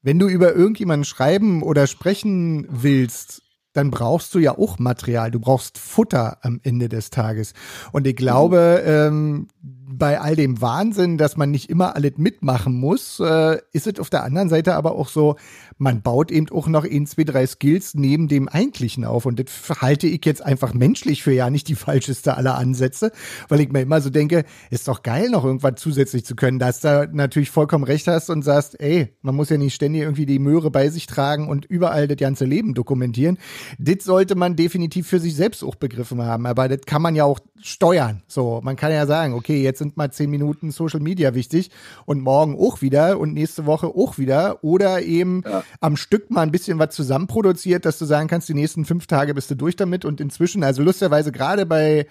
wenn 0.02 0.18
du 0.18 0.28
über 0.28 0.54
irgendjemanden 0.56 1.06
schreiben 1.06 1.62
oder 1.62 1.88
sprechen 1.88 2.68
willst, 2.70 3.42
dann 3.74 3.92
brauchst 3.92 4.34
du 4.34 4.40
ja 4.40 4.58
auch 4.58 4.80
Material. 4.80 5.32
Du 5.32 5.40
brauchst 5.40 5.78
Futter 5.78 6.38
am 6.42 6.60
Ende 6.64 6.90
des 6.90 7.10
Tages. 7.10 7.54
Und 7.92 8.08
ich 8.08 8.16
glaube, 8.16 8.84
ähm, 8.86 9.48
bei 9.98 10.20
all 10.20 10.36
dem 10.36 10.62
Wahnsinn, 10.62 11.18
dass 11.18 11.38
man 11.38 11.52
nicht 11.52 11.70
immer 11.70 11.96
alles 11.96 12.14
mitmachen 12.18 12.74
muss, 12.74 13.20
äh, 13.20 13.58
ist 13.72 13.88
es 13.88 14.00
auf 14.00 14.10
der 14.10 14.24
anderen 14.24 14.50
Seite 14.50 14.76
aber 14.76 14.94
auch 14.96 15.08
so, 15.08 15.36
man 15.78 16.02
baut 16.02 16.32
eben 16.32 16.50
auch 16.50 16.68
noch 16.68 16.86
ein, 16.86 17.06
zwei, 17.08 17.24
drei 17.24 17.46
Skills 17.46 17.94
neben 17.94 18.28
dem 18.28 18.48
Eigentlichen 18.48 19.06
auf. 19.06 19.26
Und 19.26 19.40
das 19.40 19.82
halte 19.82 20.08
ich 20.08 20.26
jetzt 20.26 20.44
einfach 20.44 20.74
menschlich 20.74 21.24
für 21.24 21.32
ja 21.32 21.50
nicht 21.50 21.68
die 21.68 21.76
falscheste 21.76 22.38
aller 22.38 22.56
Ansätze, 22.56 23.12
weil 23.50 23.62
ich 23.62 23.72
mir 23.72 23.82
immer 23.82 24.02
so 24.02 24.10
denke, 24.10 24.46
ist 24.70 24.88
doch 24.88 25.04
geil, 25.04 25.30
noch 25.30 25.46
irgendwas 25.46 25.74
zusätzlich 25.78 26.26
zu 26.26 26.36
können, 26.36 26.60
dass 26.60 26.82
du 26.82 27.10
natürlich 27.12 27.52
vollkommen 27.52 27.84
recht 27.84 28.08
hast 28.08 28.30
und 28.30 28.44
sagst, 28.44 28.80
ey, 28.80 29.10
man 29.22 29.36
muss 29.36 29.50
ja 29.50 29.58
nicht 29.58 29.76
ständig 29.76 30.02
irgendwie 30.02 30.26
die 30.26 30.40
Möhre 30.40 30.72
bei 30.72 30.90
sich 30.90 31.08
tragen 31.08 31.48
und 31.48 31.66
überall 31.66 32.08
das 32.08 32.18
ganze 32.18 32.46
Leben 32.46 32.74
dokumentieren. 32.74 33.38
Das 33.78 34.04
sollte 34.04 34.36
man 34.36 34.56
definitiv 34.56 35.08
für 35.08 35.20
sich 35.20 35.36
selbst 35.36 35.64
auch 35.64 35.76
begriffen 35.76 36.22
haben. 36.22 36.46
Aber 36.46 36.68
das 36.68 36.82
kann 36.86 37.02
man 37.02 37.16
ja 37.16 37.26
auch 37.26 37.40
steuern. 37.62 38.24
So, 38.28 38.62
man 38.64 38.76
kann 38.76 38.92
ja 38.92 39.06
sagen, 39.06 39.34
okay, 39.34 39.62
jetzt 39.62 39.82
sind 39.84 39.98
mal 39.98 40.12
zehn 40.12 40.30
Minuten 40.30 40.72
Social 40.72 41.00
Media 41.00 41.36
wichtig 41.36 41.70
und 42.06 42.22
morgen 42.22 42.58
auch 42.58 42.82
wieder 42.82 43.20
und 43.20 43.34
nächste 43.34 43.66
Woche 43.66 43.88
auch 43.88 44.18
wieder 44.18 44.64
oder 44.64 45.02
eben 45.02 45.44
ja. 45.46 45.64
am 45.82 45.98
Stück 45.98 46.32
mal 46.32 46.42
ein 46.42 46.52
bisschen 46.52 46.80
was 46.80 46.96
zusammenproduziert, 46.96 47.86
dass 47.86 48.00
du 48.00 48.06
sagen 48.06 48.28
kannst, 48.28 48.50
die 48.50 48.54
nächsten 48.54 48.86
fünf 48.86 49.08
Tage 49.08 49.34
bist 49.34 49.52
du 49.52 49.56
durch 49.56 49.76
damit 49.76 50.06
und 50.06 50.22
inzwischen, 50.22 50.64
also 50.64 50.82
lustigerweise 50.82 51.32
gerade 51.32 51.66
bei 51.66 52.08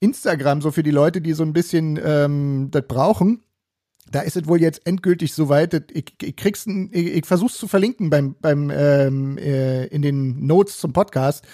Instagram, 0.00 0.62
so 0.62 0.72
für 0.72 0.82
die 0.82 0.90
Leute, 0.90 1.20
die 1.20 1.32
so 1.32 1.44
ein 1.44 1.52
bisschen 1.52 1.98
ähm, 2.02 2.68
das 2.70 2.84
brauchen, 2.88 3.42
da 4.12 4.20
ist 4.20 4.36
es 4.36 4.46
wohl 4.46 4.60
jetzt 4.60 4.86
endgültig 4.86 5.34
soweit. 5.34 5.90
Ich, 5.92 6.14
ich 6.20 6.36
krieg's, 6.36 6.66
ich, 6.66 7.06
ich 7.06 7.26
versuch's 7.26 7.56
zu 7.56 7.66
verlinken 7.66 8.10
beim, 8.10 8.36
beim 8.40 8.70
ähm, 8.70 9.38
äh, 9.38 9.86
in 9.86 10.02
den 10.02 10.46
Notes 10.46 10.78
zum 10.78 10.92
Podcast. 10.92 11.44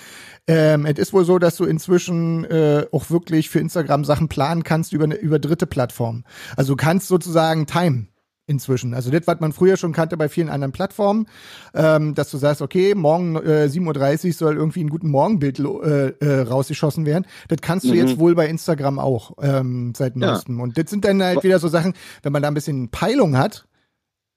Ähm, 0.47 0.85
es 0.87 0.99
ist 0.99 1.13
wohl 1.13 1.25
so, 1.25 1.39
dass 1.39 1.57
du 1.57 1.65
inzwischen 1.65 2.45
äh, 2.45 2.87
auch 2.93 3.11
wirklich 3.11 3.49
für 3.49 3.61
Instagram 3.61 4.05
Sachen 4.05 4.29
planen 4.29 4.65
kannst 4.65 4.93
über, 4.93 5.19
über 5.21 5.39
dritte 5.39 5.67
Plattformen. 5.67 6.25
Also 6.57 6.73
du 6.73 6.77
kannst 6.77 7.09
sozusagen 7.09 7.67
Time 7.67 8.09
inzwischen. 8.49 8.95
Also 8.95 9.11
das, 9.11 9.27
was 9.27 9.39
man 9.41 9.53
früher 9.53 9.77
schon 9.77 9.93
kannte 9.93 10.17
bei 10.17 10.29
vielen 10.29 10.49
anderen 10.49 10.73
Plattformen, 10.73 11.27
ähm, 11.75 12.15
dass 12.15 12.31
du 12.31 12.39
sagst, 12.39 12.63
okay, 12.63 12.95
morgen 12.95 13.37
äh, 13.37 13.69
7.30 13.71 14.27
Uhr 14.27 14.33
soll 14.33 14.57
irgendwie 14.57 14.83
ein 14.83 14.89
guten 14.89 15.11
Morgenbild 15.11 15.61
äh, 15.61 16.09
äh, 16.09 16.41
rausgeschossen 16.41 17.07
werden. 17.07 17.27
Das 17.49 17.59
kannst 17.61 17.85
du 17.85 17.91
mhm. 17.91 17.95
jetzt 17.95 18.19
wohl 18.19 18.35
bei 18.35 18.49
Instagram 18.49 18.99
auch 18.99 19.33
ähm, 19.41 19.93
seit 19.97 20.17
neuestem. 20.17 20.57
Ja. 20.57 20.65
Und 20.65 20.79
das 20.79 20.91
sind 20.91 21.05
dann 21.05 21.23
halt 21.23 21.45
wieder 21.45 21.59
so 21.59 21.69
Sachen, 21.69 21.93
wenn 22.23 22.33
man 22.33 22.43
da 22.43 22.49
ein 22.49 22.55
bisschen 22.55 22.91
Peilung 22.91 23.37
hat, 23.37 23.67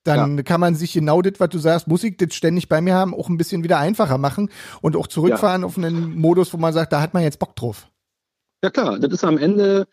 dann 0.04 0.36
ja. 0.36 0.42
kann 0.42 0.60
man 0.60 0.74
sich 0.74 0.92
genau 0.92 1.22
das, 1.22 1.38
was 1.38 1.48
du 1.48 1.58
sagst, 1.58 1.88
muss 1.88 2.04
ich 2.04 2.16
das 2.16 2.34
ständig 2.34 2.68
bei 2.68 2.80
mir 2.80 2.94
haben, 2.94 3.14
auch 3.14 3.28
ein 3.28 3.38
bisschen 3.38 3.64
wieder 3.64 3.78
einfacher 3.78 4.18
machen 4.18 4.50
und 4.80 4.96
auch 4.96 5.06
zurückfahren 5.06 5.62
ja. 5.62 5.66
auf 5.66 5.78
einen 5.78 6.18
Modus, 6.18 6.52
wo 6.52 6.58
man 6.58 6.72
sagt, 6.72 6.92
da 6.92 7.00
hat 7.00 7.14
man 7.14 7.22
jetzt 7.22 7.38
Bock 7.38 7.56
drauf. 7.56 7.88
Ja 8.64 8.70
klar, 8.70 8.98
das 8.98 9.12
ist 9.12 9.24
am 9.24 9.38
Ende, 9.38 9.86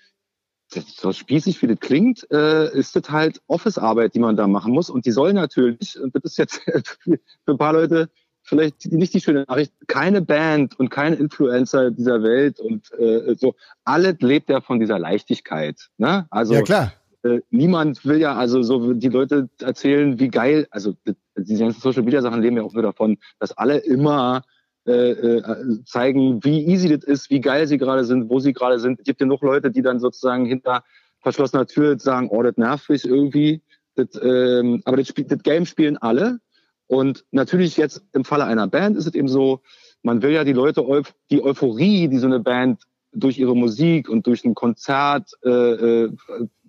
so 0.70 1.12
spießig 1.12 1.62
wie 1.62 1.68
das 1.68 1.80
klingt, 1.80 2.30
äh, 2.32 2.72
ist 2.78 2.96
das 2.96 3.10
halt 3.10 3.42
Office-Arbeit, 3.48 4.14
die 4.14 4.20
man 4.20 4.36
da 4.36 4.48
machen 4.48 4.74
muss. 4.74 4.90
Und 4.90 5.06
die 5.06 5.12
soll 5.12 5.34
natürlich, 5.34 6.00
und 6.00 6.16
das 6.16 6.24
ist 6.24 6.38
jetzt 6.38 6.56
für 7.04 7.20
ein 7.48 7.58
paar 7.58 7.74
Leute 7.74 8.10
vielleicht 8.44 8.92
nicht 8.92 9.14
die 9.14 9.22
schöne 9.22 9.46
Nachricht, 9.48 9.74
keine 9.88 10.22
Band 10.22 10.80
und 10.80 10.90
kein 10.90 11.14
Influencer 11.14 11.92
dieser 11.92 12.24
Welt 12.24 12.60
und 12.60 12.92
äh, 12.94 13.36
so, 13.36 13.56
alles 13.84 14.16
lebt 14.22 14.50
ja 14.50 14.62
von 14.62 14.80
dieser 14.80 14.98
Leichtigkeit. 14.98 15.90
Ne? 15.98 16.26
Also 16.32 16.56
ja, 16.56 16.62
klar 16.62 16.94
äh, 17.24 17.42
niemand 17.50 18.06
will 18.06 18.18
ja 18.18 18.36
also 18.36 18.62
so 18.62 18.94
die 18.94 19.10
Leute 19.10 19.50
erzählen, 19.60 20.20
wie 20.20 20.30
geil, 20.30 20.68
also 20.72 20.96
diese 21.38 21.64
ganzen 21.64 21.82
Social 21.82 22.04
Media 22.04 22.22
Sachen 22.22 22.42
leben 22.42 22.58
ja 22.58 22.64
auch 22.64 22.74
nur 22.74 22.84
davon, 22.84 23.18
dass 23.40 23.58
alle 23.58 23.78
immer 23.78 24.44
äh, 24.90 25.38
äh, 25.38 25.84
zeigen, 25.86 26.44
wie 26.44 26.66
easy 26.66 26.90
das 26.90 27.04
ist, 27.04 27.30
wie 27.30 27.42
geil 27.42 27.68
sie 27.68 27.78
gerade 27.78 28.04
sind, 28.06 28.30
wo 28.30 28.40
sie 28.40 28.54
gerade 28.54 28.80
sind. 28.80 29.00
Es 29.00 29.06
gibt 29.06 29.22
ja 29.22 29.28
noch 29.28 29.42
Leute, 29.42 29.72
die 29.72 29.82
dann 29.82 30.00
sozusagen 30.00 30.46
hinter 30.46 30.84
verschlossener 31.22 31.68
Tür 31.68 32.00
sagen, 32.00 32.30
oh, 32.30 32.42
das 32.42 32.58
nervt 32.58 32.90
mich 32.90 33.06
irgendwie. 33.06 33.62
Das, 33.96 34.08
ähm, 34.22 34.82
aber 34.86 34.98
das, 34.98 35.14
das 35.14 35.44
Game 35.44 35.66
spielen 35.66 35.98
alle. 35.98 36.40
Und 36.88 37.26
natürlich 37.32 37.78
jetzt 37.78 38.02
im 38.14 38.26
Falle 38.26 38.46
einer 38.46 38.68
Band 38.68 38.98
ist 38.98 39.06
es 39.06 39.14
eben 39.14 39.28
so, 39.28 39.62
man 40.02 40.22
will 40.22 40.32
ja 40.32 40.44
die 40.44 40.54
Leute, 40.54 40.84
die 41.30 41.44
Euphorie, 41.44 42.08
die 42.08 42.18
so 42.18 42.28
eine 42.28 42.40
Band 42.40 42.82
durch 43.12 43.38
ihre 43.38 43.56
Musik 43.56 44.10
und 44.10 44.26
durch 44.28 44.44
ein 44.46 44.56
Konzert 44.56 45.32
äh, 45.44 45.50
äh, 45.50 46.12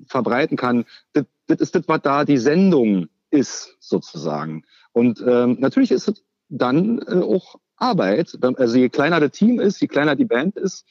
verbreiten 0.06 0.56
kann, 0.56 0.84
das, 1.12 1.24
das 1.46 1.60
ist 1.60 1.74
das, 1.74 1.84
was 1.86 2.02
da 2.02 2.24
die 2.24 2.38
Sendung 2.38 3.08
ist, 3.30 3.76
sozusagen. 3.80 4.64
Und 4.92 5.22
ähm, 5.26 5.56
natürlich 5.60 5.90
ist 5.90 6.08
es 6.08 6.24
dann 6.48 6.98
äh, 7.06 7.22
auch 7.22 7.56
Arbeit. 7.80 8.38
Also 8.56 8.78
je 8.78 8.88
kleiner 8.88 9.20
das 9.20 9.32
Team 9.32 9.60
ist, 9.60 9.80
je 9.80 9.88
kleiner 9.88 10.16
die 10.16 10.24
Band 10.24 10.56
ist, 10.56 10.86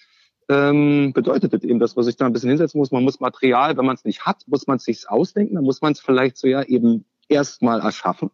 ähm, 0.49 1.13
bedeutet 1.13 1.53
das 1.53 1.63
eben, 1.63 1.79
dass 1.79 1.95
man 1.95 2.03
sich 2.03 2.17
da 2.17 2.25
ein 2.25 2.33
bisschen 2.33 2.49
hinsetzen 2.49 2.79
muss. 2.79 2.91
Man 2.91 3.03
muss 3.03 3.19
Material, 3.19 3.77
wenn 3.77 3.85
man 3.85 3.95
es 3.95 4.03
nicht 4.03 4.25
hat, 4.25 4.43
muss 4.47 4.67
man 4.67 4.77
es 4.77 4.83
sich 4.83 5.07
ausdenken, 5.09 5.55
dann 5.55 5.63
muss 5.63 5.81
man 5.81 5.93
es 5.93 5.99
vielleicht 5.99 6.37
so 6.37 6.47
ja 6.47 6.63
eben 6.63 7.05
erstmal 7.27 7.79
erschaffen. 7.81 8.31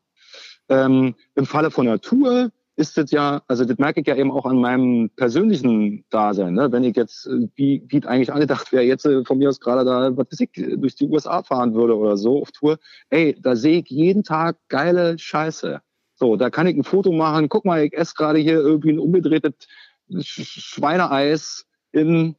Ähm, 0.70 1.16
Im 1.36 1.46
Falle 1.46 1.72
von 1.72 2.02
Tour 2.02 2.52
ist 2.78 2.98
das 2.98 3.12
ja, 3.12 3.42
also 3.48 3.64
das 3.66 3.78
merke 3.78 4.02
ich 4.02 4.08
ja 4.08 4.16
eben 4.16 4.32
auch 4.32 4.46
an 4.46 4.60
meinem 4.60 5.10
persönlichen 5.16 6.06
Dasein. 6.10 6.54
Ne? 6.54 6.72
Wenn 6.72 6.84
ich 6.84 6.96
jetzt, 6.96 7.26
äh, 7.28 7.48
wie, 7.56 7.84
wie 7.88 8.06
eigentlich 8.06 8.34
angedacht 8.34 8.72
wäre, 8.72 8.84
jetzt 8.84 9.06
äh, 9.06 9.24
von 9.24 9.38
mir 9.38 9.50
aus 9.50 9.60
gerade 9.60 9.86
da, 9.86 10.16
was 10.18 10.28
weiß 10.32 10.40
ich, 10.42 10.52
durch 10.78 10.96
die 10.96 11.08
USA 11.08 11.44
fahren 11.44 11.74
würde 11.74 11.98
oder 11.98 12.18
so 12.18 12.42
auf 12.42 12.52
Tour, 12.52 12.78
ey, 13.10 13.38
da 13.40 13.56
sehe 13.56 13.80
ich 13.80 13.90
jeden 13.90 14.24
Tag 14.24 14.58
geile 14.68 15.18
Scheiße. 15.18 15.82
So, 16.16 16.36
da 16.38 16.50
kann 16.50 16.68
ich 16.68 16.76
ein 16.76 16.84
Foto 16.84 17.12
machen, 17.12 17.50
guck 17.50 17.66
mal, 17.66 17.84
ich 17.84 17.94
esse 17.94 18.14
gerade 18.16 18.40
hier 18.40 18.56
irgendwie 18.56 18.92
ein 18.92 19.00
umgedrehtes 19.00 19.54
Schweineeis 20.22 21.66
in 21.92 22.36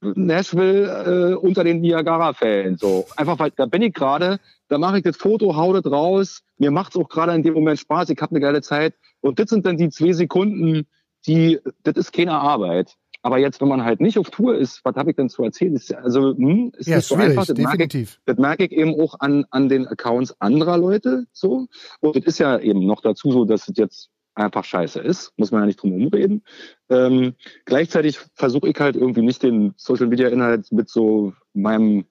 Nashville 0.00 1.32
äh, 1.32 1.34
unter 1.34 1.64
den 1.64 1.80
Niagara-Fällen. 1.80 2.76
So, 2.76 3.06
einfach 3.16 3.38
weil 3.38 3.50
da 3.50 3.66
bin 3.66 3.82
ich 3.82 3.94
gerade, 3.94 4.38
da 4.68 4.78
mache 4.78 4.98
ich 4.98 5.04
das 5.04 5.16
Foto, 5.16 5.56
hau 5.56 5.72
das 5.72 5.90
raus. 5.90 6.42
Mir 6.58 6.70
macht's 6.70 6.96
auch 6.96 7.08
gerade 7.08 7.34
in 7.34 7.42
dem 7.42 7.54
Moment 7.54 7.78
Spaß. 7.78 8.10
Ich 8.10 8.20
habe 8.20 8.32
eine 8.32 8.40
geile 8.40 8.62
Zeit. 8.62 8.94
Und 9.20 9.38
das 9.38 9.50
sind 9.50 9.66
dann 9.66 9.76
die 9.76 9.88
zwei 9.90 10.12
Sekunden, 10.12 10.86
die, 11.26 11.58
das 11.82 11.96
ist 11.96 12.12
keine 12.12 12.34
Arbeit. 12.34 12.96
Aber 13.22 13.38
jetzt, 13.38 13.60
wenn 13.60 13.68
man 13.68 13.84
halt 13.84 14.00
nicht 14.00 14.18
auf 14.18 14.30
Tour 14.30 14.56
ist, 14.56 14.84
was 14.84 14.94
habe 14.96 15.10
ich 15.10 15.16
denn 15.16 15.28
zu 15.28 15.42
erzählen? 15.42 15.74
Ist, 15.74 15.92
also, 15.92 16.36
hm, 16.36 16.72
ist 16.76 16.86
ja, 16.86 16.96
nicht 16.96 17.06
so 17.06 17.16
einfach. 17.16 17.46
Das 17.46 17.56
definitiv. 17.56 17.68
Merke 17.68 17.98
ich, 17.98 18.20
das 18.26 18.38
merke 18.38 18.64
ich 18.64 18.72
eben 18.72 19.00
auch 19.00 19.18
an, 19.20 19.44
an 19.50 19.68
den 19.68 19.86
Accounts 19.86 20.40
anderer 20.40 20.78
Leute 20.78 21.26
so. 21.32 21.66
Und 22.00 22.16
es 22.16 22.24
ist 22.24 22.38
ja 22.38 22.58
eben 22.58 22.86
noch 22.86 23.00
dazu 23.00 23.32
so, 23.32 23.44
dass 23.44 23.68
es 23.68 23.76
jetzt 23.76 24.10
einfach 24.38 24.64
scheiße 24.64 25.00
ist, 25.00 25.32
muss 25.36 25.50
man 25.50 25.62
ja 25.62 25.66
nicht 25.66 25.82
drum 25.82 25.90
herum 25.90 26.08
reden. 26.08 26.42
Ähm, 26.88 27.34
gleichzeitig 27.64 28.18
versuche 28.34 28.68
ich 28.68 28.78
halt 28.78 28.94
irgendwie 28.94 29.22
nicht 29.22 29.42
den 29.42 29.74
Social 29.76 30.06
Media 30.06 30.28
Inhalt 30.28 30.70
mit 30.70 30.88
so 30.88 31.32
meinem 31.54 32.04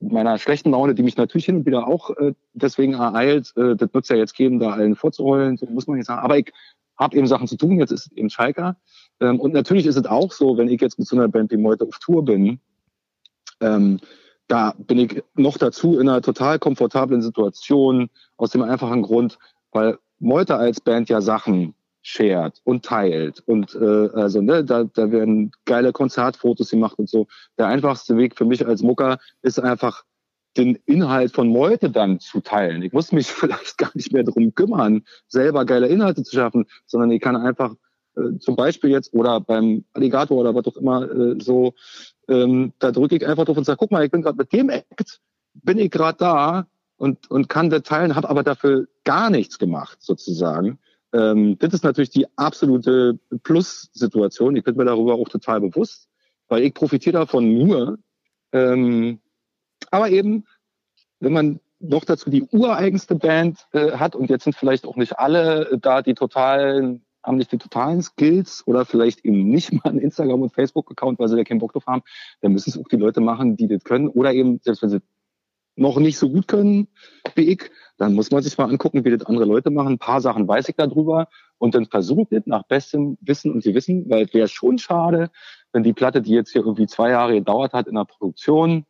meiner 0.00 0.38
schlechten 0.38 0.70
Laune, 0.70 0.94
die 0.94 1.02
mich 1.02 1.18
natürlich 1.18 1.44
hin 1.44 1.56
und 1.56 1.66
wieder 1.66 1.86
auch 1.86 2.10
äh, 2.16 2.32
deswegen 2.54 2.94
ereilt, 2.94 3.52
äh, 3.56 3.76
das 3.76 3.90
es 3.92 4.08
ja 4.08 4.16
jetzt 4.16 4.34
geben, 4.34 4.58
da 4.58 4.70
allen 4.70 4.96
vorzurollen, 4.96 5.58
so 5.58 5.66
muss 5.66 5.86
man 5.86 5.98
jetzt 5.98 6.06
sagen. 6.06 6.22
Aber 6.22 6.38
ich 6.38 6.50
habe 6.98 7.16
eben 7.16 7.26
Sachen 7.26 7.46
zu 7.46 7.56
tun, 7.56 7.78
jetzt 7.78 7.92
ist 7.92 8.10
eben 8.12 8.30
Schalker. 8.30 8.76
Ähm, 9.20 9.40
und 9.40 9.52
natürlich 9.52 9.86
ist 9.86 9.96
es 9.96 10.06
auch 10.06 10.32
so, 10.32 10.56
wenn 10.56 10.68
ich 10.68 10.80
jetzt 10.80 10.98
mit 10.98 11.08
so 11.08 11.16
einer 11.16 11.28
Band 11.28 11.50
wie 11.50 11.56
Meute 11.56 11.84
auf 11.84 11.98
Tour 11.98 12.24
bin, 12.24 12.60
ähm, 13.60 14.00
da 14.48 14.74
bin 14.78 14.98
ich 14.98 15.22
noch 15.34 15.58
dazu 15.58 15.98
in 15.98 16.08
einer 16.08 16.22
total 16.22 16.58
komfortablen 16.58 17.22
Situation, 17.22 18.10
aus 18.36 18.50
dem 18.50 18.62
einfachen 18.62 19.02
Grund, 19.02 19.38
weil 19.70 19.98
Meute 20.18 20.56
als 20.56 20.80
Band 20.80 21.08
ja 21.08 21.20
Sachen 21.20 21.74
shared 22.02 22.60
und 22.64 22.84
teilt 22.84 23.42
und 23.46 23.74
äh, 23.74 24.08
also 24.14 24.40
ne, 24.40 24.64
da, 24.64 24.84
da 24.84 25.10
werden 25.12 25.52
geile 25.66 25.92
Konzertfotos 25.92 26.70
gemacht 26.70 26.98
und 26.98 27.08
so. 27.08 27.26
Der 27.58 27.66
einfachste 27.66 28.16
Weg 28.16 28.36
für 28.36 28.44
mich 28.44 28.66
als 28.66 28.82
Mucker 28.82 29.18
ist 29.42 29.60
einfach 29.60 30.04
den 30.56 30.76
Inhalt 30.86 31.32
von 31.32 31.48
Meute 31.48 31.90
dann 31.90 32.18
zu 32.18 32.40
teilen. 32.40 32.82
Ich 32.82 32.92
muss 32.92 33.12
mich 33.12 33.26
vielleicht 33.30 33.78
gar 33.78 33.90
nicht 33.94 34.12
mehr 34.12 34.24
drum 34.24 34.54
kümmern, 34.54 35.04
selber 35.28 35.64
geile 35.64 35.88
Inhalte 35.88 36.22
zu 36.22 36.34
schaffen, 36.34 36.66
sondern 36.86 37.10
ich 37.10 37.20
kann 37.20 37.36
einfach 37.36 37.74
äh, 38.16 38.38
zum 38.38 38.56
Beispiel 38.56 38.90
jetzt 38.90 39.12
oder 39.12 39.40
beim 39.40 39.84
Alligator 39.92 40.38
oder 40.38 40.54
was 40.54 40.66
auch 40.66 40.76
immer 40.76 41.10
äh, 41.10 41.36
so, 41.40 41.74
ähm, 42.28 42.72
da 42.78 42.92
drücke 42.92 43.16
ich 43.16 43.26
einfach 43.26 43.44
drauf 43.44 43.56
und 43.56 43.64
sage, 43.64 43.78
guck 43.78 43.90
mal, 43.90 44.04
ich 44.04 44.10
bin 44.10 44.22
gerade 44.22 44.36
mit 44.36 44.52
dem 44.52 44.70
Act, 44.70 45.20
bin 45.54 45.78
ich 45.78 45.90
gerade 45.90 46.18
da 46.18 46.66
und, 46.96 47.30
und 47.30 47.48
kann 47.48 47.70
das 47.70 47.82
teilen, 47.82 48.14
habe 48.14 48.28
aber 48.28 48.42
dafür 48.42 48.88
gar 49.04 49.30
nichts 49.30 49.58
gemacht 49.58 49.98
sozusagen. 50.00 50.78
Ähm, 51.12 51.58
das 51.58 51.74
ist 51.74 51.84
natürlich 51.84 52.10
die 52.10 52.26
absolute 52.36 53.18
Plus-Situation. 53.42 54.56
Ich 54.56 54.64
bin 54.64 54.76
mir 54.76 54.84
darüber 54.84 55.14
auch 55.14 55.28
total 55.28 55.60
bewusst, 55.60 56.08
weil 56.48 56.62
ich 56.62 56.74
profitiere 56.74 57.18
davon 57.18 57.52
nur. 57.52 57.98
Ähm, 58.52 59.20
aber 59.90 60.10
eben, 60.10 60.44
wenn 61.20 61.32
man 61.32 61.60
noch 61.80 62.04
dazu 62.04 62.30
die 62.30 62.42
ureigenste 62.42 63.14
Band 63.14 63.66
äh, 63.72 63.92
hat 63.92 64.14
und 64.14 64.30
jetzt 64.30 64.44
sind 64.44 64.54
vielleicht 64.54 64.84
auch 64.84 64.96
nicht 64.96 65.18
alle 65.18 65.78
da 65.80 66.02
die 66.02 66.14
totalen 66.14 67.02
haben 67.22 67.36
nicht 67.36 67.52
die 67.52 67.58
totalen 67.58 68.02
Skills 68.02 68.62
oder 68.66 68.84
vielleicht 68.84 69.24
eben 69.24 69.48
nicht 69.48 69.72
mal 69.84 69.90
einen 69.90 69.98
Instagram- 69.98 70.42
und 70.42 70.54
Facebook-Account, 70.54 71.18
weil 71.18 71.28
sie 71.28 71.36
da 71.36 71.44
keinen 71.44 71.60
Bock 71.60 71.72
drauf 71.72 71.86
haben, 71.86 72.02
dann 72.40 72.52
müssen 72.52 72.70
es 72.70 72.78
auch 72.78 72.88
die 72.88 72.96
Leute 72.96 73.20
machen, 73.20 73.56
die 73.56 73.68
das 73.68 73.84
können. 73.84 74.08
Oder 74.08 74.32
eben, 74.32 74.60
selbst 74.62 74.82
wenn 74.82 74.90
sie 74.90 75.00
noch 75.76 75.98
nicht 75.98 76.18
so 76.18 76.28
gut 76.28 76.46
können 76.46 76.88
wie 77.34 77.52
ich, 77.52 77.70
dann 77.96 78.14
muss 78.14 78.30
man 78.30 78.42
sich 78.42 78.56
mal 78.58 78.68
angucken, 78.68 79.04
wie 79.04 79.10
das 79.10 79.26
andere 79.26 79.46
Leute 79.46 79.70
machen. 79.70 79.94
Ein 79.94 79.98
paar 79.98 80.20
Sachen 80.20 80.46
weiß 80.46 80.68
ich 80.68 80.76
darüber 80.76 81.28
und 81.58 81.74
dann 81.74 81.86
versucht 81.86 82.32
das 82.32 82.42
nach 82.46 82.64
bestem 82.64 83.16
Wissen 83.20 83.52
und 83.52 83.62
Gewissen, 83.62 84.08
weil 84.10 84.24
es 84.24 84.34
wäre 84.34 84.48
schon 84.48 84.78
schade, 84.78 85.30
wenn 85.72 85.82
die 85.82 85.92
Platte, 85.92 86.22
die 86.22 86.32
jetzt 86.32 86.52
hier 86.52 86.62
irgendwie 86.62 86.86
zwei 86.86 87.10
Jahre 87.10 87.34
gedauert 87.34 87.72
hat 87.72 87.86
in 87.86 87.94
der 87.94 88.04
Produktion, 88.04 88.84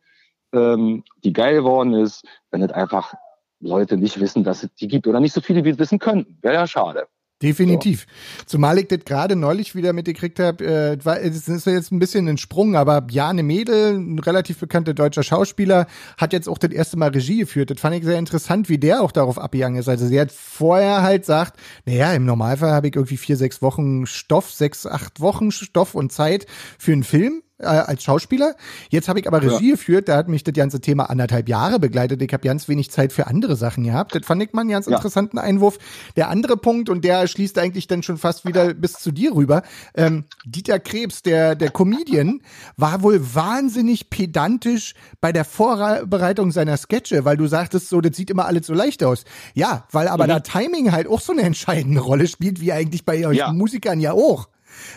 ähm, 0.53 1.03
die 1.23 1.33
geil 1.33 1.55
geworden 1.55 1.93
ist, 1.93 2.25
wenn 2.49 2.61
das 2.61 2.71
einfach 2.71 3.13
Leute 3.59 3.97
nicht 3.97 4.19
wissen, 4.19 4.43
dass 4.43 4.63
es 4.63 4.73
die 4.75 4.87
gibt 4.87 5.07
oder 5.07 5.19
nicht 5.19 5.33
so 5.33 5.41
viele, 5.41 5.63
wie 5.63 5.69
es 5.69 5.79
wissen 5.79 5.99
könnten. 5.99 6.37
Wäre 6.41 6.55
ja 6.55 6.67
schade. 6.67 7.07
Definitiv. 7.41 8.05
So. 8.39 8.45
Zumal 8.45 8.77
ich 8.79 8.87
das 8.87 8.99
gerade 9.05 9.35
neulich 9.35 9.75
wieder 9.75 9.93
mitgekriegt 9.93 10.39
habe, 10.39 10.63
äh, 10.63 11.21
es 11.21 11.47
ist 11.47 11.65
jetzt 11.65 11.91
ein 11.91 11.99
bisschen 11.99 12.27
ein 12.27 12.37
Sprung, 12.37 12.75
aber 12.75 13.01
Bjane 13.01 13.43
Mädel, 13.43 13.95
ein 13.95 14.19
relativ 14.19 14.59
bekannter 14.59 14.93
deutscher 14.93 15.23
Schauspieler, 15.23 15.87
hat 16.17 16.33
jetzt 16.33 16.47
auch 16.47 16.57
das 16.57 16.71
erste 16.71 16.97
Mal 16.97 17.09
Regie 17.09 17.39
geführt. 17.39 17.71
Das 17.71 17.79
fand 17.79 17.95
ich 17.95 18.03
sehr 18.03 18.19
interessant, 18.19 18.69
wie 18.69 18.77
der 18.77 19.01
auch 19.01 19.11
darauf 19.11 19.39
abgegangen 19.39 19.79
ist. 19.79 19.89
Also 19.89 20.07
sie 20.07 20.19
hat 20.19 20.31
vorher 20.31 21.01
halt 21.01 21.25
sagt, 21.25 21.59
naja, 21.85 22.13
im 22.13 22.25
Normalfall 22.25 22.71
habe 22.71 22.87
ich 22.87 22.95
irgendwie 22.95 23.17
vier, 23.17 23.37
sechs 23.37 23.61
Wochen 23.61 24.05
Stoff, 24.05 24.51
sechs, 24.51 24.85
acht 24.85 25.19
Wochen 25.19 25.51
Stoff 25.51 25.95
und 25.95 26.11
Zeit 26.11 26.45
für 26.77 26.93
einen 26.93 27.03
Film 27.03 27.41
äh, 27.61 27.65
als 27.65 28.03
Schauspieler. 28.03 28.55
Jetzt 28.89 29.07
habe 29.07 29.19
ich 29.19 29.27
aber 29.27 29.41
Regie 29.41 29.69
ja. 29.69 29.75
geführt, 29.75 30.09
da 30.09 30.17
hat 30.17 30.27
mich 30.27 30.43
das 30.43 30.53
ganze 30.53 30.81
Thema 30.81 31.09
anderthalb 31.09 31.49
Jahre 31.49 31.79
begleitet. 31.79 32.21
Ich 32.21 32.33
habe 32.33 32.43
ganz 32.43 32.67
wenig 32.67 32.91
Zeit 32.91 33.13
für 33.13 33.27
andere 33.27 33.55
Sachen 33.55 33.83
gehabt. 33.83 34.15
Das 34.15 34.25
fand 34.25 34.43
ich 34.43 34.53
mal 34.53 34.61
einen 34.61 34.69
ganz 34.69 34.87
ja. 34.87 34.95
interessanten 34.95 35.37
Einwurf. 35.37 35.77
Der 36.15 36.29
andere 36.29 36.57
Punkt, 36.57 36.89
und 36.89 37.05
der 37.05 37.27
schließt 37.27 37.57
eigentlich 37.57 37.87
dann 37.87 38.03
schon 38.03 38.17
fast 38.17 38.45
wieder 38.45 38.73
bis 38.73 38.93
zu 38.93 39.11
dir 39.11 39.35
rüber, 39.35 39.63
ähm, 39.95 40.25
Dieter 40.45 40.79
Krebs, 40.79 41.21
der, 41.23 41.55
der 41.55 41.71
Comedian, 41.71 42.41
war 42.77 43.03
wohl 43.03 43.21
wahnsinnig 43.35 44.09
pedantisch 44.09 44.93
bei 45.19 45.31
der 45.31 45.45
Vorbereitung 45.45 46.51
seiner 46.51 46.77
Sketche, 46.77 47.25
weil 47.25 47.37
du 47.37 47.47
sagtest 47.47 47.89
so, 47.89 48.01
das 48.01 48.15
sieht 48.15 48.29
immer 48.29 48.45
alles 48.45 48.67
so 48.67 48.73
leicht 48.73 49.03
aus. 49.03 49.23
Ja, 49.53 49.85
weil 49.91 50.07
aber 50.07 50.25
mhm. 50.25 50.29
da 50.29 50.39
Timing 50.39 50.91
halt 50.91 51.07
auch 51.07 51.21
so 51.21 51.31
eine 51.31 51.43
entscheidende 51.43 52.01
Rolle 52.01 52.27
spielt, 52.27 52.61
wie 52.61 52.71
eigentlich 52.71 53.05
bei 53.05 53.25
euch 53.27 53.37
ja. 53.37 53.51
Musikern 53.51 53.99
ja 53.99 54.13
auch. 54.13 54.47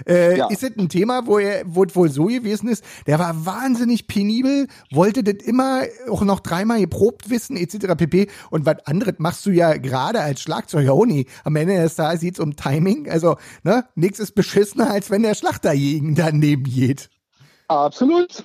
Äh, 0.06 0.38
ja. 0.38 0.48
Ist 0.48 0.62
das 0.62 0.72
ein 0.78 0.88
Thema, 0.88 1.26
wo 1.26 1.38
er 1.38 1.62
wo 1.66 1.84
wohl 1.94 2.10
so 2.10 2.26
gewesen 2.26 2.68
ist? 2.68 2.84
Der 3.06 3.18
war 3.18 3.46
wahnsinnig 3.46 4.06
penibel, 4.06 4.66
wollte 4.90 5.22
das 5.22 5.46
immer 5.46 5.82
auch 6.10 6.22
noch 6.22 6.40
dreimal 6.40 6.80
geprobt 6.80 7.30
wissen, 7.30 7.56
etc. 7.56 7.94
pp. 7.96 8.28
Und 8.50 8.66
was 8.66 8.86
anderes 8.86 9.14
machst 9.18 9.46
du 9.46 9.50
ja 9.50 9.76
gerade 9.76 10.20
als 10.20 10.40
Schlagzeuger 10.40 10.92
auch 10.92 11.06
nie. 11.06 11.26
Am 11.44 11.56
Ende 11.56 11.76
des 11.76 11.96
Tages 11.96 12.20
geht's 12.20 12.40
um 12.40 12.56
Timing. 12.56 13.08
Also, 13.10 13.36
ne, 13.62 13.84
nichts 13.94 14.18
ist 14.18 14.34
beschissener, 14.34 14.90
als 14.90 15.10
wenn 15.10 15.22
der 15.22 15.34
Schlachterjägen 15.34 16.14
daneben 16.14 16.64
geht. 16.64 17.10
Absolut. 17.68 18.44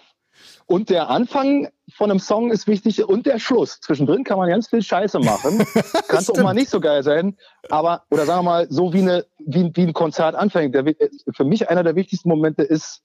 Und 0.65 0.89
der 0.89 1.09
Anfang 1.09 1.67
von 1.93 2.11
einem 2.11 2.19
Song 2.19 2.51
ist 2.51 2.67
wichtig 2.67 3.03
und 3.03 3.25
der 3.25 3.39
Schluss. 3.39 3.79
Zwischendrin 3.81 4.23
kann 4.23 4.37
man 4.37 4.49
ganz 4.49 4.67
viel 4.67 4.81
Scheiße 4.81 5.19
machen. 5.19 5.59
kann 6.07 6.25
auch 6.27 6.43
mal 6.43 6.53
nicht 6.53 6.69
so 6.69 6.79
geil 6.79 7.03
sein. 7.03 7.37
Aber, 7.69 8.03
oder 8.09 8.25
sagen 8.25 8.39
wir 8.39 8.51
mal, 8.51 8.67
so 8.69 8.93
wie, 8.93 9.01
eine, 9.01 9.25
wie, 9.39 9.71
wie 9.73 9.83
ein 9.83 9.93
Konzert 9.93 10.35
anfängt. 10.35 10.75
Der, 10.75 10.85
für 11.31 11.43
mich 11.43 11.69
einer 11.69 11.83
der 11.83 11.95
wichtigsten 11.95 12.29
Momente 12.29 12.63
ist, 12.63 13.01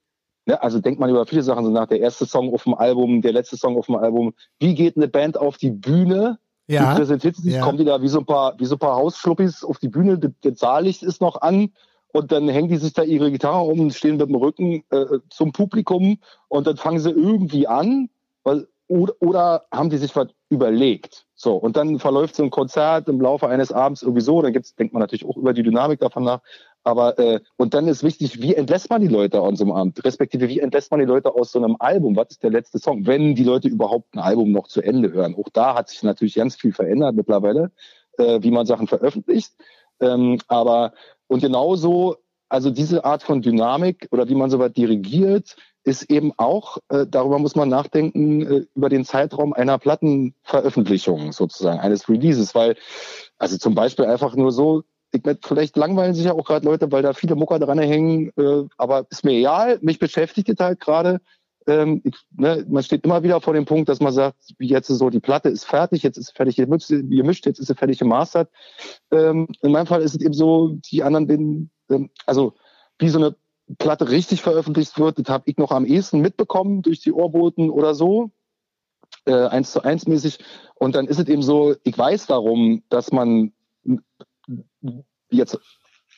ne, 0.47 0.63
also 0.63 0.81
denkt 0.81 1.01
man 1.01 1.11
über 1.11 1.27
viele 1.27 1.43
Sachen 1.43 1.65
so 1.65 1.71
nach, 1.71 1.87
der 1.87 2.01
erste 2.01 2.27
Song 2.27 2.53
auf 2.53 2.65
dem 2.65 2.75
Album, 2.75 3.23
der 3.23 3.33
letzte 3.33 3.57
Song 3.57 3.77
auf 3.77 3.87
dem 3.87 3.97
Album. 3.97 4.35
Wie 4.59 4.75
geht 4.75 4.97
eine 4.97 5.09
Band 5.09 5.39
auf 5.39 5.57
die 5.57 5.71
Bühne? 5.71 6.39
Ja. 6.67 6.93
Wie 6.93 6.97
präsentiert 6.97 7.37
sich? 7.37 7.55
Ja. 7.55 7.63
Kommen 7.63 7.79
die 7.79 7.85
da 7.85 8.01
wie 8.01 8.09
so 8.09 8.19
ein 8.21 8.27
paar, 8.27 8.59
wie 8.59 8.65
so 8.65 8.77
ein 8.77 8.79
paar 8.79 8.97
Hausschluppis 8.97 9.65
auf 9.65 9.79
die 9.79 9.89
Bühne? 9.89 10.19
Das, 10.19 10.31
das 10.43 10.59
Saallicht 10.59 11.03
ist 11.03 11.21
noch 11.21 11.43
an 11.43 11.73
und 12.15 12.31
dann 12.31 12.49
hängen 12.49 12.69
die 12.69 12.77
sich 12.77 12.93
da 12.93 13.03
ihre 13.03 13.31
Gitarre 13.33 13.65
um 13.65 13.81
und 13.81 13.93
stehen 13.93 14.17
mit 14.17 14.29
dem 14.29 14.37
Rücken 14.37 14.85
äh, 14.91 15.19
zum 15.31 15.53
Publikum 15.53 16.19
und 16.49 16.67
dann 16.67 16.77
fangen 16.77 17.01
sie 17.01 17.11
irgendwie 17.11 17.67
an, 17.67 18.09
weil, 18.45 18.69
oder, 18.89 19.15
oder 19.21 19.67
haben 19.73 19.91
die 19.91 19.99
sich 19.99 20.15
was 20.15 20.29
überlegt. 20.51 21.27
So, 21.35 21.57
und 21.57 21.77
dann 21.77 21.99
verläuft 21.99 22.37
so 22.37 22.43
ein 22.43 22.51
Konzert 22.51 23.09
im 23.09 23.21
Laufe 23.21 23.49
eines 23.49 23.73
Abends 23.73 24.03
irgendwie 24.03 24.21
so, 24.21 24.41
dann 24.43 24.53
gibt's, 24.53 24.75
denkt 24.75 24.95
man 24.95 25.01
natürlich 25.01 25.25
auch 25.25 25.37
über 25.37 25.53
die 25.53 25.63
Dynamik 25.63 26.01
davon 26.01 26.25
nach. 26.25 26.41
Aber 26.85 27.19
äh, 27.19 27.41
und 27.57 27.73
dann 27.73 27.89
ist 27.89 28.03
wichtig, 28.03 28.43
wie 28.43 28.55
entlässt 28.55 28.91
man 28.91 29.01
die 29.01 29.09
Leute 29.09 29.41
an 29.41 29.57
so 29.57 29.65
einem 29.65 29.73
Abend? 29.73 30.05
Respektive, 30.05 30.49
wie 30.49 30.61
entlässt 30.61 30.91
man 30.91 31.01
die 31.01 31.07
Leute 31.07 31.35
aus 31.35 31.51
so 31.51 31.59
einem 31.59 31.77
Album? 31.79 32.15
Was 32.15 32.29
ist 32.31 32.43
der 32.43 32.51
letzte 32.51 32.79
Song? 32.79 33.07
Wenn 33.07 33.35
die 33.35 33.45
Leute 33.45 33.69
überhaupt 33.69 34.15
ein 34.15 34.19
Album 34.21 34.53
noch 34.53 34.69
zu 34.69 34.83
Ende 34.83 35.11
hören. 35.11 35.35
Auch 35.35 35.49
da 35.53 35.75
hat 35.75 35.89
sich 35.89 36.03
natürlich 36.03 36.35
ganz 36.35 36.57
viel 36.57 36.73
verändert 36.73 37.15
mittlerweile, 37.15 37.73
äh, 38.19 38.43
wie 38.43 38.51
man 38.51 38.67
Sachen 38.67 38.87
veröffentlicht. 38.87 39.55
Ähm, 40.01 40.39
aber 40.49 40.93
und 41.27 41.41
genauso, 41.41 42.17
also 42.55 42.71
diese 42.71 43.05
Art 43.05 43.25
von 43.25 43.43
Dynamik 43.43 44.07
oder 44.13 44.29
wie 44.29 44.37
man 44.37 44.49
so 44.49 44.61
weit 44.61 44.77
dirigiert, 44.77 45.57
ist 45.83 46.09
eben 46.09 46.33
auch, 46.37 46.79
äh, 46.89 47.05
darüber 47.05 47.41
muss 47.41 47.57
man 47.57 47.69
nachdenken, 47.69 48.43
äh, 48.43 48.67
über 48.77 48.89
den 48.89 49.05
Zeitraum 49.05 49.53
einer 49.53 49.77
Plattenveröffentlichung 49.79 51.33
sozusagen, 51.33 51.81
eines 51.81 52.09
Releases, 52.09 52.55
weil, 52.55 52.77
also 53.39 53.59
zum 53.59 53.75
Beispiel 53.75 54.05
einfach 54.05 54.37
nur 54.37 54.53
so, 54.53 54.85
ich, 55.11 55.23
vielleicht 55.45 55.77
langweilen 55.77 56.15
sich 56.15 56.27
ja 56.27 56.33
auch 56.33 56.45
gerade 56.45 56.65
Leute, 56.65 56.91
weil 56.93 57.03
da 57.03 57.13
viele 57.13 57.35
Mucker 57.35 57.59
dran 57.59 57.81
hängen, 57.81 58.31
äh, 58.37 58.63
aber 58.79 59.07
ist 59.11 59.25
mir 59.25 59.33
egal, 59.33 59.81
mich 59.83 59.99
beschäftigt 59.99 60.49
es 60.49 60.61
halt 60.61 60.79
gerade. 60.79 61.21
Ähm, 61.67 62.03
ne, 62.37 62.65
man 62.69 62.83
steht 62.85 63.05
immer 63.05 63.23
wieder 63.25 63.41
vor 63.41 63.55
dem 63.55 63.65
Punkt, 63.65 63.89
dass 63.89 63.99
man 63.99 64.13
sagt, 64.13 64.37
wie 64.59 64.69
jetzt 64.69 64.89
so, 64.89 65.11
die 65.11 65.21
Platte 65.21 65.49
ist 65.49 65.65
fertig, 65.65 66.05
jetzt 66.05 66.19
ist 66.19 66.37
fertig 66.37 66.57
gemischt, 66.57 67.47
jetzt 67.47 67.59
ist 67.59 67.67
sie 67.67 67.75
fertig 67.75 67.99
gemastert. 67.99 68.49
Ähm, 69.11 69.49
in 69.61 69.73
meinem 69.73 69.87
Fall 69.87 70.03
ist 70.03 70.15
es 70.15 70.21
eben 70.21 70.35
so, 70.35 70.77
die 70.91 71.03
anderen, 71.03 71.27
den, 71.27 71.71
also 72.27 72.55
wie 72.99 73.09
so 73.09 73.19
eine 73.19 73.37
Platte 73.79 74.11
richtig 74.11 74.43
veröffentlicht 74.43 74.99
wird, 74.99 75.19
das 75.19 75.33
habe 75.33 75.45
ich 75.47 75.57
noch 75.57 75.71
am 75.71 75.87
ehesten 75.87 76.21
mitbekommen 76.21 76.83
durch 76.83 77.01
die 77.01 77.13
Ohrboten 77.13 77.71
oder 77.71 77.95
so, 77.95 78.31
äh, 79.27 79.47
eins 79.47 79.73
zu 79.73 79.83
eins 79.83 80.07
mäßig. 80.07 80.39
Und 80.75 80.95
dann 80.95 81.07
ist 81.07 81.19
es 81.19 81.29
eben 81.29 81.43
so, 81.43 81.75
ich 81.83 81.97
weiß 81.97 82.27
darum, 82.27 82.83
dass 82.89 83.13
man 83.13 83.53
jetzt 85.31 85.59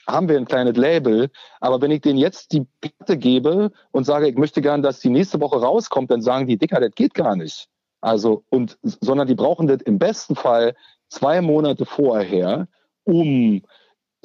haben 0.06 0.28
wir 0.28 0.36
ein 0.36 0.44
kleines 0.44 0.76
Label. 0.76 1.30
Aber 1.60 1.80
wenn 1.80 1.90
ich 1.90 2.00
denen 2.00 2.18
jetzt 2.18 2.52
die 2.52 2.66
Platte 2.80 3.16
gebe 3.16 3.72
und 3.90 4.04
sage, 4.04 4.28
ich 4.28 4.36
möchte 4.36 4.62
gern, 4.62 4.82
dass 4.82 5.00
die 5.00 5.10
nächste 5.10 5.40
Woche 5.40 5.60
rauskommt, 5.60 6.10
dann 6.10 6.22
sagen 6.22 6.46
die, 6.46 6.58
Dicker, 6.58 6.80
das 6.80 6.92
geht 6.94 7.14
gar 7.14 7.36
nicht. 7.36 7.68
Also, 8.00 8.44
und, 8.50 8.78
sondern 8.82 9.26
die 9.26 9.34
brauchen 9.34 9.66
das 9.66 9.82
im 9.82 9.98
besten 9.98 10.36
Fall 10.36 10.76
zwei 11.08 11.40
Monate 11.40 11.86
vorher, 11.86 12.68
um 13.04 13.62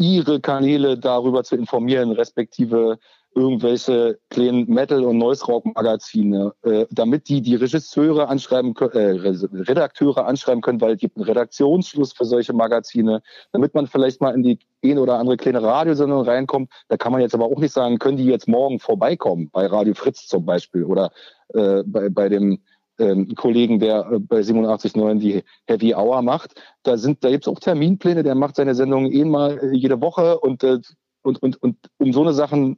ihre 0.01 0.39
Kanäle 0.39 0.97
darüber 0.97 1.43
zu 1.43 1.55
informieren, 1.55 2.11
respektive 2.11 2.99
irgendwelche 3.33 4.19
kleinen 4.29 4.69
Metal- 4.69 5.05
und 5.05 5.17
Noise-Rock-Magazine, 5.17 6.53
äh, 6.63 6.85
damit 6.91 7.29
die 7.29 7.41
die 7.41 7.55
Regisseure 7.55 8.27
anschreiben 8.27 8.73
können, 8.73 8.91
äh, 8.93 9.61
Redakteure 9.61 10.25
anschreiben 10.25 10.61
können, 10.61 10.81
weil 10.81 10.95
es 10.95 10.99
gibt 10.99 11.15
einen 11.15 11.25
Redaktionsschluss 11.25 12.11
für 12.11 12.25
solche 12.25 12.53
Magazine, 12.53 13.21
damit 13.53 13.73
man 13.73 13.87
vielleicht 13.87 14.19
mal 14.19 14.35
in 14.35 14.43
die 14.43 14.59
eine 14.83 15.01
oder 15.01 15.17
andere 15.17 15.37
kleine 15.37 15.63
Radiosendung 15.63 16.23
reinkommt. 16.23 16.71
Da 16.89 16.97
kann 16.97 17.13
man 17.13 17.21
jetzt 17.21 17.33
aber 17.33 17.45
auch 17.45 17.59
nicht 17.59 17.73
sagen, 17.73 17.99
können 17.99 18.17
die 18.17 18.25
jetzt 18.25 18.49
morgen 18.49 18.79
vorbeikommen, 18.79 19.49
bei 19.51 19.65
Radio 19.65 19.93
Fritz 19.93 20.27
zum 20.27 20.45
Beispiel 20.45 20.83
oder 20.83 21.11
äh, 21.53 21.83
bei, 21.85 22.09
bei 22.09 22.27
dem 22.27 22.59
ähm, 22.99 23.33
Kollegen, 23.35 23.79
der 23.79 24.11
äh, 24.11 24.19
bei 24.19 24.39
87.9 24.39 25.19
die 25.19 25.43
Heavy 25.65 25.93
Hour 25.93 26.21
macht. 26.21 26.61
Da 26.83 26.97
sind, 26.97 27.23
da 27.23 27.29
gibt's 27.29 27.47
auch 27.47 27.59
Terminpläne, 27.59 28.23
der 28.23 28.35
macht 28.35 28.55
seine 28.55 28.75
Sendungen 28.75 29.11
eh 29.11 29.25
mal 29.25 29.57
äh, 29.59 29.75
jede 29.75 30.01
Woche 30.01 30.39
und, 30.39 30.63
äh, 30.63 30.79
und, 31.21 31.41
und, 31.41 31.61
und 31.61 31.77
um 31.97 32.13
so 32.13 32.21
eine 32.21 32.33
Sachen 32.33 32.77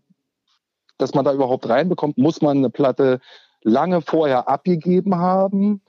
dass 0.98 1.14
man 1.14 1.26
da 1.26 1.34
überhaupt 1.34 1.68
reinbekommt, 1.68 2.18
muss 2.18 2.42
man 2.42 2.58
eine 2.58 2.70
Platte 2.70 3.20
lange 3.64 4.02
vorher 4.02 4.48
abgegeben 4.48 5.16
haben. 5.16 5.82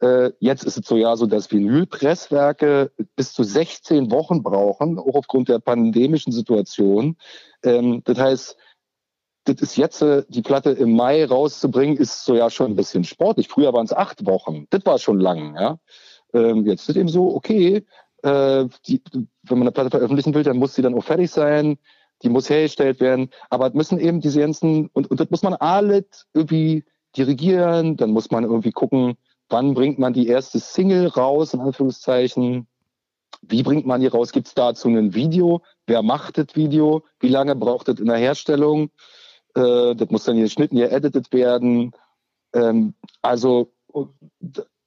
Äh, 0.00 0.30
jetzt 0.40 0.64
ist 0.64 0.78
es 0.78 0.86
so 0.86 0.96
ja 0.96 1.16
so, 1.16 1.26
dass 1.26 1.50
Vinylpresswerke 1.50 2.90
bis 3.16 3.32
zu 3.32 3.42
16 3.42 4.10
Wochen 4.10 4.42
brauchen, 4.42 4.98
auch 4.98 5.14
aufgrund 5.14 5.48
der 5.48 5.58
pandemischen 5.58 6.32
Situation. 6.32 7.16
Ähm, 7.62 8.02
das 8.04 8.18
heißt, 8.18 8.56
das 9.54 9.70
ist 9.70 9.76
jetzt, 9.76 10.02
äh, 10.02 10.24
die 10.28 10.42
Platte 10.42 10.70
im 10.70 10.94
Mai 10.94 11.24
rauszubringen, 11.24 11.96
ist 11.96 12.24
so 12.24 12.34
ja 12.34 12.50
schon 12.50 12.72
ein 12.72 12.76
bisschen 12.76 13.04
sportlich. 13.04 13.48
Früher 13.48 13.72
waren 13.72 13.84
es 13.84 13.92
acht 13.92 14.26
Wochen. 14.26 14.66
Das 14.70 14.84
war 14.86 14.98
schon 14.98 15.20
lang, 15.20 15.56
ja. 15.56 15.78
Ähm, 16.32 16.66
jetzt 16.66 16.88
ist 16.88 16.96
eben 16.96 17.08
so, 17.08 17.34
okay, 17.34 17.84
äh, 18.22 18.66
die, 18.86 19.02
wenn 19.42 19.58
man 19.58 19.62
eine 19.62 19.72
Platte 19.72 19.90
veröffentlichen 19.90 20.34
will, 20.34 20.42
dann 20.42 20.58
muss 20.58 20.74
sie 20.74 20.82
dann 20.82 20.94
auch 20.94 21.04
fertig 21.04 21.30
sein 21.30 21.78
die 22.22 22.28
muss 22.28 22.50
hergestellt 22.50 23.00
werden. 23.00 23.30
Aber 23.48 23.68
es 23.68 23.74
müssen 23.74 23.98
eben 23.98 24.20
diese 24.20 24.40
ganzen, 24.40 24.88
und, 24.92 25.10
und 25.10 25.20
das 25.20 25.30
muss 25.30 25.42
man 25.42 25.54
alles 25.54 26.26
irgendwie 26.34 26.84
dirigieren, 27.16 27.96
dann 27.96 28.10
muss 28.10 28.30
man 28.30 28.44
irgendwie 28.44 28.72
gucken, 28.72 29.16
wann 29.48 29.74
bringt 29.74 29.98
man 29.98 30.12
die 30.12 30.28
erste 30.28 30.58
Single 30.58 31.08
raus, 31.08 31.54
in 31.54 31.60
Anführungszeichen. 31.60 32.66
Wie 33.42 33.62
bringt 33.62 33.86
man 33.86 34.00
die 34.00 34.06
raus? 34.06 34.32
Gibt 34.32 34.48
es 34.48 34.54
dazu 34.54 34.88
ein 34.88 35.14
Video? 35.14 35.62
Wer 35.86 36.02
macht 36.02 36.38
das 36.38 36.54
Video? 36.54 37.04
Wie 37.20 37.28
lange 37.28 37.56
braucht 37.56 37.88
es 37.88 37.98
in 37.98 38.06
der 38.06 38.16
Herstellung? 38.16 38.90
Äh, 39.54 39.94
das 39.94 40.10
muss 40.10 40.24
dann 40.24 40.38
geschnitten, 40.38 40.76
hier 40.76 40.92
edited 40.92 41.32
werden. 41.32 41.92
Ähm, 42.52 42.94
also 43.22 43.72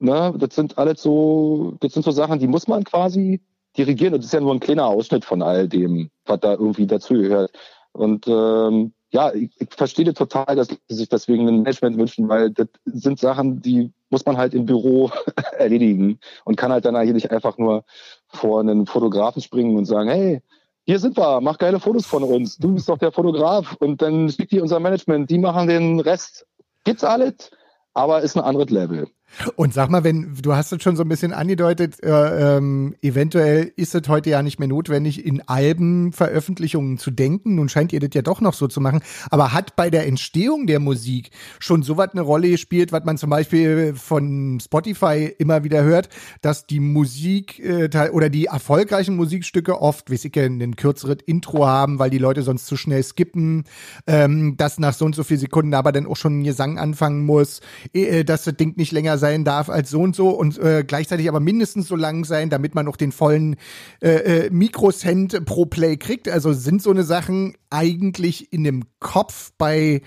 Ne? 0.04 0.34
Das 0.38 0.54
sind 0.54 0.78
alles 0.78 1.02
so, 1.02 1.78
das 1.80 1.94
sind 1.94 2.04
so 2.04 2.12
Sachen, 2.12 2.38
die 2.38 2.48
muss 2.48 2.68
man 2.68 2.84
quasi 2.84 3.42
dirigieren. 3.78 4.14
Und 4.14 4.20
das 4.20 4.28
ist 4.28 4.34
ja 4.34 4.42
nur 4.42 4.54
ein 4.54 4.60
kleiner 4.60 4.86
Ausschnitt 4.86 5.24
von 5.24 5.42
all 5.42 5.70
dem, 5.70 6.10
was 6.26 6.42
da 6.42 6.52
irgendwie 6.54 6.86
dazugehört. 6.86 7.54
Und 7.94 8.28
ähm, 8.28 8.94
ja, 9.12 9.34
ich, 9.34 9.52
ich 9.60 9.70
verstehe 9.72 10.14
total, 10.14 10.58
dass 10.58 10.68
sie 10.68 10.78
sich 10.90 11.08
deswegen 11.08 11.48
ein 11.48 11.60
Management 11.60 11.98
wünschen, 11.98 12.28
weil 12.28 12.52
das 12.52 12.68
sind 12.84 13.18
Sachen, 13.18 13.62
die 13.62 13.94
muss 14.10 14.26
man 14.26 14.36
halt 14.36 14.54
im 14.54 14.66
Büro 14.66 15.10
erledigen 15.58 16.20
und 16.44 16.58
kann 16.58 16.74
halt 16.74 16.84
dann 16.84 17.00
hier 17.02 17.14
nicht 17.14 17.32
einfach 17.32 17.58
nur 17.58 17.86
vor 18.28 18.60
einen 18.60 18.86
Fotografen 18.86 19.42
springen 19.42 19.78
und 19.78 19.86
sagen, 19.86 20.10
hey, 20.10 20.42
hier 20.86 21.00
sind 21.00 21.18
wir, 21.18 21.40
mach 21.42 21.58
geile 21.58 21.80
Fotos 21.80 22.06
von 22.06 22.24
uns. 22.24 22.58
Du 22.58 22.74
bist 22.74 22.90
doch 22.90 22.98
der 22.98 23.12
Fotograf 23.12 23.76
und 23.80 24.02
dann 24.02 24.30
schickt 24.30 24.52
die 24.52 24.60
unser 24.60 24.80
Management, 24.80 25.30
die 25.30 25.40
machen 25.40 25.68
den 25.68 26.00
Rest. 26.00 26.46
Gibt's 26.84 27.04
alles, 27.04 27.52
aber 27.94 28.22
ist 28.22 28.36
ein 28.36 28.44
anderes 28.44 28.70
Level. 28.70 29.08
Und 29.56 29.74
sag 29.74 29.90
mal, 29.90 30.04
wenn 30.04 30.36
du 30.42 30.56
hast 30.56 30.72
es 30.72 30.84
schon 30.84 30.96
so 30.96 31.04
ein 31.04 31.10
bisschen 31.10 31.34
angedeutet, 31.34 32.04
äh, 32.04 32.58
ähm, 32.58 32.96
eventuell 33.02 33.72
ist 33.76 33.96
es 33.96 34.08
heute 34.08 34.30
ja 34.30 34.44
nicht 34.44 34.60
mehr 34.60 34.68
notwendig, 34.68 35.26
in 35.26 35.42
Albenveröffentlichungen 35.48 36.98
zu 36.98 37.12
denken. 37.12 37.56
Nun 37.56 37.70
scheint 37.70 37.94
ihr 37.94 38.00
das 38.00 38.12
ja 38.14 38.22
doch 38.22 38.42
noch 38.42 38.54
so 38.54 38.68
zu 38.68 38.82
machen. 38.82 39.02
Aber 39.30 39.54
hat 39.54 39.76
bei 39.76 39.90
der 39.90 40.08
Entstehung 40.08 40.68
der 40.68 40.80
Musik 40.80 41.32
schon 41.60 41.84
so 41.84 41.98
was 41.98 42.12
eine 42.12 42.22
Rolle 42.22 42.50
gespielt, 42.50 42.92
was 42.92 43.04
man 43.06 43.18
zum 43.18 43.30
Beispiel 43.30 43.94
von 43.96 44.60
Spotify 44.60 45.34
immer 45.38 45.64
wieder 45.64 45.84
hört, 45.84 46.10
dass 46.42 46.68
die 46.68 46.80
Musik 46.80 47.60
äh, 47.60 47.90
oder 48.12 48.30
die 48.30 48.46
erfolgreichen 48.46 49.16
Musikstücke 49.16 49.82
oft, 49.82 50.10
wie 50.10 50.16
ich 50.16 50.38
ein 50.38 50.76
kürzeres 50.76 51.18
Intro 51.26 51.68
haben, 51.68 52.00
weil 52.00 52.10
die 52.10 52.18
Leute 52.18 52.44
sonst 52.44 52.66
zu 52.66 52.78
schnell 52.78 53.04
skippen, 53.04 53.66
ähm, 54.08 54.56
dass 54.58 54.80
nach 54.80 54.94
so 54.94 55.06
und 55.06 55.16
so 55.16 55.24
vielen 55.24 55.40
Sekunden 55.40 55.74
aber 55.74 55.92
dann 55.92 56.08
auch 56.08 56.16
schon 56.16 56.40
ein 56.40 56.44
Gesang 56.44 56.78
anfangen 56.78 57.26
muss, 57.26 57.62
äh, 57.94 58.24
dass 58.24 58.44
das 58.44 58.56
Ding 58.56 58.78
nicht 58.78 58.92
länger 58.92 59.18
sein 59.24 59.46
darf 59.46 59.70
als 59.70 59.90
so 59.90 60.02
und 60.02 60.18
so 60.18 60.32
und 60.32 60.58
äh, 60.58 60.84
gleichzeitig 60.86 61.30
aber 61.30 61.40
mindestens 61.40 61.88
so 61.88 61.96
lang 61.96 62.26
sein, 62.26 62.50
damit 62.50 62.76
man 62.76 62.86
noch 62.86 62.98
den 62.98 63.14
vollen 63.14 63.56
äh, 64.02 64.10
äh, 64.10 64.50
Mikrocent 64.50 65.46
pro 65.46 65.66
Play 65.66 65.96
kriegt. 65.96 66.28
Also 66.28 66.52
sind 66.52 66.82
so 66.82 66.90
eine 66.90 67.04
Sachen 67.04 67.56
eigentlich 67.70 68.52
in 68.52 68.66
dem 68.66 68.84
Kopf 69.00 69.52
bei 69.58 70.02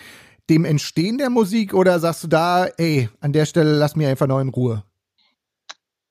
dem 0.51 0.67
Entstehen 0.67 1.17
der 1.17 1.31
Musik 1.31 1.73
oder 1.73 1.99
sagst 1.99 2.25
du 2.25 2.29
da, 2.29 2.67
ey, 2.77 3.09
an 3.21 3.33
der 3.33 3.47
Stelle 3.47 3.73
lass 3.73 3.97
mir 3.97 4.11
einfach 4.11 4.27
noch 4.27 4.41
in 4.41 4.51
Ruhe? 4.51 4.85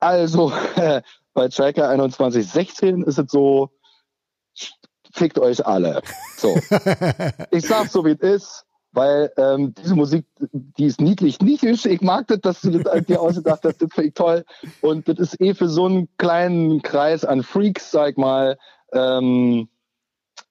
Also 0.00 0.52
äh, 0.74 1.00
bei 1.32 1.48
Striker 1.48 1.84
2116 1.84 3.04
ist 3.04 3.18
es 3.20 3.30
so, 3.30 3.70
fickt 5.12 5.38
euch 5.38 5.64
alle. 5.64 6.02
So. 6.36 6.58
ich 7.52 7.64
sag's 7.64 7.92
so 7.92 8.04
wie 8.04 8.16
es 8.18 8.20
ist 8.20 8.65
weil 8.96 9.30
ähm, 9.36 9.74
diese 9.74 9.94
Musik, 9.94 10.24
die 10.52 10.86
ist 10.86 11.02
niedlich, 11.02 11.38
niedlich. 11.40 11.84
Ich 11.84 12.00
mag 12.00 12.26
das, 12.28 12.40
dass 12.40 12.60
du 12.62 12.70
das 12.78 13.04
dir 13.04 13.20
ausgedacht 13.20 13.60
hast. 13.62 13.82
Das 13.82 13.92
finde 13.92 14.08
ich 14.08 14.14
toll. 14.14 14.42
Und 14.80 15.06
das 15.06 15.18
ist 15.18 15.40
eh 15.40 15.52
für 15.52 15.68
so 15.68 15.84
einen 15.84 16.08
kleinen 16.16 16.80
Kreis 16.80 17.22
an 17.22 17.42
Freaks, 17.42 17.90
sag 17.90 18.16
mal. 18.16 18.56
Ähm, 18.92 19.68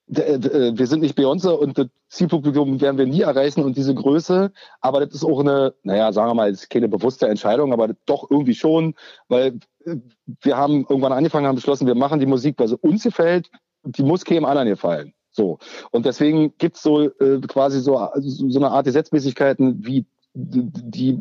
wir 0.07 0.85
sind 0.85 1.01
nicht 1.01 1.17
Beyoncé 1.17 1.49
und 1.49 1.79
das 1.79 1.87
Zielpublikum 2.09 2.79
werden 2.79 2.99
wir 2.99 3.07
nie 3.07 3.21
erreichen 3.21 3.63
und 3.63 3.75
diese 3.75 3.95
Größe, 3.95 4.51
aber 4.79 5.03
das 5.03 5.15
ist 5.15 5.23
auch 5.23 5.39
eine, 5.39 5.73
naja, 5.81 6.13
sagen 6.13 6.29
wir 6.29 6.35
mal, 6.35 6.51
ist 6.51 6.69
keine 6.69 6.87
bewusste 6.87 7.27
Entscheidung, 7.27 7.73
aber 7.73 7.89
doch 8.05 8.29
irgendwie 8.29 8.53
schon, 8.53 8.93
weil 9.29 9.57
äh, 9.85 9.95
wir 10.41 10.57
haben 10.57 10.85
irgendwann 10.87 11.13
angefangen, 11.13 11.47
haben 11.47 11.55
beschlossen, 11.55 11.87
wir 11.87 11.95
machen 11.95 12.19
die 12.19 12.27
Musik, 12.27 12.59
weil 12.59 12.67
sie 12.67 12.77
uns 12.77 13.01
gefällt, 13.01 13.49
die 13.83 14.03
muss 14.03 14.23
keinem 14.23 14.45
anderen 14.45 14.67
gefallen. 14.67 15.14
So. 15.36 15.59
Und 15.91 16.05
deswegen 16.05 16.53
gibt's 16.57 16.81
so 16.81 17.01
äh, 17.01 17.41
quasi 17.47 17.81
so, 17.81 18.09
so 18.15 18.59
eine 18.59 18.71
Art 18.71 18.86
Gesetzmäßigkeiten, 18.86 19.86
wie 19.86 20.05
die, 20.33 21.19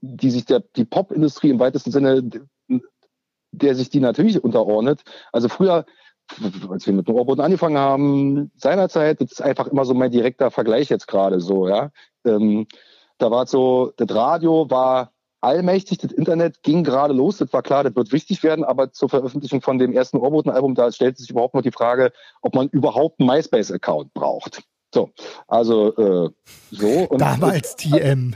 die 0.00 0.30
sich 0.30 0.44
der, 0.44 0.60
die 0.76 0.84
Popindustrie 0.84 1.50
im 1.50 1.60
weitesten 1.60 1.92
Sinne, 1.92 2.28
der 3.52 3.74
sich 3.74 3.90
die 3.90 4.00
natürlich 4.00 4.42
unterordnet. 4.42 5.02
Also 5.32 5.48
früher, 5.48 5.86
als 6.68 6.86
wir 6.86 6.94
mit 6.94 7.06
dem 7.06 7.14
Roboter 7.14 7.44
angefangen 7.44 7.78
haben, 7.78 8.50
seinerzeit, 8.56 9.20
das 9.20 9.32
ist 9.32 9.42
einfach 9.42 9.68
immer 9.68 9.84
so 9.84 9.94
mein 9.94 10.10
direkter 10.10 10.50
Vergleich 10.50 10.88
jetzt 10.88 11.06
gerade 11.06 11.40
so, 11.40 11.68
ja. 11.68 11.90
Ähm, 12.24 12.66
da 13.18 13.30
war 13.30 13.46
so, 13.46 13.92
das 13.96 14.12
Radio 14.14 14.68
war 14.70 15.11
allmächtig. 15.42 15.98
Das 15.98 16.12
Internet 16.12 16.62
ging 16.62 16.84
gerade 16.84 17.12
los. 17.12 17.38
Das 17.38 17.52
war 17.52 17.62
klar, 17.62 17.84
das 17.84 17.94
wird 17.94 18.12
wichtig 18.12 18.42
werden. 18.42 18.64
Aber 18.64 18.92
zur 18.92 19.08
Veröffentlichung 19.08 19.60
von 19.60 19.78
dem 19.78 19.92
ersten 19.92 20.16
Orboten-Album, 20.16 20.74
da 20.74 20.90
stellt 20.92 21.18
sich 21.18 21.30
überhaupt 21.30 21.54
noch 21.54 21.62
die 21.62 21.72
Frage, 21.72 22.12
ob 22.40 22.54
man 22.54 22.68
überhaupt 22.68 23.20
einen 23.20 23.28
MySpace-Account 23.28 24.14
braucht. 24.14 24.62
So, 24.94 25.10
also 25.48 25.96
äh, 25.96 26.30
so. 26.70 26.88
Und 27.08 27.20
Damals 27.20 27.76
TM. 27.76 28.34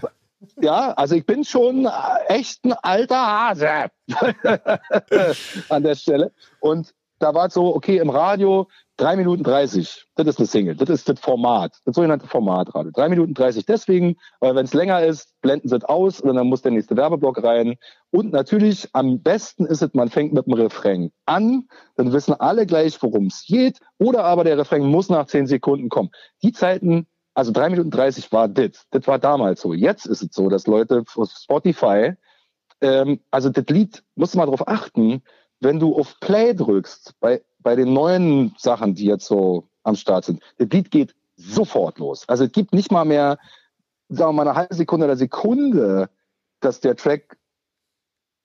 Ja, 0.61 0.93
also 0.93 1.15
ich 1.15 1.25
bin 1.25 1.45
schon 1.45 1.89
echt 2.29 2.65
ein 2.65 2.73
alter 2.73 3.27
Hase 3.27 3.91
an 5.69 5.83
der 5.83 5.95
Stelle. 5.95 6.33
Und 6.61 6.95
da 7.19 7.35
war 7.35 7.47
es 7.47 7.55
so, 7.55 7.75
okay, 7.75 7.99
im 7.99 8.11
Radio 8.11 8.69
drei 8.99 9.17
Minuten 9.17 9.43
dreißig. 9.43 10.07
Das 10.15 10.27
ist 10.27 10.39
eine 10.39 10.47
Single. 10.47 10.77
Das 10.77 10.89
ist 10.89 11.09
das 11.09 11.21
Format. 11.21 11.73
Das 11.85 11.97
sogenannte 11.97 12.27
Formatradio. 12.27 12.91
Drei 12.93 13.09
Minuten 13.09 13.35
dreißig. 13.35 13.67
Deswegen, 13.67 14.17
weil 14.41 14.55
wenn 14.55 14.65
es 14.65 14.75
länger 14.75 15.03
ist, 15.03 15.39
blenden 15.43 15.69
sie 15.69 15.77
es 15.77 15.85
aus 15.85 16.21
und 16.21 16.35
dann 16.35 16.47
muss 16.47 16.63
der 16.63 16.73
nächste 16.73 16.97
Werbeblock 16.97 17.43
rein. 17.43 17.77
Und 18.11 18.33
natürlich, 18.33 18.89
am 18.95 19.21
besten 19.23 19.67
ist 19.67 19.83
es, 19.83 19.93
man 19.93 20.09
fängt 20.09 20.33
mit 20.33 20.47
dem 20.47 20.55
Refrain 20.55 21.13
an. 21.27 21.69
Dann 21.97 22.13
wissen 22.13 22.35
alle 22.35 22.65
gleich, 22.67 23.03
worum 23.03 23.27
es 23.27 23.45
geht. 23.47 23.81
Oder 23.99 24.25
aber 24.25 24.45
der 24.45 24.57
Refrain 24.57 24.87
muss 24.87 25.11
nach 25.11 25.27
zehn 25.27 25.47
Sekunden 25.47 25.91
kommen. 25.91 26.11
Die 26.43 26.53
Zeiten, 26.53 27.07
also 27.35 27.53
drei 27.53 27.69
Minuten 27.69 27.91
dreißig 27.91 28.33
war 28.33 28.49
das. 28.49 28.87
Das 28.91 29.07
war 29.07 29.19
damals 29.19 29.61
so. 29.61 29.75
Jetzt 29.75 30.07
ist 30.07 30.23
es 30.23 30.29
so, 30.33 30.49
dass 30.49 30.67
Leute 30.67 31.05
auf 31.17 31.31
Spotify, 31.31 32.15
ähm, 32.81 33.21
also 33.31 33.51
das 33.51 33.67
Lied, 33.69 34.03
musst 34.15 34.35
du 34.35 34.39
mal 34.39 34.47
drauf 34.47 34.67
achten, 34.67 35.23
wenn 35.61 35.79
du 35.79 35.97
auf 35.97 36.19
Play 36.21 36.55
drückst, 36.55 37.15
bei, 37.21 37.43
bei 37.59 37.77
den 37.77 37.93
neuen 37.93 38.55
Sachen, 38.59 38.95
die 38.95 39.07
jetzt 39.07 39.27
so 39.27 39.69
am 39.83 39.97
Start 39.97 40.25
sind, 40.25 40.43
der 40.59 40.67
Beat 40.67 40.91
geht 40.91 41.15
sofort 41.37 41.99
los. 41.99 42.29
Also 42.29 42.45
es 42.45 42.53
gibt 42.53 42.73
nicht 42.73 42.91
mal 42.91 43.05
mehr, 43.05 43.39
sagen 44.09 44.31
wir 44.31 44.45
mal, 44.45 44.49
eine 44.49 44.59
halbe 44.59 44.75
Sekunde 44.75 45.07
oder 45.07 45.17
Sekunde, 45.17 46.11
dass 46.61 46.81
der 46.81 46.97
Track 46.97 47.39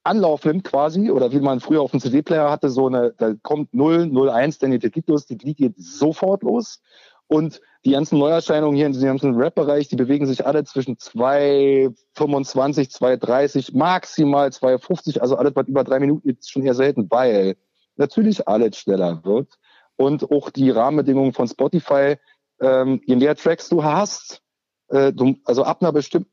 Anlauf 0.04 0.46
nimmt 0.46 0.64
quasi, 0.64 1.12
oder 1.12 1.32
wie 1.32 1.40
man 1.40 1.60
früher 1.60 1.82
auf 1.82 1.92
dem 1.92 2.00
CD-Player 2.00 2.50
hatte, 2.50 2.70
so 2.70 2.88
eine, 2.88 3.14
da 3.18 3.36
kommt 3.44 3.74
0, 3.74 4.08
0, 4.08 4.30
1, 4.30 4.58
dann 4.58 4.72
geht 4.72 4.84
der 4.84 4.90
Beat 4.90 5.08
los, 5.08 5.28
die 5.28 5.36
Beat 5.36 5.58
geht 5.58 5.76
sofort 5.78 6.42
los. 6.42 6.82
Und 7.28 7.62
die 7.84 7.92
ganzen 7.92 8.20
Neuerscheinungen 8.20 8.76
hier 8.76 8.86
in 8.86 8.94
diesem 8.94 9.08
ganzen 9.08 9.36
Rap-Bereich, 9.36 9.88
die 9.88 9.96
bewegen 9.96 10.28
sich 10.28 10.46
alle 10.46 10.64
zwischen 10.64 10.98
2,25, 10.98 12.96
2,30, 12.96 13.76
maximal 13.76 14.50
2,50. 14.50 15.20
Also 15.20 15.36
alles, 15.36 15.56
was 15.56 15.68
über 15.68 15.84
drei 15.84 16.00
Minuten 16.00 16.30
ist 16.30 16.52
schon 16.52 16.64
eher 16.64 16.76
selten, 16.76 17.10
weil 17.10 17.56
natürlich 17.96 18.48
alles 18.48 18.78
schneller 18.78 19.24
wird. 19.24 19.58
Und 19.96 20.32
auch 20.32 20.52
die 20.52 20.70
Rahmenbedingungen 20.70 21.34
von 21.34 21.48
Spotify, 21.48 22.18
ähm, 22.60 23.02
je 23.06 23.16
mehr 23.16 23.36
Tracks 23.36 23.70
du 23.70 23.84
hast, 23.84 24.42
äh, 24.90 25.12
du, 25.12 25.36
also 25.46 25.64
ab 25.64 25.82
einer 25.82 25.92
bestimmten, 25.92 26.30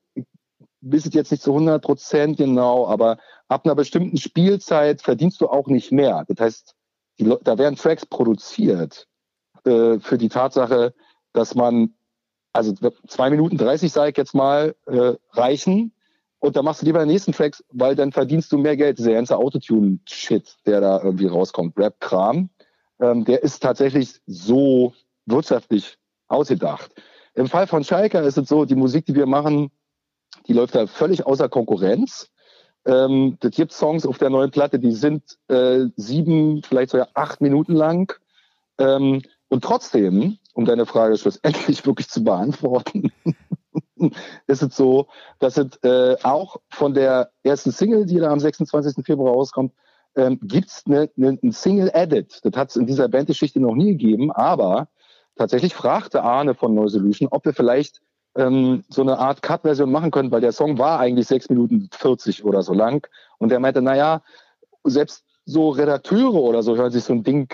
wisst 0.80 1.14
jetzt 1.14 1.30
nicht 1.30 1.42
zu 1.42 1.52
100 1.52 1.82
Prozent 1.82 2.36
genau, 2.36 2.86
aber 2.86 3.18
ab 3.48 3.64
einer 3.64 3.74
bestimmten 3.74 4.18
Spielzeit 4.18 5.02
verdienst 5.02 5.40
du 5.40 5.48
auch 5.48 5.66
nicht 5.66 5.92
mehr. 5.92 6.24
Das 6.28 6.40
heißt, 6.40 6.74
die, 7.18 7.34
da 7.42 7.58
werden 7.58 7.76
Tracks 7.76 8.06
produziert 8.06 9.08
äh, 9.64 9.98
für 9.98 10.18
die 10.18 10.28
Tatsache, 10.28 10.94
dass 11.32 11.54
man, 11.54 11.94
also 12.52 12.72
zwei 13.06 13.30
Minuten 13.30 13.56
30, 13.56 13.92
sage 13.92 14.10
ich 14.10 14.16
jetzt 14.16 14.34
mal, 14.34 14.74
äh, 14.86 15.14
reichen. 15.32 15.92
Und 16.40 16.56
dann 16.56 16.64
machst 16.64 16.82
du 16.82 16.86
lieber 16.86 17.00
den 17.00 17.08
nächsten 17.08 17.32
Tracks, 17.32 17.64
weil 17.70 17.96
dann 17.96 18.12
verdienst 18.12 18.52
du 18.52 18.58
mehr 18.58 18.76
Geld. 18.76 18.98
Dieser 18.98 19.12
ganze 19.12 19.36
Autotune-Shit, 19.36 20.56
der 20.66 20.80
da 20.80 21.02
irgendwie 21.02 21.26
rauskommt, 21.26 21.76
Rap-Kram, 21.76 22.50
ähm, 23.00 23.24
der 23.24 23.42
ist 23.42 23.60
tatsächlich 23.60 24.20
so 24.26 24.92
wirtschaftlich 25.26 25.98
ausgedacht. 26.28 26.90
Im 27.34 27.48
Fall 27.48 27.66
von 27.66 27.84
Schalker 27.84 28.22
ist 28.22 28.38
es 28.38 28.48
so, 28.48 28.64
die 28.64 28.74
Musik, 28.74 29.06
die 29.06 29.14
wir 29.14 29.26
machen, 29.26 29.70
die 30.46 30.52
läuft 30.52 30.74
da 30.74 30.86
völlig 30.86 31.26
außer 31.26 31.48
Konkurrenz. 31.48 32.30
Ähm, 32.84 33.36
das 33.40 33.52
gibt 33.52 33.72
Songs 33.72 34.06
auf 34.06 34.18
der 34.18 34.30
neuen 34.30 34.50
Platte, 34.50 34.78
die 34.78 34.92
sind 34.92 35.38
äh, 35.48 35.86
sieben, 35.96 36.62
vielleicht 36.62 36.90
sogar 36.90 37.08
acht 37.14 37.40
Minuten 37.40 37.74
lang. 37.74 38.18
Ähm, 38.78 39.22
und 39.48 39.64
trotzdem, 39.64 40.38
um 40.54 40.64
deine 40.64 40.86
Frage 40.86 41.16
schlussendlich 41.16 41.84
wirklich 41.86 42.08
zu 42.08 42.22
beantworten, 42.22 43.10
ist 44.46 44.62
es 44.62 44.76
so, 44.76 45.08
dass 45.38 45.56
es 45.56 45.76
äh, 45.82 46.16
auch 46.22 46.56
von 46.70 46.94
der 46.94 47.30
ersten 47.42 47.70
Single, 47.70 48.06
die 48.06 48.18
da 48.18 48.30
am 48.30 48.40
26. 48.40 49.04
Februar 49.04 49.34
rauskommt, 49.34 49.72
ähm, 50.16 50.38
gibt 50.42 50.68
es 50.68 50.86
ne, 50.86 51.10
ne, 51.16 51.38
ein 51.42 51.52
Single-Edit. 51.52 52.40
Das 52.42 52.56
hat 52.56 52.70
es 52.70 52.76
in 52.76 52.86
dieser 52.86 53.08
Bandgeschichte 53.08 53.60
noch 53.60 53.74
nie 53.74 53.92
gegeben, 53.92 54.32
aber 54.32 54.88
tatsächlich 55.36 55.74
fragte 55.74 56.22
Arne 56.22 56.54
von 56.54 56.74
No 56.74 56.88
Solution, 56.88 57.28
ob 57.30 57.44
wir 57.44 57.54
vielleicht 57.54 58.00
ähm, 58.34 58.84
so 58.88 59.02
eine 59.02 59.18
Art 59.18 59.42
Cut-Version 59.42 59.90
machen 59.90 60.10
können, 60.10 60.30
weil 60.30 60.40
der 60.40 60.52
Song 60.52 60.78
war 60.78 61.00
eigentlich 61.00 61.26
sechs 61.26 61.48
Minuten 61.48 61.88
40 61.92 62.44
oder 62.44 62.62
so 62.62 62.72
lang. 62.72 63.06
Und 63.38 63.52
er 63.52 63.60
meinte, 63.60 63.82
naja, 63.82 64.22
selbst 64.84 65.24
so 65.44 65.70
Redakteure 65.70 66.34
oder 66.34 66.62
so 66.62 66.76
hören 66.76 66.90
sich 66.90 67.04
so 67.04 67.12
ein 67.12 67.22
Ding 67.22 67.48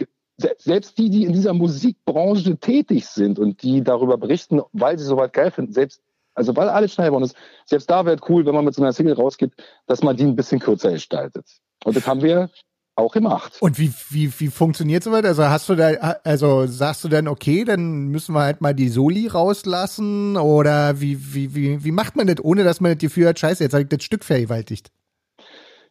selbst 0.59 0.99
die, 0.99 1.11
die 1.11 1.25
in 1.25 1.33
dieser 1.33 1.55
Musikbranche 1.55 2.57
tätig 2.57 3.07
sind 3.07 3.39
und 3.39 3.63
die 3.63 3.83
darüber 3.83 4.19
berichten, 4.19 4.61
weil 4.73 4.99
sie 4.99 5.05
soweit 5.05 5.33
geil 5.33 5.51
finden, 5.51 5.73
selbst 5.73 6.01
Also 6.37 6.57
weil 6.57 6.69
alles 6.69 6.93
schnell 6.93 7.09
geworden 7.09 7.25
ist. 7.25 7.37
Selbst 7.65 7.89
da 7.89 8.05
wäre 8.05 8.19
cool, 8.29 8.45
wenn 8.45 8.55
man 8.55 8.65
mit 8.65 8.75
so 8.75 8.83
einer 8.83 8.93
Single 8.93 9.15
rausgeht, 9.15 9.53
dass 9.87 10.03
man 10.03 10.17
die 10.17 10.25
ein 10.25 10.35
bisschen 10.35 10.59
kürzer 10.59 10.91
gestaltet. 10.91 11.47
Und 11.85 11.97
das 11.97 12.07
haben 12.09 12.23
wir 12.23 12.51
auch 12.97 13.13
gemacht. 13.13 13.57
Und 13.61 13.79
wie, 13.79 13.93
wie, 14.11 14.33
wie 14.41 14.49
funktioniert 14.49 15.05
sowas? 15.05 15.25
Also 15.25 15.45
hast 15.45 15.69
du 15.69 15.77
da, 15.77 15.91
also 16.25 16.67
sagst 16.67 17.05
du 17.05 17.09
dann, 17.09 17.29
okay, 17.29 17.65
dann 17.65 18.09
müssen 18.09 18.35
wir 18.35 18.43
halt 18.43 18.61
mal 18.61 18.75
die 18.75 18.89
Soli 18.89 19.29
rauslassen 19.29 20.37
oder 20.37 21.01
wie, 21.01 21.35
wie, 21.35 21.55
wie, 21.55 21.85
wie 21.85 21.93
macht 21.93 22.17
man 22.17 22.27
das, 22.27 22.43
ohne 22.43 22.65
dass 22.65 22.81
man 22.81 22.93
das 22.93 22.99
Gefühl 22.99 23.29
hat, 23.29 23.39
scheiße, 23.39 23.63
jetzt 23.63 23.73
habe 23.73 23.83
ich 23.83 23.89
das 23.89 24.03
Stück 24.03 24.25
vergewaltigt? 24.25 24.91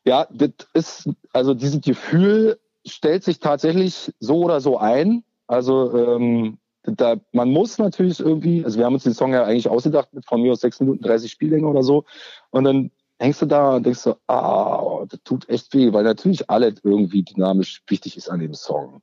Ja, 0.06 0.28
das 0.32 0.52
ist, 0.74 1.10
also 1.32 1.54
dieses 1.54 1.80
Gefühl 1.80 2.60
stellt 2.86 3.24
sich 3.24 3.40
tatsächlich 3.40 4.14
so 4.20 4.44
oder 4.44 4.62
so 4.62 4.78
ein. 4.78 5.24
Also 5.48 5.96
ähm, 5.98 6.58
da, 6.84 7.16
man 7.32 7.50
muss 7.50 7.78
natürlich 7.78 8.20
irgendwie, 8.20 8.64
also 8.66 8.78
wir 8.78 8.86
haben 8.86 8.94
uns 8.94 9.04
den 9.04 9.14
Song 9.14 9.34
ja 9.34 9.44
eigentlich 9.44 9.70
ausgedacht 9.70 10.14
mit 10.14 10.26
von 10.26 10.42
mir 10.42 10.52
aus 10.52 10.62
6 10.62 10.82
Minuten 10.82 11.04
30 11.04 11.32
Spiellänge 11.32 11.68
oder 11.68 11.84
so. 11.84 12.06
Und 12.50 12.66
dann 12.66 12.92
hängst 13.20 13.42
du 13.42 13.46
da 13.46 13.76
und 13.76 13.86
denkst 13.86 14.00
so, 14.00 14.18
ah, 14.28 15.06
das 15.08 15.22
tut 15.24 15.48
echt 15.50 15.74
weh, 15.74 15.94
weil 15.94 16.04
natürlich 16.04 16.50
alles 16.50 16.76
irgendwie 16.84 17.24
dynamisch 17.24 17.82
wichtig 17.88 18.18
ist 18.18 18.30
an 18.30 18.40
dem 18.40 18.54
Song. 18.54 19.02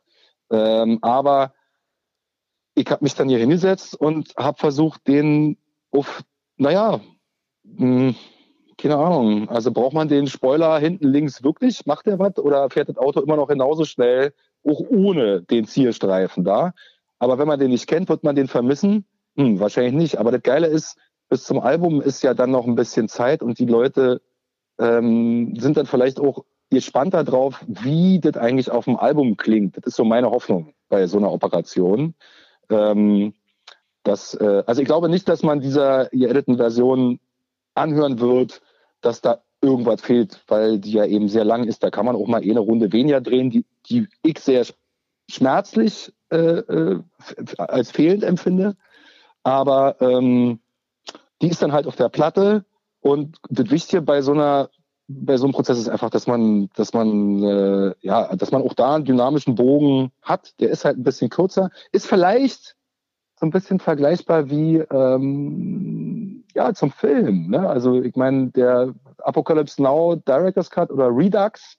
Ähm, 0.50 0.98
aber 1.02 1.54
ich 2.74 2.90
habe 2.90 3.04
mich 3.04 3.14
dann 3.14 3.28
hier 3.28 3.38
hingesetzt 3.38 3.94
und 3.94 4.34
habe 4.36 4.58
versucht, 4.58 5.06
den 5.06 5.56
auf, 5.90 6.22
naja, 6.56 7.00
mh, 7.64 7.78
hm, 7.78 8.14
keine 8.80 8.96
Ahnung, 8.96 9.48
also 9.48 9.70
braucht 9.70 9.92
man 9.92 10.08
den 10.08 10.26
Spoiler 10.26 10.78
hinten 10.78 11.08
links 11.08 11.42
wirklich? 11.42 11.86
Macht 11.86 12.06
der 12.06 12.18
was? 12.18 12.38
Oder 12.38 12.70
fährt 12.70 12.88
das 12.88 12.96
Auto 12.96 13.20
immer 13.20 13.36
noch 13.36 13.48
genauso 13.48 13.84
schnell, 13.84 14.32
auch 14.64 14.80
ohne 14.88 15.42
den 15.42 15.66
Zielstreifen 15.66 16.44
da? 16.44 16.72
Aber 17.18 17.38
wenn 17.38 17.48
man 17.48 17.60
den 17.60 17.70
nicht 17.70 17.86
kennt, 17.86 18.08
wird 18.08 18.24
man 18.24 18.36
den 18.36 18.48
vermissen? 18.48 19.04
Hm, 19.36 19.60
wahrscheinlich 19.60 19.92
nicht. 19.92 20.18
Aber 20.18 20.32
das 20.32 20.42
Geile 20.42 20.66
ist, 20.66 20.96
bis 21.28 21.44
zum 21.44 21.60
Album 21.60 22.00
ist 22.00 22.22
ja 22.22 22.34
dann 22.34 22.50
noch 22.50 22.66
ein 22.66 22.74
bisschen 22.74 23.08
Zeit 23.08 23.42
und 23.42 23.58
die 23.58 23.66
Leute 23.66 24.22
ähm, 24.78 25.54
sind 25.58 25.76
dann 25.76 25.86
vielleicht 25.86 26.18
auch 26.18 26.44
gespannter 26.70 27.24
drauf, 27.24 27.62
wie 27.66 28.20
das 28.20 28.36
eigentlich 28.36 28.70
auf 28.70 28.86
dem 28.86 28.96
Album 28.96 29.36
klingt. 29.36 29.76
Das 29.76 29.84
ist 29.86 29.96
so 29.96 30.04
meine 30.04 30.30
Hoffnung 30.30 30.72
bei 30.88 31.06
so 31.06 31.18
einer 31.18 31.30
Operation. 31.30 32.14
Ähm, 32.70 33.34
dass, 34.04 34.34
äh, 34.34 34.62
also 34.66 34.80
ich 34.80 34.86
glaube 34.86 35.10
nicht, 35.10 35.28
dass 35.28 35.42
man 35.42 35.60
dieser 35.60 36.06
geediteten 36.06 36.56
Version 36.56 37.20
anhören 37.74 38.18
wird, 38.20 38.62
dass 39.00 39.20
da 39.20 39.42
irgendwas 39.62 40.00
fehlt, 40.00 40.42
weil 40.48 40.78
die 40.78 40.92
ja 40.92 41.04
eben 41.04 41.28
sehr 41.28 41.44
lang 41.44 41.64
ist. 41.64 41.82
Da 41.82 41.90
kann 41.90 42.06
man 42.06 42.16
auch 42.16 42.26
mal 42.26 42.44
eh 42.44 42.50
eine 42.50 42.60
Runde 42.60 42.92
weniger 42.92 43.20
drehen, 43.20 43.50
die, 43.50 43.64
die 43.88 44.08
ich 44.22 44.38
sehr 44.38 44.64
schmerzlich 45.30 46.12
äh, 46.30 46.36
äh, 46.36 47.00
als 47.58 47.90
fehlend 47.90 48.24
empfinde. 48.24 48.76
Aber 49.42 50.00
ähm, 50.00 50.60
die 51.42 51.48
ist 51.48 51.62
dann 51.62 51.72
halt 51.72 51.86
auf 51.86 51.96
der 51.96 52.08
Platte 52.08 52.64
und 53.00 53.38
das 53.48 53.70
Wichtige 53.70 54.02
bei 54.02 54.22
so 54.22 54.32
einer 54.32 54.70
bei 55.12 55.36
so 55.36 55.44
einem 55.44 55.52
Prozess 55.52 55.78
ist 55.78 55.88
einfach, 55.88 56.10
dass 56.10 56.28
man, 56.28 56.70
dass 56.76 56.92
man, 56.92 57.42
äh, 57.42 57.94
ja, 58.00 58.34
dass 58.36 58.52
man 58.52 58.62
auch 58.62 58.74
da 58.74 58.94
einen 58.94 59.04
dynamischen 59.04 59.56
Bogen 59.56 60.12
hat. 60.22 60.54
Der 60.60 60.70
ist 60.70 60.84
halt 60.84 60.98
ein 60.98 61.02
bisschen 61.02 61.30
kürzer, 61.30 61.70
ist 61.90 62.06
vielleicht 62.06 62.76
so 63.40 63.46
ein 63.46 63.50
bisschen 63.50 63.80
vergleichbar 63.80 64.50
wie 64.50 64.76
ähm, 64.76 66.29
ja 66.60 66.74
zum 66.74 66.90
Film. 66.90 67.48
Ne? 67.50 67.68
Also 67.68 68.02
ich 68.02 68.16
meine, 68.16 68.50
der 68.50 68.94
Apocalypse 69.18 69.82
Now 69.82 70.16
Director's 70.16 70.70
Cut 70.70 70.90
oder 70.90 71.08
Redux, 71.08 71.76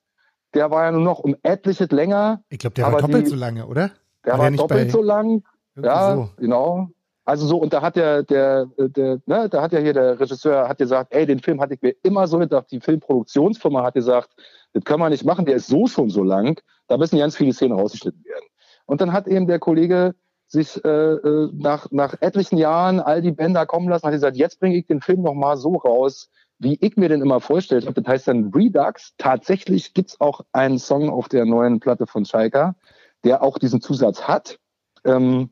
der 0.53 0.71
war 0.71 0.85
ja 0.85 0.91
nur 0.91 1.01
noch 1.01 1.19
um 1.19 1.35
etliches 1.43 1.91
länger. 1.91 2.41
Ich 2.49 2.59
glaube, 2.59 2.73
der 2.73 2.91
war 2.91 2.99
doppelt 2.99 3.25
die, 3.25 3.29
so 3.29 3.35
lange, 3.35 3.65
oder? 3.65 3.91
Der 4.25 4.33
war, 4.33 4.39
war 4.39 4.51
doppelt 4.51 4.91
so 4.91 5.01
lang. 5.01 5.43
Ja, 5.75 6.15
so. 6.15 6.29
genau. 6.37 6.89
Also 7.23 7.45
so, 7.45 7.57
und 7.57 7.71
da 7.71 7.81
hat 7.81 7.95
der, 7.95 8.23
der, 8.23 8.65
der, 8.77 9.19
ne, 9.25 9.47
da 9.47 9.61
hat 9.61 9.71
ja 9.71 9.79
hier 9.79 9.93
der 9.93 10.19
Regisseur 10.19 10.67
hat 10.67 10.79
gesagt, 10.79 11.13
ey, 11.13 11.25
den 11.25 11.39
Film 11.39 11.61
hatte 11.61 11.75
ich 11.75 11.81
mir 11.81 11.95
immer 12.03 12.27
so 12.27 12.39
gedacht, 12.39 12.67
die 12.71 12.79
Filmproduktionsfirma 12.79 13.83
hat 13.83 13.93
gesagt, 13.93 14.29
das 14.73 14.83
können 14.83 14.99
wir 14.99 15.09
nicht 15.09 15.23
machen, 15.23 15.45
der 15.45 15.55
ist 15.55 15.67
so 15.67 15.87
schon 15.87 16.09
so 16.09 16.23
lang, 16.23 16.59
da 16.87 16.97
müssen 16.97 17.19
ganz 17.19 17.37
viele 17.37 17.53
Szenen 17.53 17.77
rausgeschnitten 17.77 18.25
werden. 18.25 18.45
Und 18.85 19.01
dann 19.01 19.13
hat 19.13 19.27
eben 19.27 19.47
der 19.47 19.59
Kollege 19.59 20.15
sich 20.51 20.83
äh, 20.83 20.89
äh 20.89 21.49
nach, 21.53 21.89
nach 21.91 22.15
etlichen 22.19 22.57
Jahren 22.57 22.99
all 22.99 23.21
die 23.21 23.31
Bänder 23.31 23.65
kommen 23.65 23.87
lassen, 23.87 24.05
hat 24.05 24.13
gesagt, 24.13 24.35
jetzt 24.35 24.59
bringe 24.59 24.75
ich 24.75 24.85
den 24.85 25.01
Film 25.01 25.21
noch 25.21 25.33
mal 25.33 25.55
so 25.55 25.77
raus, 25.77 26.29
wie 26.59 26.77
ich 26.81 26.97
mir 26.97 27.07
den 27.07 27.21
immer 27.21 27.39
vorgestellt 27.39 27.87
habe. 27.87 28.01
Das 28.01 28.11
heißt 28.11 28.27
dann 28.27 28.51
Redux. 28.53 29.13
Tatsächlich 29.17 29.93
gibt's 29.93 30.19
auch 30.19 30.41
einen 30.51 30.77
Song 30.77 31.09
auf 31.09 31.29
der 31.29 31.45
neuen 31.45 31.79
Platte 31.79 32.05
von 32.05 32.25
Schalker, 32.25 32.75
der 33.23 33.41
auch 33.41 33.57
diesen 33.57 33.81
Zusatz 33.81 34.23
hat. 34.23 34.59
Ähm, 35.05 35.49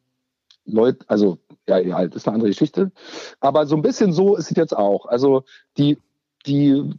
Leute, 0.66 1.06
also 1.08 1.40
ja, 1.68 1.78
ja, 1.78 2.06
das 2.06 2.18
ist 2.18 2.28
eine 2.28 2.36
andere 2.36 2.50
Geschichte. 2.50 2.92
Aber 3.40 3.66
so 3.66 3.76
ein 3.76 3.82
bisschen 3.82 4.12
so 4.12 4.36
ist 4.36 4.52
es 4.52 4.58
jetzt 4.58 4.76
auch. 4.76 5.06
Also 5.06 5.44
die, 5.78 5.98
die, 6.46 6.94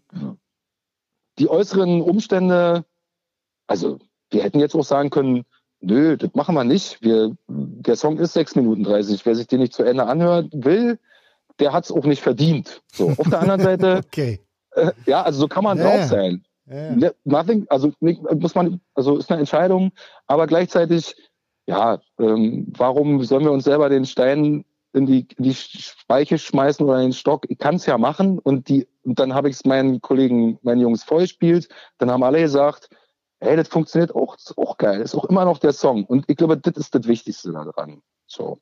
die 1.39 1.49
äußeren 1.49 2.01
Umstände, 2.01 2.85
also 3.67 3.99
wir 4.31 4.43
hätten 4.43 4.59
jetzt 4.59 4.75
auch 4.75 4.85
sagen 4.85 5.11
können, 5.11 5.45
nö, 5.81 6.17
das 6.17 6.31
machen 6.35 6.55
wir 6.55 6.65
nicht. 6.65 7.03
Wir, 7.03 7.37
der 7.49 7.97
Song 7.97 8.19
ist 8.19 8.33
6 8.35 8.57
Minuten 8.57 8.85
30. 8.85 9.25
Wer 9.25 9.35
sich 9.35 9.47
den 9.47 9.61
nicht 9.61 9.75
zu 9.75 9.83
Ende 9.83 10.07
anhören 10.07 10.51
will, 10.53 10.99
der 11.59 11.73
hat 11.73 11.85
es 11.85 11.93
auch 11.93 12.05
nicht 12.05 12.23
verdient. 12.23 12.83
So, 12.93 13.11
auf 13.11 13.29
der 13.29 13.41
anderen 13.41 13.61
Seite, 13.61 14.01
okay. 14.07 14.41
äh, 14.73 14.93
ja, 15.07 15.23
also 15.23 15.41
so 15.41 15.49
kann 15.49 15.65
man 15.65 15.79
ja, 15.79 15.85
drauf 15.85 16.05
sein. 16.05 16.45
Ja. 16.67 17.11
Nothing, 17.25 17.67
also 17.69 17.93
muss 18.01 18.55
man, 18.55 18.81
also 18.95 19.17
ist 19.17 19.31
eine 19.31 19.41
Entscheidung, 19.41 19.91
aber 20.29 20.47
gleichzeitig 20.47 21.17
ja, 21.71 22.01
ähm, 22.19 22.67
warum 22.77 23.23
sollen 23.23 23.45
wir 23.45 23.53
uns 23.53 23.65
selber 23.65 23.89
den 23.89 24.05
Stein 24.05 24.65
in 24.93 25.07
die, 25.07 25.27
in 25.37 25.45
die 25.45 25.55
Speiche 25.55 26.37
schmeißen 26.37 26.85
oder 26.85 26.97
in 26.97 27.09
den 27.09 27.13
Stock? 27.13 27.47
Ich 27.49 27.59
kann 27.59 27.77
es 27.77 27.87
ja 27.87 27.97
machen 27.97 28.41
und 28.41 28.69
die, 28.69 28.89
und 29.05 29.21
dann 29.21 29.35
habe 29.35 29.49
ich 29.49 29.55
es 29.55 29.65
meinen 29.65 30.01
Kollegen, 30.01 30.59
meinen 30.63 30.81
Jungs 30.81 31.05
vorgespielt. 31.05 31.69
Dann 31.99 32.11
haben 32.11 32.25
alle 32.25 32.41
gesagt, 32.41 32.91
hey, 33.41 33.57
das 33.57 33.69
funktioniert 33.69 34.15
auch, 34.15 34.37
das 34.37 34.51
ist 34.51 34.59
auch 34.59 34.77
geil, 34.77 35.01
das 35.01 35.13
ist 35.13 35.19
auch 35.19 35.25
immer 35.25 35.45
noch 35.45 35.59
der 35.59 35.73
Song. 35.73 36.05
Und 36.05 36.25
ich 36.29 36.37
glaube, 36.37 36.57
das 36.57 36.77
ist 36.77 36.95
das 36.95 37.07
Wichtigste 37.07 37.53
daran. 37.53 38.03
So. 38.27 38.61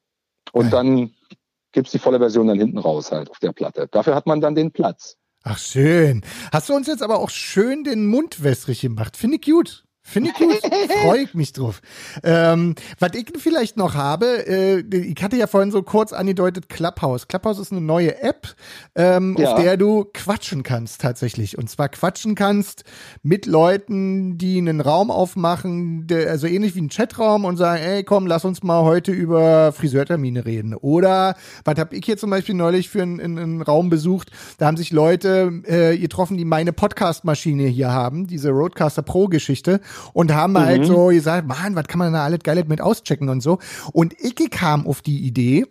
Und 0.53 0.71
geil. 0.71 0.71
dann 0.71 1.15
gibt's 1.73 1.93
die 1.93 1.99
volle 1.99 2.19
Version 2.19 2.47
dann 2.47 2.59
hinten 2.59 2.79
raus 2.79 3.13
halt 3.13 3.31
auf 3.31 3.39
der 3.39 3.53
Platte. 3.53 3.89
Dafür 3.91 4.15
hat 4.15 4.27
man 4.27 4.41
dann 4.41 4.55
den 4.55 4.73
Platz. 4.73 5.17
Ach 5.43 5.59
schön. 5.59 6.25
Hast 6.53 6.69
du 6.69 6.75
uns 6.75 6.87
jetzt 6.87 7.03
aber 7.03 7.19
auch 7.19 7.31
schön 7.31 7.85
den 7.85 8.07
Mund 8.07 8.43
wässrig 8.43 8.81
gemacht. 8.81 9.17
Finde 9.17 9.37
ich 9.37 9.43
gut. 9.43 9.85
Finde 10.09 10.31
ich 10.31 10.37
gut. 10.37 10.59
Freue 11.03 11.23
ich 11.23 11.35
mich 11.35 11.53
drauf. 11.53 11.83
Ähm, 12.23 12.75
was 12.99 13.11
ich 13.13 13.31
vielleicht 13.37 13.77
noch 13.77 13.95
habe, 13.95 14.47
äh, 14.47 14.81
ich 14.81 15.23
hatte 15.23 15.37
ja 15.37 15.47
vorhin 15.47 15.71
so 15.71 15.83
kurz 15.83 16.15
angedeutet, 16.15 16.71
Clubhouse. 16.71 17.29
Clubhouse 17.29 17.59
ist 17.59 17.73
eine 17.73 17.83
neue 17.83 18.23
App, 18.23 18.55
ähm, 18.95 19.37
ja. 19.39 19.53
auf 19.53 19.61
der 19.61 19.77
du 19.77 20.07
quatschen 20.15 20.63
kannst 20.63 21.03
tatsächlich. 21.03 21.59
Und 21.59 21.69
zwar 21.69 21.91
quatschen 21.91 22.35
kannst 22.35 22.85
mit 23.23 23.45
Leuten, 23.45 24.39
die 24.39 24.57
einen 24.57 24.81
Raum 24.81 25.11
aufmachen, 25.11 26.07
der, 26.07 26.31
also 26.31 26.47
ähnlich 26.47 26.75
wie 26.75 26.81
ein 26.81 26.89
Chatraum 26.89 27.45
und 27.45 27.59
sagen, 27.59 27.83
ey, 27.83 28.03
komm, 28.03 28.27
lass 28.27 28.47
uns 28.47 28.63
mal 28.63 28.85
heute 28.85 29.13
über 29.13 29.73
Friseurtermine 29.73 30.47
reden. 30.47 30.75
Oder, 30.75 31.37
was 31.65 31.79
habe 31.79 31.95
ich 31.95 32.07
hier 32.07 32.17
zum 32.17 32.31
Beispiel 32.31 32.55
neulich 32.55 32.89
für 32.89 33.03
einen, 33.03 33.21
einen 33.21 33.61
Raum 33.61 33.91
besucht? 33.91 34.31
Da 34.57 34.69
haben 34.69 34.79
sich 34.79 34.91
Leute 34.91 35.63
äh, 35.65 35.99
getroffen, 35.99 36.39
die 36.39 36.47
meine 36.47 36.73
Podcast-Maschine 36.73 37.65
hier 37.65 37.93
haben, 37.93 38.27
diese 38.27 38.49
Roadcaster 38.49 39.03
Pro-Geschichte 39.03 39.81
und 40.13 40.35
haben 40.35 40.53
mhm. 40.53 40.59
halt 40.59 40.87
so 40.87 41.07
gesagt, 41.07 41.47
man, 41.47 41.75
was 41.77 41.87
kann 41.87 41.99
man 41.99 42.13
da 42.13 42.25
alles 42.25 42.41
Geiles 42.43 42.67
mit 42.67 42.81
auschecken 42.81 43.29
und 43.29 43.41
so. 43.41 43.59
Und 43.93 44.15
ich 44.19 44.51
kam 44.51 44.87
auf 44.87 45.03
die 45.03 45.27
Idee, 45.27 45.67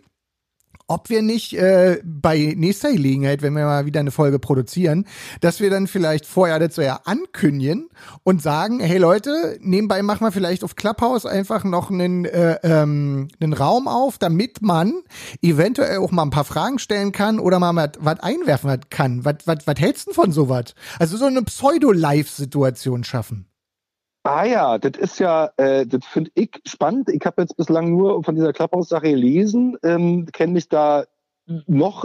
ob 0.88 1.10
wir 1.10 1.20
nicht 1.20 1.52
äh, 1.52 2.00
bei 2.02 2.54
nächster 2.56 2.90
Gelegenheit, 2.90 3.42
wenn 3.42 3.52
wir 3.52 3.66
mal 3.66 3.84
wieder 3.84 4.00
eine 4.00 4.10
Folge 4.10 4.38
produzieren, 4.38 5.06
dass 5.40 5.60
wir 5.60 5.68
dann 5.68 5.86
vielleicht 5.86 6.24
vorher 6.24 6.58
so 6.70 6.80
ja 6.80 7.00
ankündigen 7.04 7.90
und 8.24 8.42
sagen, 8.42 8.80
hey 8.80 8.96
Leute, 8.96 9.58
nebenbei 9.60 10.02
machen 10.02 10.26
wir 10.26 10.32
vielleicht 10.32 10.64
auf 10.64 10.76
Clubhouse 10.76 11.26
einfach 11.26 11.62
noch 11.62 11.90
einen, 11.90 12.24
äh, 12.24 12.58
ähm, 12.62 13.28
einen 13.38 13.52
Raum 13.52 13.86
auf, 13.86 14.16
damit 14.16 14.62
man 14.62 15.02
eventuell 15.42 15.98
auch 15.98 16.10
mal 16.10 16.22
ein 16.22 16.30
paar 16.30 16.44
Fragen 16.44 16.78
stellen 16.78 17.12
kann 17.12 17.38
oder 17.38 17.58
mal 17.58 17.92
was 17.98 18.20
einwerfen 18.20 18.80
kann. 18.88 19.26
Was, 19.26 19.36
was, 19.44 19.66
was 19.66 19.78
hältst 19.78 20.08
du 20.08 20.12
von 20.14 20.32
sowas? 20.32 20.74
Also 20.98 21.18
so 21.18 21.26
eine 21.26 21.42
Pseudo-Live-Situation 21.42 23.04
schaffen. 23.04 23.46
Ah 24.24 24.44
ja, 24.44 24.78
das 24.78 25.00
ist 25.00 25.18
ja, 25.20 25.50
äh, 25.56 25.86
das 25.86 26.04
finde 26.04 26.30
ich 26.34 26.50
spannend. 26.66 27.08
Ich 27.08 27.24
habe 27.24 27.42
jetzt 27.42 27.56
bislang 27.56 27.96
nur 27.96 28.22
von 28.24 28.34
dieser 28.34 28.52
Clubhouse-Sache 28.52 29.10
gelesen, 29.10 29.76
ähm, 29.82 30.26
kenne 30.32 30.52
mich 30.52 30.68
da 30.68 31.04
noch 31.66 32.04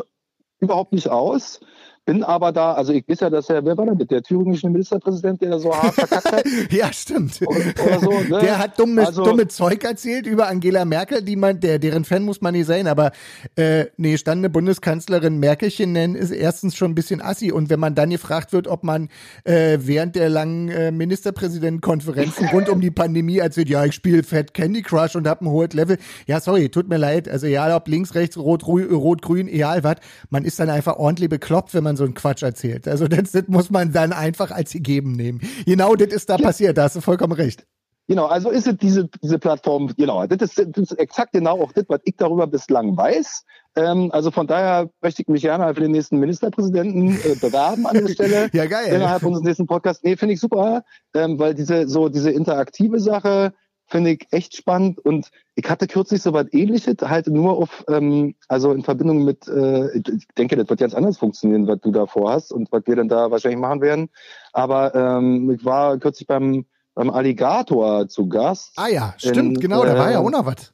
überhaupt 0.59 0.93
nicht 0.93 1.09
aus. 1.09 1.59
Bin 2.05 2.23
aber 2.23 2.51
da, 2.51 2.73
also 2.73 2.91
ich 2.91 3.07
weiß 3.07 3.21
ja, 3.21 3.29
dass 3.29 3.49
er, 3.49 3.63
wer 3.65 3.77
war 3.77 3.85
denn 3.85 3.97
der 3.97 4.21
thüringische 4.21 4.69
Ministerpräsident, 4.69 5.41
der 5.41 5.51
da 5.51 5.59
so 5.59 5.73
hart 5.73 5.93
verkackt 5.93 6.31
hat? 6.31 6.43
ja, 6.71 6.91
stimmt. 6.91 7.41
Oder, 7.41 7.59
oder 7.85 7.99
so, 7.99 8.11
ne? 8.11 8.39
Der 8.41 8.59
hat 8.59 8.77
dummes, 8.77 9.07
also, 9.07 9.23
dumme 9.23 9.47
Zeug 9.47 9.83
erzählt 9.83 10.27
über 10.27 10.47
Angela 10.47 10.83
Merkel, 10.85 11.21
die 11.21 11.35
man, 11.35 11.59
der, 11.59 11.79
deren 11.79 12.03
Fan 12.03 12.23
muss 12.23 12.41
man 12.41 12.53
nicht 12.53 12.65
sein, 12.65 12.87
aber 12.87 13.11
äh, 13.55 13.85
nee, 13.97 14.17
stande 14.17 14.49
Bundeskanzlerin 14.49 15.39
Merkelchen 15.39 15.93
nennen, 15.93 16.15
ist 16.15 16.31
erstens 16.31 16.75
schon 16.75 16.91
ein 16.91 16.95
bisschen 16.95 17.21
assi. 17.21 17.51
Und 17.51 17.69
wenn 17.69 17.79
man 17.79 17.95
dann 17.95 18.09
gefragt 18.09 18.51
wird, 18.51 18.67
ob 18.67 18.83
man 18.83 19.09
äh, 19.45 19.77
während 19.81 20.15
der 20.15 20.29
langen 20.29 20.69
äh, 20.69 20.91
Ministerpräsidentenkonferenzen 20.91 22.47
rund 22.49 22.67
um 22.67 22.81
die 22.81 22.91
Pandemie 22.91 23.37
erzählt, 23.37 23.69
ja, 23.69 23.85
ich 23.85 23.93
spiele 23.93 24.23
Fat 24.23 24.53
Candy 24.53 24.81
Crush 24.81 25.15
und 25.15 25.27
habe 25.27 25.45
ein 25.45 25.49
hohes 25.49 25.73
Level. 25.73 25.97
Ja, 26.27 26.41
sorry, 26.41 26.69
tut 26.69 26.89
mir 26.89 26.97
leid. 26.97 27.29
Also 27.29 27.47
ja, 27.47 27.73
ob 27.75 27.87
links, 27.87 28.13
rechts, 28.13 28.37
rot, 28.37 28.67
rot, 28.67 29.21
grün, 29.21 29.47
egal 29.47 29.83
was. 29.83 29.95
Man 30.29 30.43
ist 30.43 30.59
dann 30.59 30.69
einfach 30.69 30.97
ordentlich 30.97 31.29
bekloppt, 31.29 31.73
wenn 31.73 31.83
man 31.83 31.92
so 31.95 32.03
einen 32.03 32.13
Quatsch 32.13 32.43
erzählt. 32.43 32.87
Also 32.87 33.07
das, 33.07 33.31
das 33.31 33.47
muss 33.47 33.69
man 33.69 33.91
dann 33.91 34.13
einfach 34.13 34.51
als 34.51 34.73
gegeben 34.73 35.13
nehmen. 35.13 35.41
Genau, 35.65 35.95
das 35.95 36.13
ist 36.13 36.29
da 36.29 36.37
ja. 36.37 36.45
passiert. 36.45 36.77
Da 36.77 36.83
hast 36.83 36.95
du 36.95 37.01
vollkommen 37.01 37.33
recht. 37.33 37.65
Genau, 38.07 38.25
also 38.25 38.49
ist 38.49 38.67
es 38.67 38.77
diese, 38.77 39.07
diese 39.21 39.39
Plattform, 39.39 39.93
genau, 39.95 40.27
das 40.27 40.41
ist, 40.41 40.59
das 40.59 40.91
ist 40.91 40.99
exakt 40.99 41.31
genau 41.31 41.61
auch 41.61 41.71
das, 41.71 41.85
was 41.87 42.01
ich 42.03 42.15
darüber 42.17 42.47
bislang 42.47 42.97
weiß. 42.97 43.45
Ähm, 43.77 44.09
also 44.11 44.29
von 44.29 44.45
daher 44.45 44.89
möchte 45.01 45.21
ich 45.21 45.29
mich 45.29 45.41
gerne 45.41 45.73
für 45.73 45.79
den 45.79 45.91
nächsten 45.91 46.19
Ministerpräsidenten 46.19 47.11
äh, 47.11 47.35
bewerben 47.39 47.87
an 47.87 47.93
der 47.93 48.07
Stelle. 48.13 48.49
ja, 48.51 48.65
geil. 48.65 48.93
Innerhalb 48.93 49.23
unseres 49.23 49.45
nächsten 49.45 49.67
Podcasts. 49.67 50.03
Nee, 50.03 50.17
finde 50.17 50.33
ich 50.33 50.41
super, 50.41 50.83
ähm, 51.15 51.39
weil 51.39 51.53
diese, 51.53 51.87
so 51.87 52.09
diese 52.09 52.29
interaktive 52.29 52.99
Sache, 52.99 53.53
finde 53.93 54.09
ich 54.09 54.27
echt 54.31 54.55
spannend 54.55 54.97
und 54.97 55.29
ich 55.53 55.69
hatte 55.69 55.85
kürzlich 55.85 56.23
so 56.23 56.33
was 56.33 56.51
ähnliches, 56.51 56.95
halt 57.03 57.27
nur 57.27 57.55
auf, 57.55 57.85
ähm, 57.87 58.33
also 58.47 58.71
in 58.71 58.81
Verbindung 58.81 59.23
mit, 59.23 59.47
äh, 59.47 59.95
ich 59.95 60.27
denke, 60.35 60.55
das 60.55 60.67
wird 60.67 60.79
ganz 60.79 60.95
anders 60.95 61.19
funktionieren, 61.19 61.67
was 61.67 61.79
du 61.81 61.91
da 61.91 62.07
vorhast 62.07 62.51
und 62.51 62.71
was 62.71 62.81
wir 62.87 62.95
dann 62.95 63.07
da 63.07 63.29
wahrscheinlich 63.29 63.59
machen 63.59 63.81
werden. 63.81 64.09
Aber 64.51 64.95
ähm, 64.95 65.51
ich 65.51 65.63
war 65.63 65.99
kürzlich 65.99 66.25
beim, 66.25 66.65
beim 66.95 67.11
Alligator 67.11 68.07
zu 68.07 68.27
Gast. 68.27 68.73
Ah 68.77 68.87
ja, 68.87 69.13
stimmt, 69.17 69.57
in, 69.57 69.59
genau, 69.59 69.85
da 69.85 69.95
war 69.95 70.09
ja 70.09 70.17
äh, 70.17 70.25
auch 70.25 70.31
noch 70.31 70.47
was. 70.47 70.73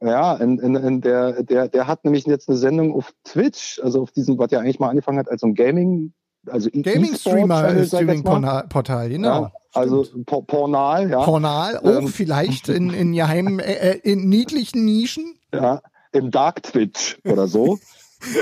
Ja, 0.00 0.34
in, 0.34 0.58
in, 0.58 0.74
in 0.74 1.00
der, 1.02 1.44
der, 1.44 1.68
der 1.68 1.86
hat 1.86 2.04
nämlich 2.04 2.26
jetzt 2.26 2.48
eine 2.48 2.58
Sendung 2.58 2.94
auf 2.94 3.14
Twitch, 3.22 3.78
also 3.80 4.02
auf 4.02 4.10
diesem, 4.10 4.38
was 4.38 4.50
ja 4.50 4.58
eigentlich 4.58 4.80
mal 4.80 4.88
angefangen 4.88 5.20
hat 5.20 5.30
als 5.30 5.40
so 5.40 5.46
ein 5.46 5.54
Gaming, 5.54 6.14
also 6.50 6.70
Gaming-Streamer, 6.70 7.84
Streaming-Portal, 7.84 9.08
genau. 9.08 9.42
Ja, 9.42 9.52
also 9.74 10.04
Pornal, 10.24 11.10
ja. 11.10 11.22
Pornal, 11.22 11.80
oh, 11.82 11.88
ähm, 11.88 12.08
vielleicht 12.08 12.68
in, 12.68 12.90
in 12.90 13.12
geheimen, 13.12 13.58
äh, 13.58 13.92
äh, 13.92 14.00
in 14.02 14.28
niedlichen 14.28 14.84
Nischen. 14.84 15.38
Ja, 15.52 15.82
im 16.12 16.30
Dark 16.30 16.62
Twitch 16.62 17.18
oder 17.24 17.46
so. 17.46 17.78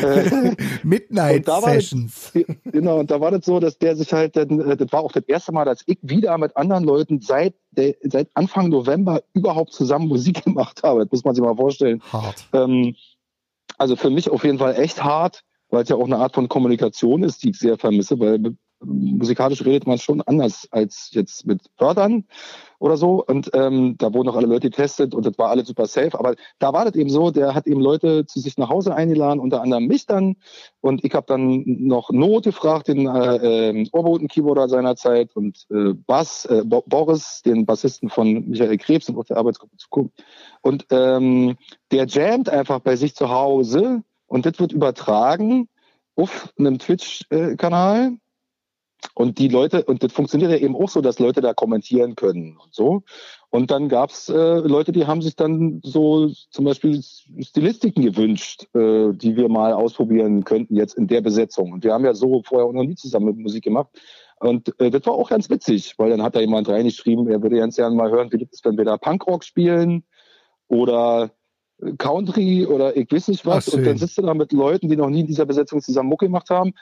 Äh, 0.02 0.54
Midnight 0.84 1.46
Sessions. 1.46 2.30
Das, 2.32 2.44
genau, 2.64 3.00
und 3.00 3.10
da 3.10 3.20
war 3.20 3.32
das 3.32 3.44
so, 3.44 3.58
dass 3.58 3.76
der 3.76 3.96
sich 3.96 4.12
halt, 4.12 4.36
äh, 4.36 4.46
das 4.46 4.92
war 4.92 5.00
auch 5.00 5.10
das 5.10 5.24
erste 5.24 5.50
Mal, 5.52 5.64
dass 5.64 5.82
ich 5.86 5.98
wieder 6.00 6.38
mit 6.38 6.56
anderen 6.56 6.84
Leuten 6.84 7.20
seit, 7.20 7.54
der, 7.72 7.96
seit 8.04 8.28
Anfang 8.34 8.68
November 8.68 9.24
überhaupt 9.34 9.72
zusammen 9.72 10.06
Musik 10.06 10.44
gemacht 10.44 10.82
habe. 10.84 11.00
Das 11.00 11.10
muss 11.10 11.24
man 11.24 11.34
sich 11.34 11.44
mal 11.44 11.56
vorstellen. 11.56 12.00
Hart. 12.12 12.46
Ähm, 12.52 12.94
also 13.76 13.96
für 13.96 14.10
mich 14.10 14.30
auf 14.30 14.44
jeden 14.44 14.58
Fall 14.58 14.76
echt 14.76 15.02
hart, 15.02 15.42
weil 15.74 15.82
es 15.82 15.88
ja 15.88 15.96
auch 15.96 16.04
eine 16.04 16.18
Art 16.18 16.34
von 16.34 16.48
Kommunikation 16.48 17.24
ist, 17.24 17.42
die 17.42 17.50
ich 17.50 17.58
sehr 17.58 17.76
vermisse, 17.76 18.18
weil 18.20 18.56
musikalisch 18.84 19.64
redet 19.64 19.86
man 19.86 19.98
schon 19.98 20.20
anders 20.22 20.68
als 20.70 21.10
jetzt 21.12 21.46
mit 21.46 21.62
Wörtern 21.78 22.24
oder 22.78 22.96
so. 22.96 23.24
Und 23.24 23.50
ähm, 23.54 23.96
da 23.98 24.12
wurden 24.12 24.28
auch 24.28 24.36
alle 24.36 24.46
Leute 24.46 24.70
getestet 24.70 25.14
und 25.14 25.24
das 25.26 25.38
war 25.38 25.50
alles 25.50 25.68
super 25.68 25.86
safe. 25.86 26.18
Aber 26.18 26.34
da 26.58 26.72
war 26.72 26.84
das 26.84 26.94
eben 26.94 27.10
so, 27.10 27.30
der 27.30 27.54
hat 27.54 27.66
eben 27.66 27.80
Leute 27.80 28.26
zu 28.26 28.40
sich 28.40 28.58
nach 28.58 28.68
Hause 28.68 28.94
eingeladen, 28.94 29.40
unter 29.40 29.62
anderem 29.62 29.86
mich 29.86 30.06
dann. 30.06 30.36
Und 30.80 31.04
ich 31.04 31.14
habe 31.14 31.26
dann 31.26 31.64
noch 31.66 32.10
Not 32.10 32.44
gefragt, 32.44 32.88
den 32.88 33.06
äh, 33.06 33.70
äh, 33.70 33.86
Ohrboten-Keyboarder 33.92 34.68
seiner 34.68 34.96
Zeit 34.96 35.34
und 35.34 35.66
äh, 35.70 35.94
Bass, 35.94 36.44
äh, 36.44 36.62
Bo 36.64 36.84
Boris, 36.86 37.42
den 37.44 37.66
Bassisten 37.66 38.10
von 38.10 38.48
Michael 38.48 38.76
Krebs 38.76 39.08
und 39.08 39.16
auf 39.16 39.26
der 39.26 39.38
Arbeitsgruppe 39.38 39.76
zu 39.76 39.88
gucken. 39.88 40.12
Und 40.60 40.86
ähm, 40.90 41.56
der 41.90 42.06
jammt 42.06 42.48
einfach 42.48 42.80
bei 42.80 42.96
sich 42.96 43.14
zu 43.14 43.30
Hause 43.30 44.02
und 44.34 44.46
das 44.46 44.58
wird 44.58 44.72
übertragen 44.72 45.68
auf 46.16 46.52
einem 46.58 46.80
Twitch-Kanal 46.80 48.16
und 49.14 49.38
die 49.38 49.46
Leute, 49.46 49.84
und 49.84 50.02
das 50.02 50.12
funktioniert 50.12 50.50
ja 50.50 50.56
eben 50.56 50.74
auch 50.74 50.88
so, 50.88 51.00
dass 51.00 51.20
Leute 51.20 51.40
da 51.40 51.54
kommentieren 51.54 52.16
können 52.16 52.56
und 52.56 52.74
so. 52.74 53.04
Und 53.50 53.70
dann 53.70 53.88
gab's 53.88 54.28
äh, 54.28 54.58
Leute, 54.58 54.90
die 54.90 55.06
haben 55.06 55.22
sich 55.22 55.36
dann 55.36 55.80
so 55.84 56.32
zum 56.50 56.64
Beispiel 56.64 57.00
Stilistiken 57.00 58.02
gewünscht, 58.02 58.64
äh, 58.74 59.12
die 59.12 59.36
wir 59.36 59.48
mal 59.48 59.72
ausprobieren 59.72 60.42
könnten 60.42 60.74
jetzt 60.74 60.94
in 60.94 61.06
der 61.06 61.20
Besetzung. 61.20 61.70
Und 61.70 61.84
wir 61.84 61.92
haben 61.92 62.04
ja 62.04 62.14
so 62.14 62.42
vorher 62.44 62.66
auch 62.66 62.72
noch 62.72 62.82
nie 62.82 62.96
zusammen 62.96 63.26
mit 63.26 63.36
Musik 63.36 63.62
gemacht. 63.62 63.90
Und 64.40 64.74
äh, 64.80 64.90
das 64.90 65.06
war 65.06 65.12
auch 65.14 65.30
ganz 65.30 65.48
witzig, 65.48 65.94
weil 65.96 66.10
dann 66.10 66.24
hat 66.24 66.34
da 66.34 66.40
jemand 66.40 66.68
reingeschrieben, 66.68 67.28
er 67.28 67.40
würde 67.40 67.58
ganz 67.58 67.76
gerne 67.76 67.94
mal 67.94 68.10
hören, 68.10 68.32
wie 68.32 68.38
das 68.38 68.50
ist, 68.50 68.64
wenn 68.64 68.76
wir 68.76 68.84
da 68.84 68.96
Punkrock 68.96 69.44
spielen 69.44 70.02
oder 70.66 71.30
Country 71.98 72.66
oder 72.66 72.96
ich 72.96 73.10
weiß 73.10 73.28
nicht 73.28 73.46
was. 73.46 73.68
und 73.68 73.84
dann 73.84 73.98
sitzt 73.98 74.18
du 74.18 74.22
da 74.22 74.34
mit 74.34 74.52
Leuten, 74.52 74.88
die 74.88 74.96
noch 74.96 75.10
nie 75.10 75.20
in 75.20 75.26
dieser 75.26 75.46
Besetzung 75.46 75.80
zusammen 75.80 76.08
Mucke 76.08 76.26
gemacht 76.26 76.50
haben 76.50 76.74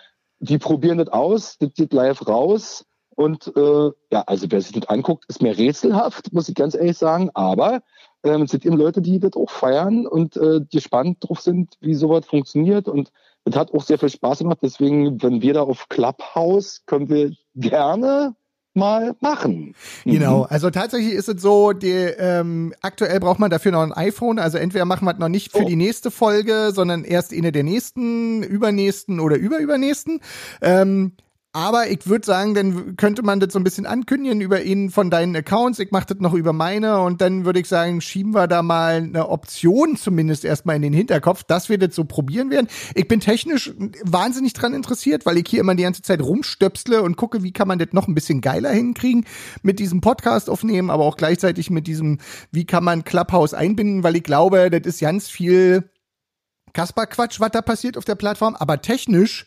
die 0.42 0.58
probieren 0.58 0.98
das 0.98 1.08
aus, 1.08 1.56
das 1.58 1.72
geht 1.74 1.92
live 1.92 2.26
raus. 2.26 2.84
Und 3.14 3.52
äh, 3.56 3.90
ja, 4.10 4.22
also 4.26 4.46
wer 4.50 4.60
sich 4.60 4.72
das 4.72 4.88
anguckt, 4.88 5.24
ist 5.28 5.40
mir 5.40 5.56
rätselhaft, 5.56 6.32
muss 6.32 6.48
ich 6.48 6.54
ganz 6.54 6.74
ehrlich 6.74 6.98
sagen. 6.98 7.30
Aber 7.34 7.82
ähm, 8.24 8.42
es 8.42 8.50
sind 8.50 8.66
eben 8.66 8.76
Leute, 8.76 9.02
die 9.02 9.20
das 9.20 9.34
auch 9.34 9.50
feiern 9.50 10.06
und 10.06 10.36
äh, 10.36 10.60
gespannt 10.70 11.18
drauf 11.20 11.40
sind, 11.40 11.74
wie 11.80 11.94
sowas 11.94 12.26
funktioniert. 12.26 12.88
Und 12.88 13.12
das 13.44 13.56
hat 13.56 13.72
auch 13.72 13.82
sehr 13.82 13.98
viel 13.98 14.08
Spaß 14.08 14.38
gemacht. 14.38 14.58
Deswegen, 14.62 15.22
wenn 15.22 15.42
wir 15.42 15.54
da 15.54 15.62
auf 15.62 15.88
Clubhouse, 15.88 16.82
können 16.86 17.08
wir 17.08 17.32
gerne 17.54 18.34
mal 18.74 19.14
machen. 19.20 19.74
Genau, 20.04 20.40
mhm. 20.40 20.46
also 20.48 20.70
tatsächlich 20.70 21.14
ist 21.14 21.28
es 21.28 21.42
so, 21.42 21.72
die, 21.72 21.90
ähm, 21.90 22.74
aktuell 22.80 23.20
braucht 23.20 23.38
man 23.38 23.50
dafür 23.50 23.72
noch 23.72 23.82
ein 23.82 23.92
iPhone. 23.92 24.38
Also 24.38 24.58
entweder 24.58 24.84
machen 24.84 25.06
wir 25.06 25.12
es 25.12 25.18
noch 25.18 25.28
nicht 25.28 25.52
für 25.52 25.64
oh. 25.64 25.68
die 25.68 25.76
nächste 25.76 26.10
Folge, 26.10 26.70
sondern 26.72 27.04
erst 27.04 27.32
in 27.32 27.50
der 27.50 27.62
nächsten, 27.62 28.42
übernächsten 28.42 29.20
oder 29.20 29.36
überübernächsten. 29.36 30.20
Ähm, 30.60 31.12
aber 31.54 31.90
ich 31.90 32.06
würde 32.06 32.24
sagen, 32.24 32.54
dann 32.54 32.96
könnte 32.96 33.22
man 33.22 33.38
das 33.38 33.52
so 33.52 33.58
ein 33.58 33.64
bisschen 33.64 33.84
ankündigen 33.84 34.40
über 34.40 34.62
ihn 34.62 34.90
von 34.90 35.10
deinen 35.10 35.36
Accounts. 35.36 35.78
Ich 35.80 35.90
mache 35.90 36.06
das 36.06 36.18
noch 36.18 36.32
über 36.32 36.54
meine 36.54 37.00
und 37.00 37.20
dann 37.20 37.44
würde 37.44 37.60
ich 37.60 37.68
sagen, 37.68 38.00
schieben 38.00 38.34
wir 38.34 38.46
da 38.46 38.62
mal 38.62 38.96
eine 38.96 39.28
Option 39.28 39.96
zumindest 39.96 40.46
erstmal 40.46 40.76
in 40.76 40.82
den 40.82 40.94
Hinterkopf, 40.94 41.44
dass 41.44 41.68
wir 41.68 41.76
das 41.76 41.94
so 41.94 42.04
probieren 42.04 42.50
werden. 42.50 42.68
Ich 42.94 43.06
bin 43.06 43.20
technisch 43.20 43.70
wahnsinnig 44.02 44.54
dran 44.54 44.72
interessiert, 44.72 45.26
weil 45.26 45.36
ich 45.36 45.44
hier 45.46 45.60
immer 45.60 45.74
die 45.74 45.82
ganze 45.82 46.00
Zeit 46.00 46.22
rumstöpsle 46.22 47.02
und 47.02 47.16
gucke, 47.16 47.42
wie 47.42 47.52
kann 47.52 47.68
man 47.68 47.78
das 47.78 47.88
noch 47.92 48.08
ein 48.08 48.14
bisschen 48.14 48.40
geiler 48.40 48.70
hinkriegen 48.70 49.26
mit 49.62 49.78
diesem 49.78 50.00
Podcast 50.00 50.48
aufnehmen, 50.48 50.88
aber 50.88 51.04
auch 51.04 51.18
gleichzeitig 51.18 51.68
mit 51.68 51.86
diesem, 51.86 52.18
wie 52.50 52.64
kann 52.64 52.82
man 52.82 53.04
Clubhouse 53.04 53.52
einbinden, 53.52 54.04
weil 54.04 54.16
ich 54.16 54.24
glaube, 54.24 54.70
das 54.70 54.86
ist 54.86 55.00
ganz 55.00 55.28
viel 55.28 55.90
Kasper-Quatsch, 56.72 57.40
was 57.40 57.50
da 57.50 57.60
passiert 57.60 57.98
auf 57.98 58.06
der 58.06 58.14
Plattform, 58.14 58.56
aber 58.58 58.80
technisch 58.80 59.44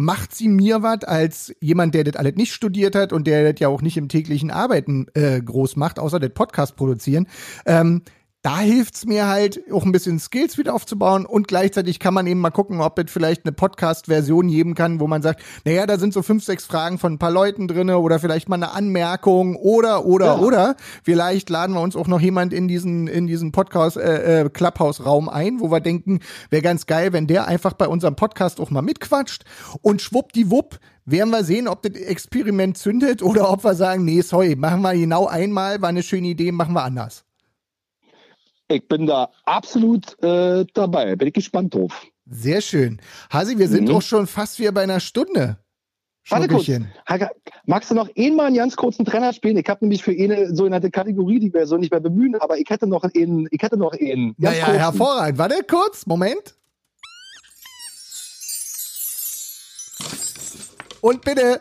macht 0.00 0.34
sie 0.34 0.48
mir 0.48 0.82
was 0.82 1.04
als 1.04 1.54
jemand, 1.60 1.94
der 1.94 2.04
das 2.04 2.16
alles 2.16 2.34
nicht 2.34 2.54
studiert 2.54 2.94
hat 2.94 3.12
und 3.12 3.26
der 3.26 3.52
das 3.52 3.60
ja 3.60 3.68
auch 3.68 3.82
nicht 3.82 3.98
im 3.98 4.08
täglichen 4.08 4.50
Arbeiten 4.50 5.08
äh, 5.12 5.42
groß 5.42 5.76
macht, 5.76 5.98
außer 5.98 6.18
das 6.18 6.30
Podcast 6.30 6.74
produzieren. 6.76 7.28
Ähm, 7.66 8.00
da 8.42 8.58
hilft's 8.60 9.04
mir 9.04 9.26
halt 9.26 9.60
auch 9.70 9.84
ein 9.84 9.92
bisschen 9.92 10.18
Skills 10.18 10.56
wieder 10.56 10.74
aufzubauen 10.74 11.26
und 11.26 11.46
gleichzeitig 11.46 11.98
kann 11.98 12.14
man 12.14 12.26
eben 12.26 12.40
mal 12.40 12.50
gucken, 12.50 12.80
ob 12.80 12.98
es 12.98 13.10
vielleicht 13.10 13.44
eine 13.44 13.52
Podcast-Version 13.52 14.48
geben 14.48 14.74
kann, 14.74 14.98
wo 14.98 15.06
man 15.06 15.20
sagt, 15.20 15.42
naja, 15.66 15.84
da 15.86 15.98
sind 15.98 16.14
so 16.14 16.22
fünf, 16.22 16.44
sechs 16.44 16.64
Fragen 16.64 16.98
von 16.98 17.14
ein 17.14 17.18
paar 17.18 17.30
Leuten 17.30 17.68
drinne 17.68 17.98
oder 17.98 18.18
vielleicht 18.18 18.48
mal 18.48 18.56
eine 18.56 18.70
Anmerkung 18.70 19.56
oder 19.56 20.06
oder 20.06 20.26
ja. 20.26 20.38
oder 20.38 20.76
vielleicht 21.02 21.50
laden 21.50 21.74
wir 21.74 21.82
uns 21.82 21.96
auch 21.96 22.06
noch 22.06 22.20
jemand 22.20 22.54
in 22.54 22.66
diesen 22.66 23.08
in 23.08 23.26
diesen 23.26 23.52
Podcast 23.52 23.98
äh, 23.98 24.40
äh, 24.40 24.48
Clubhouse-Raum 24.48 25.28
ein, 25.28 25.60
wo 25.60 25.70
wir 25.70 25.80
denken, 25.80 26.20
wäre 26.48 26.62
ganz 26.62 26.86
geil, 26.86 27.12
wenn 27.12 27.26
der 27.26 27.46
einfach 27.46 27.74
bei 27.74 27.88
unserem 27.88 28.16
Podcast 28.16 28.58
auch 28.60 28.70
mal 28.70 28.82
mitquatscht 28.82 29.44
und 29.82 30.00
schwuppdiwupp 30.00 30.78
werden 31.04 31.30
wir 31.30 31.44
sehen, 31.44 31.68
ob 31.68 31.82
das 31.82 31.92
Experiment 31.92 32.78
zündet 32.78 33.22
oder 33.22 33.50
ob 33.50 33.64
wir 33.64 33.74
sagen, 33.74 34.04
nee, 34.04 34.22
sorry, 34.22 34.56
machen 34.56 34.80
wir 34.80 34.94
genau 34.94 35.26
einmal, 35.26 35.82
war 35.82 35.90
eine 35.90 36.02
schöne 36.02 36.28
Idee, 36.28 36.52
machen 36.52 36.74
wir 36.74 36.84
anders. 36.84 37.24
Ich 38.70 38.86
bin 38.86 39.06
da 39.06 39.30
absolut 39.44 40.16
äh, 40.22 40.64
dabei. 40.74 41.16
Bin 41.16 41.28
ich 41.28 41.34
gespannt 41.34 41.74
drauf. 41.74 42.06
Sehr 42.26 42.60
schön. 42.60 43.00
Hasi, 43.30 43.58
wir 43.58 43.66
sind 43.66 43.88
mhm. 43.88 43.96
auch 43.96 44.02
schon 44.02 44.28
fast 44.28 44.60
wieder 44.60 44.70
bei 44.70 44.82
einer 44.82 45.00
Stunde. 45.00 45.58
Warte 46.28 46.46
kurz. 46.46 46.70
Magst 47.66 47.90
du 47.90 47.94
noch 47.96 48.08
einmal 48.16 48.46
einen 48.46 48.56
ganz 48.56 48.76
kurzen 48.76 49.04
Trainer 49.04 49.32
spielen? 49.32 49.56
Ich 49.56 49.68
habe 49.68 49.84
nämlich 49.84 50.04
für 50.04 50.12
eine 50.12 50.54
sogenannte 50.54 50.90
Kategorie, 50.92 51.40
die 51.40 51.52
wir 51.52 51.66
so 51.66 51.76
nicht 51.76 51.90
mehr 51.90 51.98
bemühen, 51.98 52.36
aber 52.36 52.58
ich 52.58 52.70
hätte 52.70 52.86
noch 52.86 53.02
einen, 53.02 53.48
ich 53.50 53.60
hätte 53.60 53.76
noch 53.76 53.92
einen. 53.92 54.34
Naja, 54.38 54.66
kurzen. 54.66 54.78
hervorragend. 54.78 55.38
Warte 55.38 55.64
kurz, 55.68 56.06
Moment. 56.06 56.54
Und 61.00 61.24
bitte. 61.24 61.60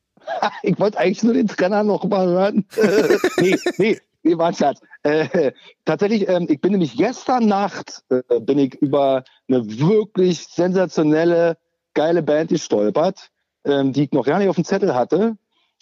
ich 0.62 0.78
wollte 0.78 0.98
eigentlich 0.98 1.22
nur 1.22 1.32
den 1.32 1.46
Trainer 1.46 1.82
noch 1.82 2.04
mal 2.04 2.26
hören. 2.26 2.66
nee, 3.40 3.56
nee, 3.78 3.98
Nee, 4.22 4.38
war 4.38 4.48
ein 4.48 4.54
Scherz. 4.54 4.80
Äh, 5.02 5.52
tatsächlich, 5.84 6.28
ähm, 6.28 6.46
ich 6.48 6.60
bin 6.60 6.72
nämlich 6.72 6.96
gestern 6.96 7.46
Nacht 7.46 8.02
äh, 8.08 8.40
bin 8.40 8.58
ich 8.58 8.74
über 8.76 9.24
eine 9.48 9.66
wirklich 9.66 10.46
sensationelle 10.46 11.56
geile 11.94 12.22
Band 12.22 12.50
gestolpert, 12.50 13.30
ähm, 13.64 13.92
die 13.92 14.04
ich 14.04 14.12
noch 14.12 14.24
gar 14.24 14.38
nicht 14.38 14.48
auf 14.48 14.56
dem 14.56 14.64
Zettel 14.64 14.94
hatte. 14.94 15.36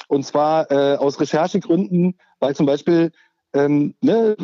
Und 0.08 0.24
zwar 0.24 0.70
äh, 0.70 0.96
aus 0.96 1.20
Recherchegründen, 1.20 2.18
weil 2.38 2.56
zum 2.56 2.66
Beispiel 2.66 3.12
ähm, 3.52 3.94
ne, 4.00 4.36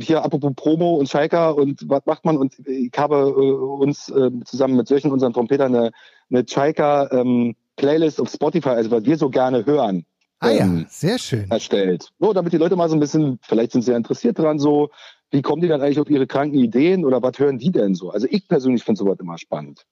hier 0.00 0.24
apropos 0.24 0.52
Promo 0.54 0.94
und 0.94 1.08
Schalker 1.08 1.56
und 1.56 1.88
was 1.88 2.06
macht 2.06 2.24
man 2.24 2.36
und 2.36 2.58
ich 2.66 2.92
habe 2.96 3.16
äh, 3.16 3.52
uns 3.52 4.08
äh, 4.08 4.30
zusammen 4.44 4.76
mit 4.76 4.86
solchen 4.88 5.10
unseren 5.10 5.32
Trompetern 5.32 5.74
eine, 5.74 5.90
eine 6.30 6.44
Schalker 6.48 7.12
ähm, 7.12 7.56
Playlist 7.76 8.20
auf 8.20 8.30
Spotify, 8.30 8.70
also 8.70 8.90
was 8.92 9.04
wir 9.04 9.18
so 9.18 9.28
gerne 9.28 9.66
hören. 9.66 10.06
Ah 10.44 10.50
ja, 10.50 10.64
ähm, 10.64 10.86
sehr 10.88 11.18
schön. 11.18 11.50
Erstellt. 11.50 12.10
So, 12.18 12.32
damit 12.32 12.52
die 12.52 12.58
Leute 12.58 12.76
mal 12.76 12.88
so 12.88 12.96
ein 12.96 13.00
bisschen, 13.00 13.38
vielleicht 13.42 13.72
sind 13.72 13.82
sie 13.82 13.92
ja 13.92 13.96
interessiert 13.96 14.38
dran, 14.38 14.58
so, 14.58 14.90
wie 15.30 15.42
kommen 15.42 15.62
die 15.62 15.68
dann 15.68 15.80
eigentlich 15.80 16.00
auf 16.00 16.10
ihre 16.10 16.26
kranken 16.26 16.58
Ideen 16.58 17.04
oder 17.04 17.22
was 17.22 17.38
hören 17.38 17.58
die 17.58 17.72
denn 17.72 17.94
so? 17.94 18.10
Also 18.10 18.26
ich 18.30 18.46
persönlich 18.46 18.84
finde 18.84 18.98
sowas 18.98 19.18
immer 19.20 19.38
spannend. 19.38 19.84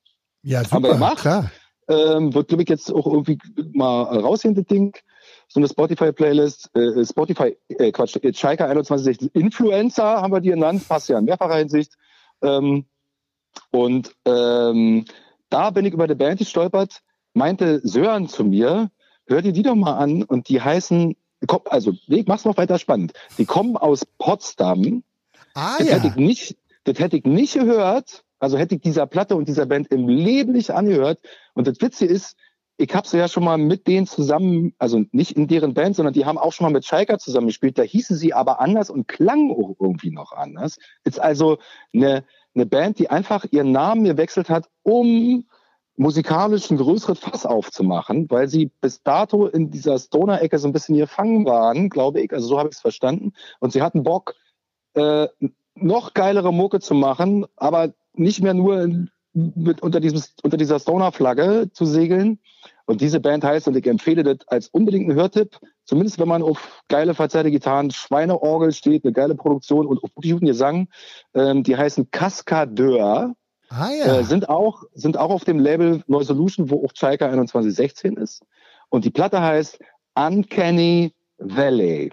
Ja, 0.43 0.63
super, 0.63 0.77
Haben 0.77 0.83
wir 0.85 0.93
gemacht. 0.93 1.19
klar. 1.19 1.51
Ähm, 1.89 2.33
wird, 2.33 2.49
glaube 2.49 2.63
ich, 2.63 2.69
jetzt 2.69 2.93
auch 2.93 3.07
irgendwie 3.07 3.39
mal 3.73 4.03
rausgehen, 4.03 4.55
das 4.55 4.67
Ding. 4.67 4.97
So 5.49 5.61
eine 5.61 5.69
Spotify-Playlist, 5.69 6.71
äh, 6.77 7.05
Spotify, 7.05 7.57
äh, 7.69 7.91
Quatsch, 7.91 8.17
Schalke 8.35 8.65
2116 8.65 9.31
Influencer 9.35 10.23
haben 10.23 10.33
wir 10.33 10.41
die 10.41 10.51
genannt, 10.51 10.87
passt 10.89 11.09
ja 11.09 11.19
in 11.19 11.25
mehrfacher 11.25 11.57
Hinsicht. 11.57 11.95
Ähm, 12.41 12.87
und 13.71 14.15
ähm, 14.25 15.05
da 15.51 15.71
bin 15.71 15.85
ich 15.85 15.93
über 15.93 16.07
die 16.07 16.15
Band 16.15 16.39
gestolpert, 16.39 17.03
meinte 17.35 17.81
Sören 17.83 18.29
zu 18.29 18.45
mir, 18.45 18.91
hör 19.27 19.43
dir 19.43 19.53
die 19.53 19.63
doch 19.63 19.75
mal 19.75 19.97
an 19.97 20.23
und 20.23 20.49
die 20.49 20.61
heißen, 20.61 21.17
also 21.67 21.93
ich 22.07 22.27
mach's 22.27 22.45
noch 22.45 22.57
weiter 22.57 22.79
spannend. 22.79 23.13
Die 23.39 23.45
kommen 23.45 23.77
aus 23.77 24.05
Potsdam. 24.19 25.03
Ah, 25.55 25.77
das 25.79 25.89
ja. 25.89 25.95
hätte 25.97 26.09
ich 26.09 26.17
nicht, 26.17 26.57
das 26.85 26.99
hätte 26.99 27.17
ich 27.17 27.25
nicht 27.25 27.55
gehört, 27.55 28.25
also 28.39 28.59
hätte 28.59 28.75
ich 28.75 28.81
dieser 28.81 29.07
Platte 29.07 29.37
und 29.37 29.49
dieser 29.49 29.67
Band 29.67 29.89
im 29.89 30.09
Leben 30.09 30.53
nicht 30.53 30.71
angehört. 30.71 31.21
Und 31.55 31.67
das 31.67 31.81
Witzige 31.81 32.13
ist, 32.13 32.37
ich 32.77 32.95
habe 32.95 33.07
sie 33.07 33.19
ja 33.19 33.29
schon 33.29 33.45
mal 33.45 33.59
mit 33.59 33.87
denen 33.87 34.07
zusammen, 34.07 34.75
also 34.79 35.05
nicht 35.13 35.37
in 35.37 35.47
deren 35.47 35.75
Band, 35.75 35.95
sondern 35.95 36.15
die 36.15 36.25
haben 36.25 36.39
auch 36.39 36.53
schon 36.53 36.65
mal 36.65 36.73
mit 36.73 36.85
Schalker 36.85 37.19
zusammen 37.19 37.49
gespielt. 37.49 37.79
Da 37.79 37.83
hießen 37.83 38.17
sie 38.17 38.33
aber 38.33 38.61
anders 38.61 38.91
und 38.91 39.07
klangen 39.07 39.53
auch 39.53 39.77
irgendwie 39.79 40.11
noch 40.11 40.33
anders. 40.33 40.79
Ist 41.05 41.21
also 41.21 41.59
eine, 41.95 42.25
eine 42.55 42.67
Band, 42.67 42.99
die 42.99 43.11
einfach 43.11 43.45
ihren 43.51 43.73
Namen 43.73 44.05
gewechselt 44.05 44.49
hat, 44.49 44.69
um 44.83 45.45
musikalisch 45.97 46.71
ein 46.71 46.79
größeres 46.79 47.19
Fass 47.19 47.47
aufzumachen, 47.47 48.31
weil 48.31 48.49
sie 48.49 48.71
bis 48.81 49.03
dato 49.03 49.47
in 49.47 49.71
dieser 49.71 49.99
Stoner-Ecke 49.99 50.59
so 50.59 50.69
ein 50.69 50.73
bisschen 50.73 50.97
gefangen 50.97 51.45
waren, 51.45 51.91
glaube 51.91 52.21
ich. 52.21 52.33
Also 52.33 52.47
so 52.47 52.59
habe 52.59 52.69
ich 52.71 52.77
es 52.77 52.81
verstanden. 52.81 53.33
Und 53.61 53.73
sie 53.73 53.83
hatten 53.83 54.03
Bock, 54.03 54.35
äh, 54.95 55.29
noch 55.75 56.15
geilere 56.15 56.53
Mucke 56.53 56.81
zu 56.81 56.95
machen, 56.95 57.47
aber 57.57 57.93
nicht 58.15 58.43
mehr 58.43 58.55
nur 58.55 59.07
mit, 59.33 59.83
unter, 59.83 60.01
diesem, 60.01 60.23
unter 60.43 60.57
dieser 60.57 60.79
Stoner-Flagge 60.79 61.71
zu 61.73 61.85
segeln. 61.85 62.39
Und 62.85 63.01
diese 63.01 63.21
Band 63.21 63.45
heißt, 63.45 63.69
und 63.69 63.77
ich 63.77 63.87
empfehle 63.87 64.23
das 64.23 64.47
als 64.49 64.69
unbedingten 64.69 65.15
Hörtipp, 65.15 65.59
zumindest 65.85 66.19
wenn 66.19 66.29
man 66.29 66.43
auf 66.43 66.83
geile 66.89 67.15
verzerrte 67.15 67.51
Gitarren, 67.51 67.91
Schweineorgel 67.91 68.73
steht, 68.73 69.05
eine 69.05 69.13
geile 69.13 69.35
Produktion 69.35 69.87
und 69.87 70.03
auf 70.03 70.11
guten 70.15 70.47
Gesang, 70.47 70.89
ähm, 71.35 71.63
die 71.63 71.77
heißen 71.77 72.11
Cascadeur. 72.11 73.35
Ah, 73.73 73.91
ja. 73.91 74.19
äh, 74.19 74.25
sind 74.25 74.49
auch 74.49 74.83
sind 74.93 75.17
auch 75.17 75.31
auf 75.31 75.45
dem 75.45 75.59
Label 75.59 76.03
Neu 76.07 76.25
Solution, 76.25 76.71
wo 76.71 76.85
auch 76.85 76.93
Schalke 76.95 77.25
2116 77.25 78.17
ist. 78.17 78.45
Und 78.91 79.05
die 79.05 79.11
Platte 79.11 79.41
heißt 79.41 79.79
Uncanny 80.15 81.13
Valley. 81.39 82.13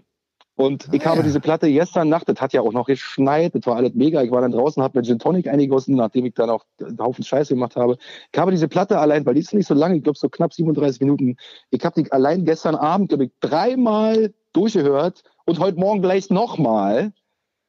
Und 0.55 0.87
ah, 0.89 0.93
ich 0.93 1.05
habe 1.05 1.23
diese 1.23 1.39
Platte 1.39 1.71
gestern 1.71 2.09
Nacht, 2.09 2.27
das 2.27 2.39
hat 2.41 2.51
ja 2.53 2.61
auch 2.61 2.73
noch 2.73 2.87
geschneit, 2.87 3.55
das 3.55 3.65
war 3.65 3.77
alles 3.77 3.93
mega. 3.93 4.21
Ich 4.21 4.31
war 4.31 4.41
dann 4.41 4.51
draußen, 4.51 4.83
habe 4.83 4.99
mir 4.99 5.05
Gin 5.05 5.19
Tonic 5.19 5.47
eingegossen, 5.47 5.95
nachdem 5.95 6.25
ich 6.25 6.33
dann 6.33 6.49
auch 6.49 6.65
einen 6.81 6.99
Haufen 6.99 7.23
Scheiße 7.23 7.53
gemacht 7.53 7.75
habe. 7.77 7.97
Ich 8.31 8.37
habe 8.37 8.51
diese 8.51 8.67
Platte 8.67 8.99
allein, 8.99 9.25
weil 9.25 9.35
die 9.35 9.39
ist 9.39 9.53
nicht 9.53 9.67
so 9.67 9.73
lange, 9.73 9.95
ich 9.95 10.03
glaube 10.03 10.19
so 10.19 10.27
knapp 10.27 10.53
37 10.53 10.99
Minuten. 10.99 11.37
Ich 11.69 11.83
habe 11.85 12.01
die 12.01 12.11
allein 12.11 12.43
gestern 12.43 12.75
Abend, 12.75 13.09
glaube 13.09 13.25
ich, 13.25 13.31
dreimal 13.39 14.33
durchgehört 14.51 15.23
und 15.45 15.59
heute 15.59 15.79
Morgen 15.79 16.01
gleich 16.01 16.29
nochmal. 16.29 17.13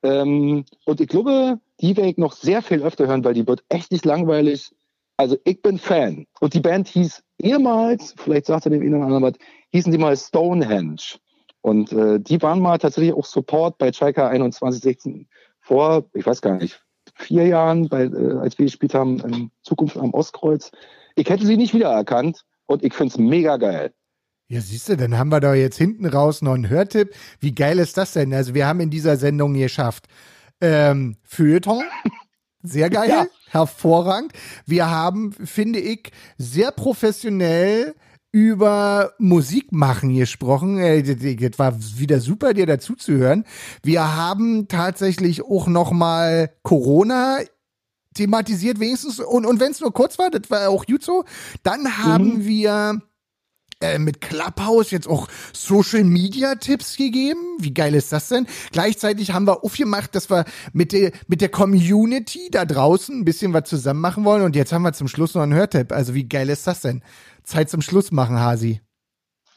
Ähm, 0.03 0.65
und 0.85 1.01
ich 1.01 1.09
glaube, 1.09 1.61
die 1.81 1.97
werde 1.97 2.11
ich 2.11 2.19
noch 2.19 2.33
sehr 2.33 2.63
viel 2.63 2.83
öfter 2.83 3.07
hören, 3.07 3.25
weil 3.25 3.35
die 3.35 3.47
wird 3.47 3.65
echt 3.69 3.91
nicht 3.93 4.05
langweilig. 4.05 4.71
Also 5.17 5.37
ich 5.45 5.63
bin 5.63 5.79
Fan. 5.79 6.27
Und 6.41 6.55
die 6.55 6.61
Band 6.61 6.89
hieß 6.89 7.23
ehemals, 7.39 8.15
vielleicht 8.17 8.47
sagt 8.47 8.67
er 8.67 8.71
dem 8.71 8.83
einen 8.83 8.95
oder 8.95 9.05
anderen 9.05 9.25
was, 9.25 9.35
hießen 9.71 9.93
die 9.93 9.99
mal 9.99 10.17
Stonehenge. 10.17 11.19
Und 11.63 11.93
äh, 11.93 12.19
die 12.19 12.41
waren 12.41 12.61
mal 12.61 12.79
tatsächlich 12.79 13.13
auch 13.13 13.27
Support 13.27 13.79
bei 13.79 13.93
Schalke 13.93 14.23
2116 14.23 15.29
vor, 15.61 16.05
ich 16.15 16.25
weiß 16.25 16.41
gar 16.41 16.57
nicht, 16.57 16.83
vier 17.15 17.47
Jahren, 17.47 17.89
bei, 17.89 18.05
äh, 18.05 18.39
als 18.39 18.59
wir 18.59 18.65
gespielt 18.65 18.95
haben, 18.95 19.21
in 19.21 19.51
Zukunft 19.63 19.97
am 19.97 20.15
Ostkreuz. 20.15 20.71
Ich 21.17 21.29
hätte 21.29 21.47
sie 21.47 21.57
nicht 21.57 21.75
wiedererkannt 21.75 22.45
und 22.67 22.83
ich 22.83 22.95
finde 22.95 23.13
es 23.13 23.19
mega 23.19 23.57
geil. 23.59 23.93
Ja, 24.49 24.61
siehst 24.61 24.89
du, 24.89 24.97
dann 24.97 25.17
haben 25.17 25.29
wir 25.29 25.41
da 25.41 25.55
jetzt 25.55 25.77
hinten 25.77 26.07
raus 26.07 26.43
noch 26.43 26.55
einen 26.55 26.69
Hörtipp. 26.69 27.15
Wie 27.39 27.55
geil 27.55 27.79
ist 27.79 27.97
das 27.97 28.15
denn? 28.15 28.35
Also 28.35 28.55
wir 28.55 28.67
haben 28.67 28.81
in 28.81 28.91
dieser 28.91 29.17
Sendung 29.17 29.55
geschafft, 29.55 30.07
ähm, 30.61 31.17
Feuilleton, 31.25 31.85
sehr 32.63 32.91
geil, 32.91 33.09
ja. 33.09 33.27
hervorragend. 33.49 34.33
Wir 34.67 34.91
haben, 34.91 35.33
finde 35.33 35.81
ich, 35.81 36.11
sehr 36.39 36.71
professionell 36.71 37.95
über 38.33 39.13
Musik 39.19 39.73
machen 39.73 40.15
gesprochen. 40.15 40.79
Äh, 40.79 41.03
das 41.03 41.59
war 41.59 41.77
wieder 41.97 42.21
super, 42.21 42.55
dir 42.55 42.67
dazu 42.67 42.95
zu 42.95 43.15
hören. 43.15 43.45
Wir 43.83 44.17
haben 44.17 44.69
tatsächlich 44.69 45.43
auch 45.43 45.67
noch 45.67 45.91
mal 45.91 46.51
Corona 46.63 47.39
thematisiert 48.15 48.81
wenigstens 48.81 49.21
und, 49.21 49.47
und 49.47 49.61
wenn 49.61 49.71
es 49.71 49.81
nur 49.81 49.93
kurz 49.93 50.19
war, 50.19 50.31
das 50.31 50.51
war 50.51 50.69
auch 50.69 50.87
gut 50.87 51.03
so. 51.03 51.25
Dann 51.63 51.99
haben 51.99 52.39
mhm. 52.39 52.47
wir 52.47 53.03
äh, 53.81 53.99
mit 53.99 54.21
Clubhouse 54.21 54.91
jetzt 54.91 55.09
auch 55.09 55.29
Social 55.55 56.05
Media 56.05 56.55
Tipps 56.57 56.97
gegeben. 56.97 57.57
Wie 57.59 57.73
geil 57.73 57.95
ist 57.95 58.13
das 58.13 58.29
denn? 58.29 58.47
Gleichzeitig 58.73 59.33
haben 59.33 59.47
wir 59.47 59.65
aufgemacht, 59.65 60.15
dass 60.15 60.31
wir 60.31 60.45
mit 60.73 60.93
der, 60.93 61.13
mit 61.29 61.41
der 61.41 61.49
Community 61.49 62.51
da 62.51 62.67
draußen 62.67 63.19
ein 63.19 63.25
bisschen 63.25 63.55
was 63.55 63.69
zusammen 63.69 64.01
machen 64.01 64.25
wollen 64.25 64.43
und 64.43 64.55
jetzt 64.55 64.73
haben 64.73 64.83
wir 64.83 64.93
zum 64.93 65.09
Schluss 65.09 65.35
noch 65.35 65.43
einen 65.43 65.55
Hörtipp. 65.55 65.93
Also 65.93 66.15
wie 66.15 66.29
geil 66.29 66.51
ist 66.51 66.67
das 66.67 66.83
denn? 66.83 67.03
Zeit 67.43 67.71
zum 67.71 67.81
Schluss 67.81 68.13
machen, 68.13 68.39
Hasi. 68.39 68.83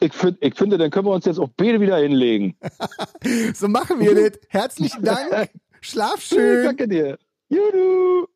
Ich, 0.00 0.12
find, 0.14 0.38
ich 0.40 0.54
finde, 0.54 0.78
dann 0.78 0.90
können 0.90 1.06
wir 1.06 1.12
uns 1.12 1.26
jetzt 1.26 1.38
auch 1.38 1.50
beide 1.56 1.80
wieder 1.80 1.98
hinlegen. 1.98 2.56
so 3.54 3.68
machen 3.68 4.00
wir 4.00 4.14
das. 4.14 4.40
Herzlichen 4.48 5.02
Dank. 5.02 5.50
Schlaf 5.80 6.20
schön. 6.20 6.64
Danke 6.64 6.88
dir. 6.88 7.18
Juhu. 7.50 8.26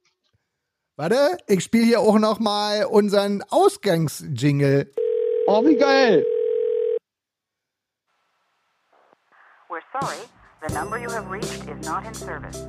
Warte, 0.96 1.38
ich 1.46 1.64
spiele 1.64 1.84
hier 1.84 2.00
auch 2.00 2.18
noch 2.18 2.40
mal 2.40 2.84
unseren 2.84 3.42
Ausgangsjingle. 3.48 4.92
We're 9.70 9.80
sorry. 9.98 10.18
The 10.60 10.74
number 10.74 10.98
you 10.98 11.08
have 11.08 11.30
reached 11.30 11.66
is 11.66 11.86
not 11.86 12.04
in 12.04 12.12
service. 12.12 12.66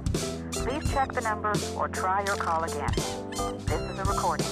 Please 0.53 0.89
check 0.89 1.11
the 1.11 1.19
number 1.19 1.53
or 1.75 1.89
try 1.89 2.23
your 2.23 2.37
call 2.37 2.63
again. 2.63 2.93
This 3.65 3.81
is 3.81 3.99
a 3.99 4.05
recording. 4.05 4.47